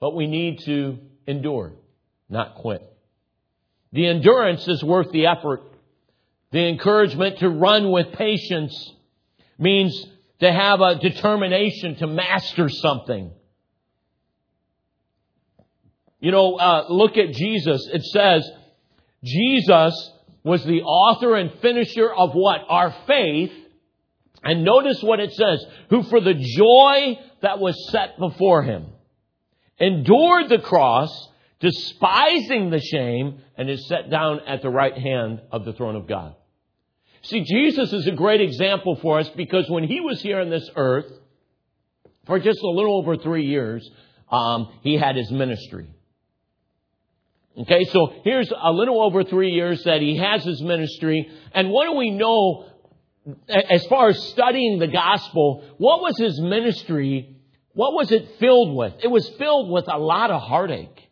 But 0.00 0.16
we 0.16 0.26
need 0.26 0.58
to 0.64 0.98
endure, 1.28 1.74
not 2.28 2.56
quit. 2.56 2.82
The 3.92 4.08
endurance 4.08 4.66
is 4.66 4.82
worth 4.82 5.12
the 5.12 5.26
effort. 5.26 5.62
The 6.50 6.68
encouragement 6.68 7.38
to 7.38 7.48
run 7.48 7.92
with 7.92 8.12
patience 8.12 8.92
means 9.56 10.04
to 10.40 10.52
have 10.52 10.80
a 10.80 10.98
determination 10.98 11.94
to 11.96 12.08
master 12.08 12.68
something. 12.68 13.30
You 16.18 16.32
know, 16.32 16.56
uh, 16.56 16.86
look 16.88 17.16
at 17.18 17.30
Jesus. 17.30 17.88
It 17.92 18.02
says, 18.02 18.50
Jesus 19.22 20.10
was 20.42 20.64
the 20.64 20.82
author 20.82 21.36
and 21.36 21.52
finisher 21.60 22.12
of 22.12 22.32
what? 22.32 22.62
Our 22.68 22.92
faith 23.06 23.52
and 24.44 24.64
notice 24.64 25.02
what 25.02 25.20
it 25.20 25.32
says, 25.32 25.64
who 25.90 26.02
for 26.04 26.20
the 26.20 26.34
joy 26.34 27.18
that 27.42 27.58
was 27.58 27.90
set 27.90 28.18
before 28.18 28.62
him 28.62 28.86
endured 29.78 30.48
the 30.48 30.58
cross, 30.58 31.10
despising 31.60 32.70
the 32.70 32.80
shame, 32.80 33.40
and 33.56 33.68
is 33.68 33.88
set 33.88 34.10
down 34.10 34.40
at 34.46 34.62
the 34.62 34.70
right 34.70 34.96
hand 34.96 35.40
of 35.50 35.64
the 35.64 35.72
throne 35.72 35.96
of 35.96 36.06
God. 36.06 36.34
See, 37.22 37.42
Jesus 37.42 37.92
is 37.92 38.06
a 38.06 38.12
great 38.12 38.40
example 38.40 38.96
for 38.96 39.18
us 39.18 39.28
because 39.30 39.68
when 39.68 39.84
he 39.84 40.00
was 40.00 40.20
here 40.20 40.40
on 40.40 40.50
this 40.50 40.68
earth, 40.76 41.10
for 42.26 42.38
just 42.38 42.60
a 42.60 42.68
little 42.68 42.98
over 42.98 43.16
three 43.16 43.46
years, 43.46 43.88
um, 44.30 44.68
he 44.82 44.96
had 44.96 45.16
his 45.16 45.30
ministry. 45.30 45.86
Okay, 47.56 47.84
so 47.84 48.12
here's 48.24 48.50
a 48.50 48.72
little 48.72 49.00
over 49.00 49.22
three 49.22 49.50
years 49.50 49.84
that 49.84 50.00
he 50.00 50.16
has 50.16 50.44
his 50.44 50.60
ministry. 50.60 51.30
And 51.52 51.70
what 51.70 51.86
do 51.86 51.92
we 51.92 52.10
know 52.10 52.66
as 53.48 53.84
far 53.86 54.08
as 54.08 54.22
studying 54.28 54.78
the 54.78 54.86
gospel, 54.86 55.64
what 55.78 56.00
was 56.00 56.18
his 56.18 56.38
ministry? 56.40 57.36
What 57.72 57.94
was 57.94 58.12
it 58.12 58.36
filled 58.38 58.76
with? 58.76 58.94
It 59.02 59.08
was 59.08 59.28
filled 59.38 59.70
with 59.70 59.86
a 59.88 59.98
lot 59.98 60.30
of 60.30 60.42
heartache, 60.42 61.08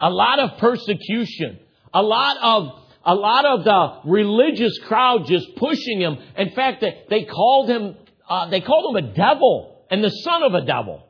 a 0.00 0.10
lot 0.10 0.38
of 0.40 0.58
persecution, 0.58 1.58
a 1.94 2.02
lot 2.02 2.36
of 2.42 2.76
a 3.02 3.14
lot 3.14 3.46
of 3.46 3.64
the 3.64 4.10
religious 4.10 4.78
crowd 4.80 5.26
just 5.26 5.56
pushing 5.56 6.00
him. 6.00 6.18
In 6.36 6.50
fact, 6.50 6.82
they, 6.82 7.02
they 7.08 7.24
called 7.24 7.70
him 7.70 7.96
uh, 8.28 8.48
they 8.50 8.60
called 8.60 8.94
him 8.94 9.04
a 9.04 9.14
devil 9.14 9.84
and 9.90 10.04
the 10.04 10.10
son 10.10 10.42
of 10.42 10.54
a 10.54 10.64
devil. 10.64 11.09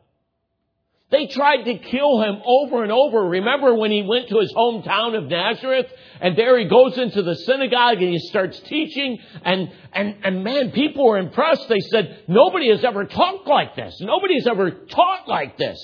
They 1.11 1.27
tried 1.27 1.65
to 1.65 1.79
kill 1.79 2.23
him 2.23 2.41
over 2.45 2.85
and 2.85 2.93
over. 2.93 3.29
Remember 3.29 3.75
when 3.75 3.91
he 3.91 4.03
went 4.03 4.29
to 4.29 4.39
his 4.39 4.53
hometown 4.53 5.17
of 5.17 5.25
Nazareth 5.25 5.87
and 6.21 6.37
there 6.37 6.57
he 6.57 6.67
goes 6.67 6.97
into 6.99 7.23
the 7.23 7.35
synagogue 7.35 8.01
and 8.01 8.13
he 8.13 8.19
starts 8.21 8.61
teaching 8.61 9.19
and, 9.45 9.73
and, 9.93 10.17
and 10.23 10.45
man, 10.45 10.71
people 10.71 11.05
were 11.05 11.19
impressed. 11.19 11.69
They 11.69 11.81
said, 11.81 12.25
nobody 12.29 12.71
has 12.71 12.85
ever 12.85 13.07
talked 13.07 13.49
like 13.49 13.75
this. 13.75 13.97
Nobody 14.01 14.35
has 14.35 14.47
ever 14.47 14.71
taught 14.71 15.27
like 15.27 15.59
this. 15.59 15.79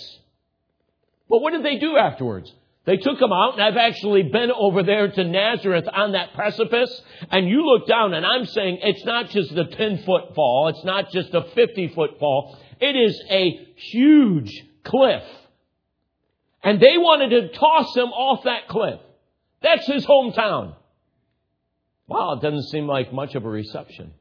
But 1.29 1.41
what 1.41 1.53
did 1.53 1.65
they 1.65 1.79
do 1.79 1.97
afterwards? 1.97 2.53
They 2.85 2.99
took 2.99 3.21
him 3.21 3.33
out, 3.33 3.55
and 3.55 3.63
I've 3.63 3.77
actually 3.77 4.23
been 4.23 4.53
over 4.53 4.85
there 4.85 5.11
to 5.11 5.25
Nazareth 5.25 5.87
on 5.93 6.13
that 6.13 6.35
precipice, 6.35 7.03
and 7.33 7.49
you 7.49 7.67
look 7.67 7.89
down, 7.89 8.15
and 8.15 8.25
I'm 8.25 8.47
saying 8.47 8.79
it's 8.81 9.05
not 9.05 9.29
just 9.31 9.51
a 9.51 9.65
10 9.65 10.05
foot 10.05 10.37
fall, 10.37 10.69
it's 10.69 10.85
not 10.85 11.11
just 11.11 11.35
a 11.35 11.43
50 11.53 11.89
foot 11.89 12.21
fall, 12.21 12.57
it 12.81 12.95
is 12.95 13.21
a 13.29 13.59
huge 13.75 14.63
cliff. 14.87 15.23
And 16.63 16.81
they 16.81 16.99
wanted 16.99 17.31
to 17.31 17.59
toss 17.59 17.95
him 17.97 18.09
off 18.09 18.45
that 18.45 18.69
cliff. 18.69 19.01
That's 19.63 19.87
his 19.87 20.05
hometown. 20.07 20.75
Wow, 22.09 22.35
it 22.35 22.43
doesn't 22.43 22.71
seem 22.71 22.87
like 22.87 23.13
much 23.13 23.35
of 23.35 23.45
a 23.45 23.49
reception. 23.49 24.13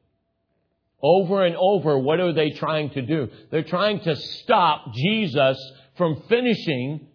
Over 1.01 1.45
and 1.45 1.55
over, 1.55 1.99
what 1.99 2.19
are 2.19 2.33
they 2.33 2.51
trying 2.51 2.89
to 2.91 3.01
do? 3.01 3.29
They're 3.51 3.63
trying 3.63 3.99
to 4.01 4.15
stop 4.15 4.93
Jesus 4.93 5.57
from 5.97 6.23
finishing 6.27 7.07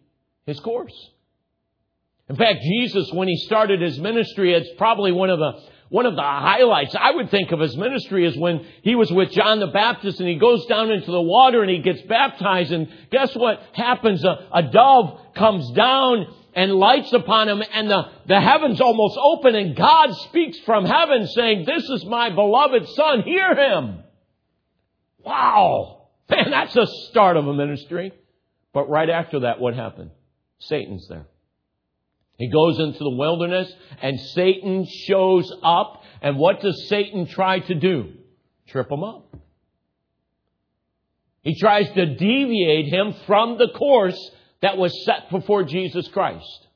his 0.47 0.61
course. 0.61 0.95
In 2.29 2.37
fact, 2.37 2.61
Jesus, 2.63 3.11
when 3.13 3.27
he 3.27 3.37
started 3.39 3.83
his 3.83 3.99
ministry, 3.99 4.55
it's 4.55 4.71
probably 4.79 5.11
one 5.11 5.31
of 5.31 5.41
the 5.41 5.53
one 5.91 6.07
of 6.07 6.15
the 6.15 6.23
highlights 6.23 6.95
I 6.99 7.11
would 7.11 7.33
think 7.33 7.51
of 7.51 7.59
his 7.59 7.77
ministry 7.77 8.25
is 8.25 8.39
when 8.39 8.65
he 8.83 8.95
was 8.95 9.11
with 9.13 9.33
John 9.33 9.59
the 9.59 9.67
Baptist 9.67 10.21
and 10.21 10.29
he 10.29 10.37
goes 10.37 10.65
down 10.67 10.93
into 10.93 11.11
the 11.11 11.21
water 11.21 11.63
and 11.63 11.71
he 11.71 11.83
gets 11.83 12.01
baptized 12.03 12.71
and 12.71 12.89
guess 13.11 13.35
what 13.35 13.61
happens? 13.73 14.25
A, 14.25 14.49
a 14.55 14.63
dove 14.63 15.35
comes 15.35 15.69
down 15.73 16.33
and 16.55 16.73
lights 16.75 17.13
upon 17.13 17.49
him 17.49 17.61
and 17.73 17.91
the, 17.91 18.05
the 18.29 18.41
heavens 18.41 18.81
almost 18.81 19.19
open 19.21 19.57
and 19.57 19.75
God 19.75 20.15
speaks 20.29 20.61
from 20.61 20.85
heaven 20.85 21.27
saying, 21.27 21.65
this 21.67 21.83
is 21.91 22.05
my 22.05 22.31
beloved 22.31 22.89
son, 22.91 23.23
hear 23.23 23.53
him. 23.57 24.05
Wow. 25.25 26.07
Man, 26.31 26.53
that's 26.53 26.77
a 26.77 26.87
start 27.11 27.37
of 27.37 27.49
a 27.49 27.53
ministry. 27.53 28.13
But 28.73 28.89
right 28.89 29.11
after 29.11 29.41
that, 29.41 29.59
what 29.59 29.75
happened? 29.75 30.13
Satan's 30.61 31.09
there. 31.09 31.27
He 32.41 32.49
goes 32.49 32.81
into 32.81 33.01
the 33.01 33.17
wilderness 33.17 33.71
and 34.01 34.19
Satan 34.19 34.87
shows 34.87 35.53
up. 35.63 36.03
And 36.23 36.39
what 36.39 36.63
does 36.63 36.89
Satan 36.89 37.27
try 37.27 37.59
to 37.61 37.75
do? 37.75 38.15
Trip 38.67 38.91
him 38.91 39.05
up. 39.05 39.37
He 41.43 41.55
tries 41.61 41.91
to 41.91 42.15
deviate 42.15 42.87
him 42.87 43.15
from 43.27 43.59
the 43.59 43.69
course 43.77 44.19
that 44.63 44.79
was 44.79 45.05
set 45.05 45.31
before 45.31 45.65
Jesus 45.65 46.09
Christ. 46.09 46.67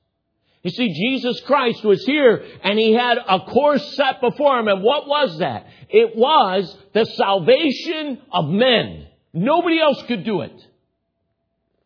You 0.62 0.70
see, 0.70 0.92
Jesus 0.92 1.40
Christ 1.46 1.82
was 1.82 2.04
here 2.04 2.44
and 2.62 2.78
he 2.78 2.92
had 2.92 3.16
a 3.26 3.40
course 3.40 3.96
set 3.96 4.20
before 4.20 4.58
him. 4.58 4.68
And 4.68 4.82
what 4.82 5.08
was 5.08 5.38
that? 5.38 5.66
It 5.88 6.14
was 6.14 6.76
the 6.92 7.06
salvation 7.06 8.20
of 8.30 8.50
men. 8.50 9.06
Nobody 9.32 9.80
else 9.80 10.02
could 10.02 10.24
do 10.24 10.42
it. 10.42 10.62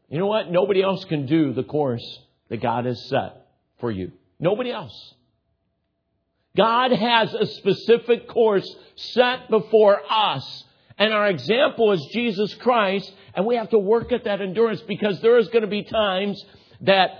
You 0.09 0.18
know 0.18 0.26
what? 0.26 0.51
Nobody 0.51 0.83
else 0.83 1.05
can 1.05 1.26
do 1.26 1.53
the 1.53 1.62
course 1.62 2.05
that 2.49 2.61
God 2.61 2.85
has 2.85 3.09
set 3.09 3.45
for 3.79 3.91
you. 3.91 4.12
Nobody 4.39 4.70
else. 4.70 5.14
God 6.57 6.93
has 6.93 7.33
a 7.35 7.47
specific 7.47 8.29
course 8.29 8.68
set 8.97 9.49
before 9.49 10.01
us. 10.11 10.64
And 10.99 11.12
our 11.12 11.29
example 11.29 11.93
is 11.93 12.05
Jesus 12.12 12.53
Christ. 12.55 13.12
And 13.35 13.47
we 13.47 13.57
have 13.57 13.70
to 13.70 13.79
work 13.79 14.11
at 14.12 14.24
that 14.24 14.41
endurance 14.41 14.81
because 14.81 15.20
there 15.20 15.39
is 15.39 15.49
going 15.49 15.62
to 15.62 15.68
be 15.68 15.85
times 15.85 16.45
that 16.81 17.11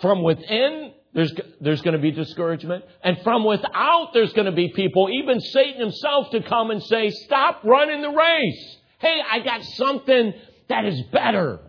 from 0.00 0.22
within 0.22 0.92
there's, 1.16 1.32
there's 1.62 1.80
going 1.80 1.96
to 1.96 2.00
be 2.00 2.10
discouragement. 2.10 2.84
And 3.02 3.18
from 3.22 3.44
without, 3.44 4.10
there's 4.12 4.34
going 4.34 4.46
to 4.46 4.52
be 4.52 4.68
people, 4.68 5.08
even 5.10 5.40
Satan 5.40 5.80
himself, 5.80 6.30
to 6.32 6.42
come 6.42 6.70
and 6.70 6.82
say, 6.82 7.08
Stop 7.08 7.62
running 7.64 8.02
the 8.02 8.10
race. 8.10 8.76
Hey, 8.98 9.20
I 9.30 9.40
got 9.40 9.62
something 9.64 10.34
that 10.68 10.84
is 10.84 11.00
better. 11.12 11.60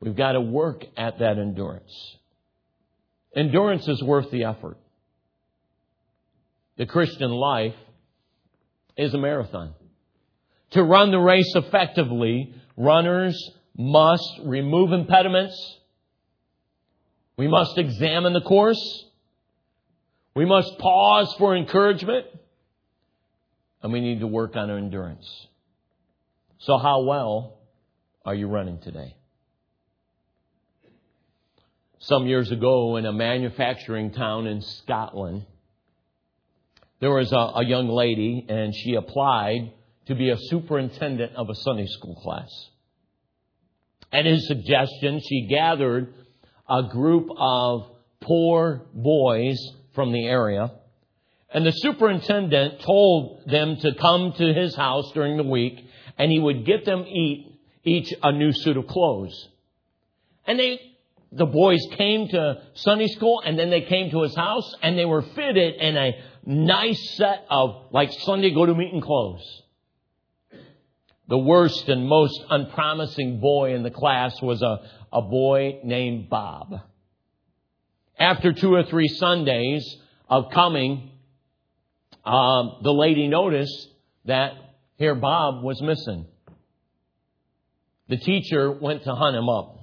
We've 0.00 0.14
got 0.14 0.32
to 0.32 0.40
work 0.40 0.84
at 0.98 1.18
that 1.20 1.38
endurance. 1.38 2.17
Endurance 3.34 3.86
is 3.88 4.02
worth 4.02 4.30
the 4.30 4.44
effort. 4.44 4.76
The 6.76 6.86
Christian 6.86 7.30
life 7.30 7.74
is 8.96 9.12
a 9.14 9.18
marathon. 9.18 9.74
To 10.72 10.82
run 10.82 11.10
the 11.10 11.18
race 11.18 11.52
effectively, 11.54 12.54
runners 12.76 13.36
must 13.76 14.40
remove 14.44 14.92
impediments 14.92 15.78
we 17.38 17.46
must 17.46 17.78
examine 17.78 18.32
the 18.32 18.40
course. 18.40 19.04
We 20.34 20.44
must 20.44 20.76
pause 20.78 21.32
for 21.38 21.56
encouragement. 21.56 22.26
And 23.80 23.92
we 23.92 24.00
need 24.00 24.20
to 24.20 24.26
work 24.26 24.56
on 24.56 24.70
our 24.70 24.76
endurance. 24.76 25.46
So, 26.58 26.78
how 26.78 27.02
well 27.02 27.60
are 28.24 28.34
you 28.34 28.48
running 28.48 28.80
today? 28.80 29.14
Some 32.00 32.26
years 32.26 32.50
ago, 32.50 32.96
in 32.96 33.06
a 33.06 33.12
manufacturing 33.12 34.12
town 34.12 34.46
in 34.46 34.62
Scotland, 34.62 35.44
there 37.00 37.10
was 37.10 37.32
a, 37.32 37.36
a 37.36 37.64
young 37.64 37.88
lady, 37.88 38.46
and 38.48 38.74
she 38.74 38.94
applied 38.94 39.72
to 40.06 40.14
be 40.14 40.30
a 40.30 40.36
superintendent 40.38 41.34
of 41.34 41.50
a 41.50 41.54
Sunday 41.54 41.86
school 41.86 42.14
class. 42.16 42.50
At 44.12 44.24
his 44.24 44.46
suggestion, 44.46 45.20
she 45.20 45.48
gathered 45.48 46.14
a 46.68 46.84
group 46.84 47.28
of 47.36 47.90
poor 48.20 48.86
boys 48.94 49.58
from 49.94 50.12
the 50.12 50.26
area. 50.26 50.72
And 51.52 51.66
the 51.66 51.72
superintendent 51.72 52.80
told 52.80 53.42
them 53.46 53.76
to 53.76 53.94
come 53.94 54.32
to 54.32 54.54
his 54.54 54.74
house 54.74 55.10
during 55.12 55.36
the 55.36 55.42
week 55.42 55.84
and 56.18 56.30
he 56.30 56.38
would 56.38 56.66
get 56.66 56.84
them 56.84 57.04
eat, 57.06 57.58
each 57.84 58.12
a 58.22 58.32
new 58.32 58.52
suit 58.52 58.76
of 58.76 58.86
clothes. 58.86 59.48
And 60.46 60.58
they, 60.58 60.80
the 61.30 61.46
boys 61.46 61.80
came 61.96 62.28
to 62.28 62.62
Sunday 62.74 63.08
school 63.08 63.42
and 63.44 63.58
then 63.58 63.70
they 63.70 63.82
came 63.82 64.10
to 64.10 64.22
his 64.22 64.34
house 64.34 64.74
and 64.82 64.98
they 64.98 65.04
were 65.04 65.22
fitted 65.22 65.74
in 65.74 65.96
a 65.96 66.12
nice 66.44 67.16
set 67.16 67.44
of 67.50 67.88
like 67.90 68.10
Sunday 68.20 68.52
go 68.52 68.64
to 68.64 68.74
meeting 68.74 69.00
clothes. 69.00 69.44
The 71.28 71.38
worst 71.38 71.88
and 71.88 72.08
most 72.08 72.42
unpromising 72.48 73.40
boy 73.40 73.74
in 73.74 73.82
the 73.82 73.90
class 73.90 74.40
was 74.40 74.62
a, 74.62 74.80
a 75.12 75.20
boy 75.20 75.80
named 75.84 76.30
Bob. 76.30 76.80
After 78.18 78.54
two 78.54 78.72
or 78.72 78.84
three 78.84 79.08
Sundays 79.08 79.84
of 80.28 80.50
coming, 80.50 81.10
um, 82.24 82.78
the 82.82 82.92
lady 82.92 83.28
noticed 83.28 83.88
that 84.24 84.52
here 84.96 85.14
Bob 85.14 85.62
was 85.62 85.80
missing. 85.82 86.26
The 88.08 88.16
teacher 88.16 88.72
went 88.72 89.04
to 89.04 89.14
hunt 89.14 89.36
him 89.36 89.50
up. 89.50 89.77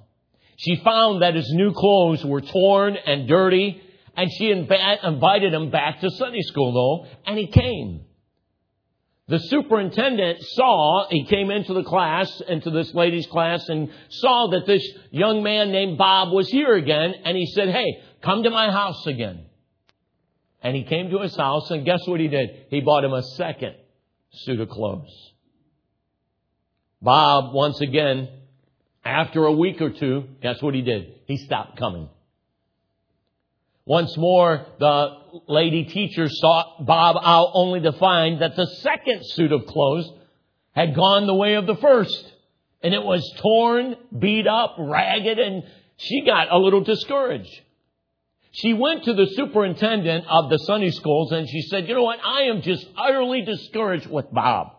She 0.57 0.77
found 0.77 1.21
that 1.21 1.35
his 1.35 1.49
new 1.51 1.73
clothes 1.73 2.23
were 2.23 2.41
torn 2.41 2.95
and 2.95 3.27
dirty, 3.27 3.81
and 4.15 4.31
she 4.31 4.51
invited 4.51 5.53
him 5.53 5.69
back 5.69 5.99
to 6.01 6.09
Sunday 6.11 6.41
school, 6.41 6.73
though, 6.73 7.11
and 7.25 7.37
he 7.37 7.47
came. 7.47 8.05
The 9.27 9.39
superintendent 9.39 10.39
saw, 10.41 11.07
he 11.09 11.25
came 11.25 11.49
into 11.49 11.73
the 11.73 11.83
class, 11.83 12.41
into 12.47 12.69
this 12.69 12.93
lady's 12.93 13.25
class, 13.25 13.67
and 13.67 13.89
saw 14.09 14.49
that 14.51 14.67
this 14.67 14.87
young 15.09 15.41
man 15.41 15.71
named 15.71 15.97
Bob 15.97 16.31
was 16.31 16.47
here 16.47 16.75
again, 16.75 17.15
and 17.25 17.35
he 17.35 17.47
said, 17.47 17.69
Hey, 17.69 18.03
come 18.21 18.43
to 18.43 18.51
my 18.51 18.71
house 18.71 19.05
again. 19.07 19.45
And 20.61 20.75
he 20.75 20.83
came 20.83 21.09
to 21.09 21.19
his 21.19 21.35
house, 21.35 21.71
and 21.71 21.85
guess 21.85 22.07
what 22.07 22.19
he 22.19 22.27
did? 22.27 22.67
He 22.69 22.81
bought 22.81 23.03
him 23.03 23.13
a 23.13 23.23
second 23.23 23.75
suit 24.31 24.59
of 24.59 24.69
clothes. 24.69 25.33
Bob, 27.01 27.53
once 27.53 27.81
again, 27.81 28.29
after 29.05 29.45
a 29.45 29.53
week 29.53 29.81
or 29.81 29.91
two, 29.91 30.25
guess 30.41 30.61
what 30.61 30.73
he 30.73 30.81
did? 30.81 31.13
He 31.27 31.37
stopped 31.37 31.77
coming. 31.77 32.09
Once 33.85 34.17
more, 34.17 34.65
the 34.79 35.09
lady 35.47 35.83
teacher 35.83 36.27
sought 36.27 36.85
Bob 36.85 37.17
out 37.21 37.51
only 37.53 37.81
to 37.81 37.91
find 37.93 38.41
that 38.41 38.55
the 38.55 38.65
second 38.81 39.23
suit 39.23 39.51
of 39.51 39.67
clothes 39.67 40.11
had 40.71 40.95
gone 40.95 41.27
the 41.27 41.35
way 41.35 41.53
of 41.53 41.67
the 41.67 41.75
first. 41.75 42.31
And 42.81 42.93
it 42.93 43.03
was 43.03 43.23
torn, 43.37 43.95
beat 44.17 44.47
up, 44.47 44.75
ragged, 44.79 45.37
and 45.37 45.63
she 45.97 46.25
got 46.25 46.51
a 46.51 46.57
little 46.57 46.81
discouraged. 46.81 47.61
She 48.51 48.73
went 48.73 49.03
to 49.03 49.13
the 49.13 49.27
superintendent 49.35 50.25
of 50.29 50.49
the 50.49 50.57
Sunday 50.59 50.91
schools 50.91 51.31
and 51.31 51.47
she 51.47 51.61
said, 51.61 51.87
you 51.87 51.93
know 51.93 52.03
what? 52.03 52.19
I 52.25 52.43
am 52.43 52.61
just 52.61 52.87
utterly 52.97 53.41
discouraged 53.41 54.07
with 54.09 54.31
Bob. 54.31 54.74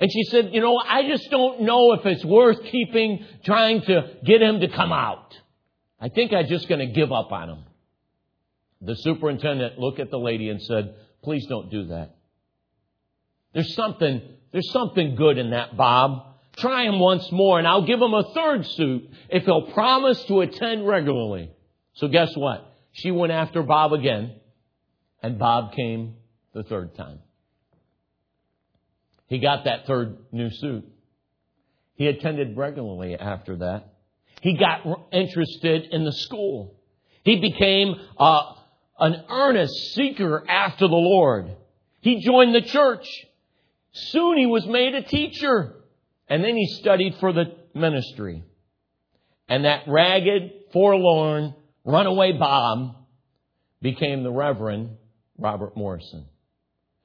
And 0.00 0.10
she 0.10 0.24
said, 0.24 0.50
you 0.52 0.62
know, 0.62 0.78
I 0.78 1.06
just 1.06 1.30
don't 1.30 1.62
know 1.62 1.92
if 1.92 2.06
it's 2.06 2.24
worth 2.24 2.64
keeping 2.64 3.24
trying 3.44 3.82
to 3.82 4.16
get 4.24 4.40
him 4.40 4.60
to 4.60 4.68
come 4.68 4.92
out. 4.92 5.36
I 6.00 6.08
think 6.08 6.32
I'm 6.32 6.46
just 6.46 6.68
going 6.68 6.78
to 6.78 6.86
give 6.86 7.12
up 7.12 7.30
on 7.30 7.50
him. 7.50 7.64
The 8.80 8.96
superintendent 8.96 9.78
looked 9.78 10.00
at 10.00 10.10
the 10.10 10.18
lady 10.18 10.48
and 10.48 10.62
said, 10.62 10.94
please 11.22 11.46
don't 11.46 11.70
do 11.70 11.88
that. 11.88 12.16
There's 13.52 13.74
something, 13.74 14.22
there's 14.52 14.70
something 14.72 15.16
good 15.16 15.36
in 15.36 15.50
that, 15.50 15.76
Bob. 15.76 16.26
Try 16.56 16.84
him 16.84 16.98
once 16.98 17.30
more 17.30 17.58
and 17.58 17.68
I'll 17.68 17.86
give 17.86 18.00
him 18.00 18.14
a 18.14 18.32
third 18.32 18.66
suit 18.66 19.10
if 19.28 19.44
he'll 19.44 19.70
promise 19.72 20.22
to 20.24 20.40
attend 20.40 20.86
regularly. 20.86 21.50
So 21.94 22.08
guess 22.08 22.34
what? 22.34 22.66
She 22.92 23.10
went 23.10 23.32
after 23.32 23.62
Bob 23.62 23.92
again 23.92 24.34
and 25.22 25.38
Bob 25.38 25.74
came 25.74 26.14
the 26.54 26.62
third 26.62 26.94
time. 26.96 27.20
He 29.30 29.38
got 29.38 29.64
that 29.64 29.86
third 29.86 30.18
new 30.32 30.50
suit. 30.50 30.84
He 31.94 32.08
attended 32.08 32.56
regularly 32.56 33.14
after 33.14 33.58
that. 33.58 33.94
He 34.42 34.58
got 34.58 34.80
interested 35.12 35.84
in 35.92 36.04
the 36.04 36.12
school. 36.12 36.74
He 37.22 37.40
became 37.40 37.94
uh, 38.18 38.54
an 38.98 39.24
earnest 39.30 39.94
seeker 39.94 40.44
after 40.48 40.88
the 40.88 40.96
Lord. 40.96 41.54
He 42.00 42.24
joined 42.24 42.56
the 42.56 42.62
church. 42.62 43.06
Soon 43.92 44.36
he 44.36 44.46
was 44.46 44.66
made 44.66 44.94
a 44.94 45.02
teacher. 45.02 45.76
And 46.28 46.42
then 46.42 46.56
he 46.56 46.66
studied 46.66 47.14
for 47.20 47.32
the 47.32 47.54
ministry. 47.72 48.42
And 49.48 49.64
that 49.64 49.84
ragged, 49.86 50.72
forlorn, 50.72 51.54
runaway 51.84 52.32
Bob 52.32 52.96
became 53.80 54.24
the 54.24 54.32
Reverend 54.32 54.96
Robert 55.38 55.76
Morrison. 55.76 56.26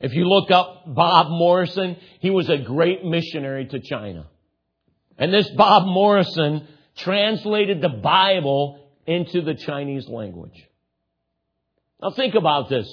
If 0.05 0.13
you 0.13 0.29
look 0.29 0.51
up 0.51 0.83
Bob 0.85 1.31
Morrison, 1.31 1.97
he 2.19 2.29
was 2.29 2.47
a 2.47 2.59
great 2.59 3.03
missionary 3.03 3.65
to 3.65 3.79
China. 3.79 4.27
And 5.17 5.33
this 5.33 5.49
Bob 5.49 5.87
Morrison 5.87 6.67
translated 6.95 7.81
the 7.81 7.89
Bible 7.89 8.87
into 9.07 9.41
the 9.41 9.55
Chinese 9.55 10.07
language. 10.07 10.63
Now 11.99 12.11
think 12.11 12.35
about 12.35 12.69
this. 12.69 12.87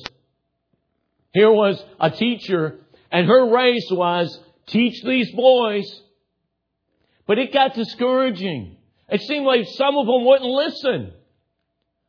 Here 1.34 1.52
was 1.52 1.84
a 2.00 2.10
teacher 2.10 2.78
and 3.10 3.26
her 3.28 3.54
race 3.54 3.88
was 3.90 4.40
teach 4.68 5.04
these 5.04 5.30
boys. 5.32 5.84
But 7.26 7.38
it 7.38 7.52
got 7.52 7.74
discouraging. 7.74 8.78
It 9.10 9.20
seemed 9.20 9.44
like 9.44 9.66
some 9.66 9.98
of 9.98 10.06
them 10.06 10.24
wouldn't 10.24 10.50
listen. 10.50 11.12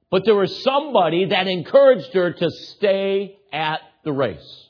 But 0.10 0.24
there 0.24 0.36
was 0.36 0.64
somebody 0.64 1.26
that 1.26 1.48
encouraged 1.48 2.14
her 2.14 2.32
to 2.32 2.50
stay 2.50 3.38
at 3.52 3.82
the 4.06 4.14
race. 4.14 4.70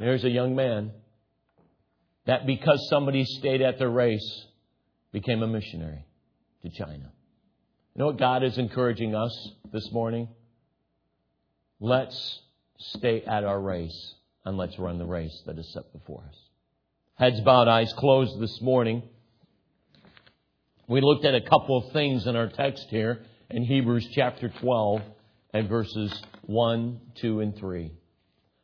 There's 0.00 0.24
a 0.24 0.30
young 0.30 0.56
man 0.56 0.92
that 2.24 2.46
because 2.46 2.88
somebody 2.88 3.22
stayed 3.26 3.60
at 3.60 3.78
the 3.78 3.86
race, 3.86 4.46
became 5.12 5.42
a 5.42 5.46
missionary 5.46 6.06
to 6.62 6.70
China. 6.70 7.12
You 7.94 7.98
know 7.98 8.06
what 8.06 8.18
God 8.18 8.42
is 8.42 8.56
encouraging 8.56 9.14
us 9.14 9.50
this 9.70 9.92
morning? 9.92 10.28
Let's 11.80 12.40
stay 12.78 13.22
at 13.24 13.44
our 13.44 13.60
race 13.60 14.14
and 14.46 14.56
let's 14.56 14.78
run 14.78 14.96
the 14.96 15.04
race 15.04 15.38
that 15.44 15.58
is 15.58 15.70
set 15.74 15.92
before 15.92 16.24
us. 16.26 16.36
Heads 17.16 17.42
bowed, 17.42 17.68
eyes 17.68 17.92
closed 17.92 18.40
this 18.40 18.58
morning. 18.62 19.02
We 20.88 21.02
looked 21.02 21.26
at 21.26 21.34
a 21.34 21.42
couple 21.42 21.76
of 21.76 21.92
things 21.92 22.26
in 22.26 22.36
our 22.36 22.48
text 22.48 22.86
here 22.88 23.20
in 23.50 23.64
Hebrews 23.64 24.08
chapter 24.14 24.48
12 24.48 25.02
and 25.52 25.68
verses 25.68 26.10
1, 26.46 27.00
2, 27.16 27.40
and 27.40 27.54
3. 27.54 27.92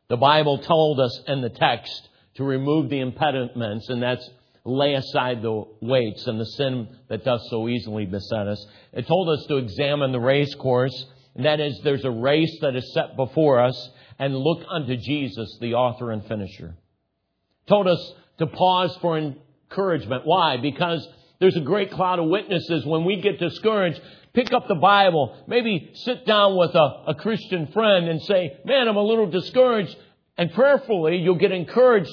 The 0.09 0.17
Bible 0.17 0.59
told 0.59 1.01
us 1.01 1.21
in 1.27 1.41
the 1.41 1.51
text 1.51 2.09
to 2.35 2.45
remove 2.45 2.91
the 2.91 3.01
impediments, 3.01 3.89
and 3.89 4.03
that's 4.03 4.29
lay 4.65 4.95
aside 4.95 5.43
the 5.43 5.65
weights 5.81 6.27
and 6.27 6.41
the 6.41 6.47
sin 6.47 6.89
that 7.09 7.25
does 7.25 7.47
so 7.51 7.69
easily 7.69 8.05
beset 8.05 8.49
us. 8.49 8.65
It 8.93 9.07
told 9.07 9.29
us 9.29 9.45
to 9.49 9.57
examine 9.57 10.13
the 10.13 10.21
race 10.21 10.55
course, 10.55 11.07
and 11.35 11.45
that 11.45 11.61
is 11.61 11.81
there's 11.83 12.05
a 12.05 12.11
race 12.11 12.57
that 12.61 12.77
is 12.77 12.93
set 12.93 13.17
before 13.17 13.61
us, 13.61 13.91
and 14.19 14.37
look 14.37 14.65
unto 14.69 14.97
Jesus, 14.97 15.59
the 15.61 15.75
author 15.75 16.11
and 16.11 16.25
finisher. 16.27 16.69
It 16.69 17.69
told 17.69 17.87
us 17.87 18.15
to 18.39 18.47
pause 18.47 18.97
for 19.01 19.19
encouragement. 19.19 20.23
Why? 20.25 20.57
Because 20.57 21.07
there's 21.39 21.57
a 21.57 21.61
great 21.61 21.91
cloud 21.91 22.19
of 22.19 22.29
witnesses. 22.29 22.87
When 22.87 23.05
we 23.05 23.21
get 23.21 23.39
discouraged, 23.39 24.01
pick 24.37 24.53
up 24.53 24.69
the 24.69 24.77
Bible, 24.77 25.37
maybe 25.49 25.91
sit 25.95 26.25
down 26.25 26.57
with 26.57 26.77
a, 26.77 27.05
a 27.09 27.15
Christian 27.17 27.67
friend 27.73 28.09
and 28.09 28.23
say, 28.23 28.59
man, 28.65 28.87
I'm 28.87 28.97
a 28.97 29.03
little 29.03 29.29
discouraged. 29.29 29.97
And 30.39 30.53
prayerfully, 30.53 31.17
you'll 31.17 31.35
get 31.35 31.51
encouraged 31.51 32.13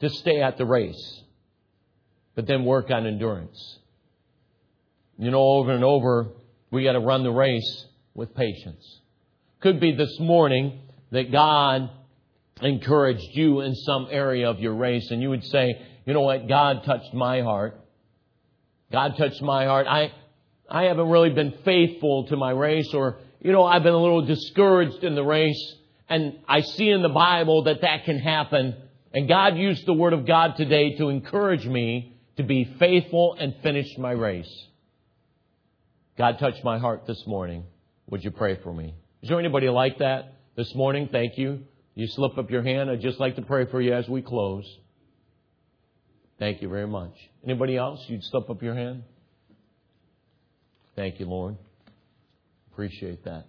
to 0.00 0.10
stay 0.10 0.42
at 0.42 0.58
the 0.58 0.64
race 0.64 1.20
but 2.34 2.46
then 2.46 2.64
work 2.64 2.90
on 2.90 3.06
endurance. 3.06 3.78
You 5.18 5.30
know, 5.30 5.42
over 5.42 5.72
and 5.72 5.84
over, 5.84 6.28
we 6.70 6.84
got 6.84 6.92
to 6.92 7.00
run 7.00 7.22
the 7.22 7.30
race 7.30 7.84
with 8.14 8.34
patience. 8.34 9.00
Could 9.60 9.78
be 9.78 9.94
this 9.94 10.18
morning 10.18 10.80
that 11.10 11.30
God 11.30 11.90
encouraged 12.62 13.28
you 13.32 13.60
in 13.60 13.74
some 13.74 14.08
area 14.10 14.48
of 14.48 14.58
your 14.58 14.74
race 14.74 15.10
and 15.10 15.20
you 15.20 15.28
would 15.28 15.44
say, 15.44 15.74
you 16.06 16.14
know 16.14 16.22
what, 16.22 16.48
God 16.48 16.84
touched 16.84 17.12
my 17.12 17.42
heart. 17.42 17.78
God 18.90 19.18
touched 19.18 19.42
my 19.42 19.66
heart. 19.66 19.86
I, 19.86 20.10
I 20.70 20.84
haven't 20.84 21.08
really 21.08 21.30
been 21.30 21.54
faithful 21.64 22.26
to 22.28 22.36
my 22.36 22.52
race 22.52 22.94
or, 22.94 23.18
you 23.40 23.50
know, 23.50 23.64
I've 23.64 23.82
been 23.82 23.92
a 23.92 23.98
little 24.00 24.24
discouraged 24.24 25.02
in 25.02 25.14
the 25.14 25.24
race 25.24 25.74
and 26.08 26.38
I 26.48 26.60
see 26.60 26.88
in 26.88 27.02
the 27.02 27.08
Bible 27.08 27.64
that 27.64 27.80
that 27.82 28.04
can 28.04 28.18
happen. 28.18 28.76
And 29.12 29.28
God 29.28 29.56
used 29.56 29.84
the 29.86 29.92
Word 29.92 30.12
of 30.12 30.26
God 30.26 30.56
today 30.56 30.96
to 30.96 31.08
encourage 31.08 31.66
me 31.66 32.16
to 32.36 32.44
be 32.44 32.76
faithful 32.78 33.36
and 33.38 33.54
finish 33.62 33.86
my 33.98 34.12
race. 34.12 34.50
God 36.16 36.38
touched 36.38 36.62
my 36.62 36.78
heart 36.78 37.06
this 37.06 37.22
morning. 37.26 37.64
Would 38.08 38.22
you 38.22 38.30
pray 38.30 38.56
for 38.62 38.72
me? 38.72 38.94
Is 39.22 39.28
there 39.28 39.40
anybody 39.40 39.68
like 39.68 39.98
that 39.98 40.34
this 40.56 40.74
morning? 40.74 41.08
Thank 41.10 41.36
you. 41.36 41.60
You 41.94 42.06
slip 42.06 42.38
up 42.38 42.50
your 42.50 42.62
hand. 42.62 42.90
I'd 42.90 43.00
just 43.00 43.18
like 43.18 43.36
to 43.36 43.42
pray 43.42 43.66
for 43.66 43.80
you 43.80 43.92
as 43.92 44.08
we 44.08 44.22
close. 44.22 44.64
Thank 46.38 46.62
you 46.62 46.68
very 46.68 46.86
much. 46.86 47.12
Anybody 47.44 47.76
else? 47.76 48.04
You'd 48.08 48.24
slip 48.24 48.48
up 48.48 48.62
your 48.62 48.74
hand? 48.74 49.02
Thank 50.96 51.20
you, 51.20 51.26
Lord. 51.26 51.56
Appreciate 52.72 53.24
that. 53.24 53.46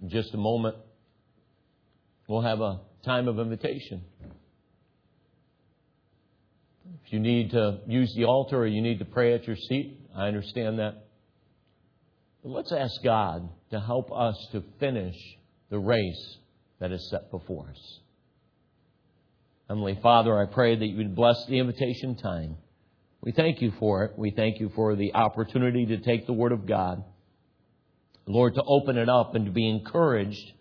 In 0.00 0.08
just 0.08 0.34
a 0.34 0.36
moment, 0.36 0.76
we'll 2.26 2.42
have 2.42 2.60
a 2.60 2.80
time 3.04 3.28
of 3.28 3.38
invitation. 3.38 4.02
If 7.04 7.12
you 7.12 7.20
need 7.20 7.50
to 7.50 7.80
use 7.86 8.12
the 8.16 8.24
altar 8.24 8.58
or 8.58 8.66
you 8.66 8.82
need 8.82 8.98
to 8.98 9.04
pray 9.04 9.34
at 9.34 9.46
your 9.46 9.56
seat, 9.56 10.00
I 10.16 10.26
understand 10.26 10.78
that. 10.78 11.04
But 12.42 12.50
let's 12.50 12.72
ask 12.72 13.02
God 13.02 13.48
to 13.70 13.80
help 13.80 14.10
us 14.12 14.36
to 14.52 14.62
finish 14.80 15.16
the 15.70 15.78
race 15.78 16.36
that 16.80 16.90
is 16.90 17.08
set 17.10 17.30
before 17.30 17.68
us. 17.70 17.98
Heavenly 19.68 19.98
Father, 20.02 20.36
I 20.36 20.46
pray 20.52 20.76
that 20.76 20.86
you 20.86 20.96
would 20.96 21.14
bless 21.14 21.46
the 21.46 21.58
invitation 21.58 22.16
time. 22.16 22.56
We 23.22 23.32
thank 23.32 23.62
you 23.62 23.72
for 23.78 24.04
it. 24.04 24.18
We 24.18 24.32
thank 24.32 24.58
you 24.58 24.70
for 24.74 24.96
the 24.96 25.14
opportunity 25.14 25.86
to 25.86 25.98
take 25.98 26.26
the 26.26 26.32
Word 26.32 26.52
of 26.52 26.66
God. 26.66 27.04
Lord, 28.26 28.54
to 28.54 28.62
open 28.62 28.98
it 28.98 29.08
up 29.08 29.34
and 29.34 29.46
to 29.46 29.52
be 29.52 29.68
encouraged 29.68 30.52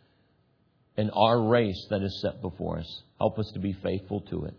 in 0.95 1.09
our 1.09 1.41
race 1.41 1.87
that 1.89 2.03
is 2.03 2.21
set 2.21 2.41
before 2.41 2.79
us. 2.79 3.03
Help 3.19 3.39
us 3.39 3.49
to 3.53 3.59
be 3.59 3.73
faithful 3.73 4.21
to 4.21 4.45
it. 4.45 4.53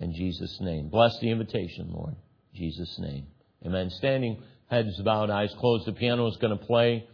In 0.00 0.12
Jesus' 0.12 0.58
name. 0.60 0.88
Bless 0.88 1.18
the 1.20 1.30
invitation, 1.30 1.90
Lord. 1.92 2.16
In 2.52 2.58
Jesus' 2.58 2.98
name. 2.98 3.26
Amen. 3.64 3.88
Standing, 3.90 4.42
heads 4.68 5.00
bowed, 5.04 5.30
eyes 5.30 5.54
closed. 5.58 5.86
The 5.86 5.92
piano 5.92 6.26
is 6.26 6.36
going 6.36 6.56
to 6.56 6.64
play 6.64 7.08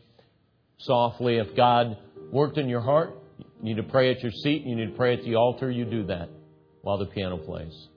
softly. 0.78 1.36
If 1.36 1.55
God 1.55 1.99
worked 2.32 2.59
in 2.59 2.68
your 2.68 2.80
heart, 2.80 3.14
you 3.38 3.45
need 3.62 3.76
to 3.76 3.82
pray 3.82 4.11
at 4.11 4.20
your 4.22 4.32
seat, 4.32 4.64
you 4.64 4.74
need 4.74 4.90
to 4.90 4.97
pray 4.97 5.14
at 5.14 5.22
the 5.22 5.36
altar, 5.36 5.70
you 5.70 5.84
do 5.84 6.07
that 6.07 6.28
while 6.80 6.99
the 6.99 7.07
piano 7.07 7.36
plays. 7.36 7.88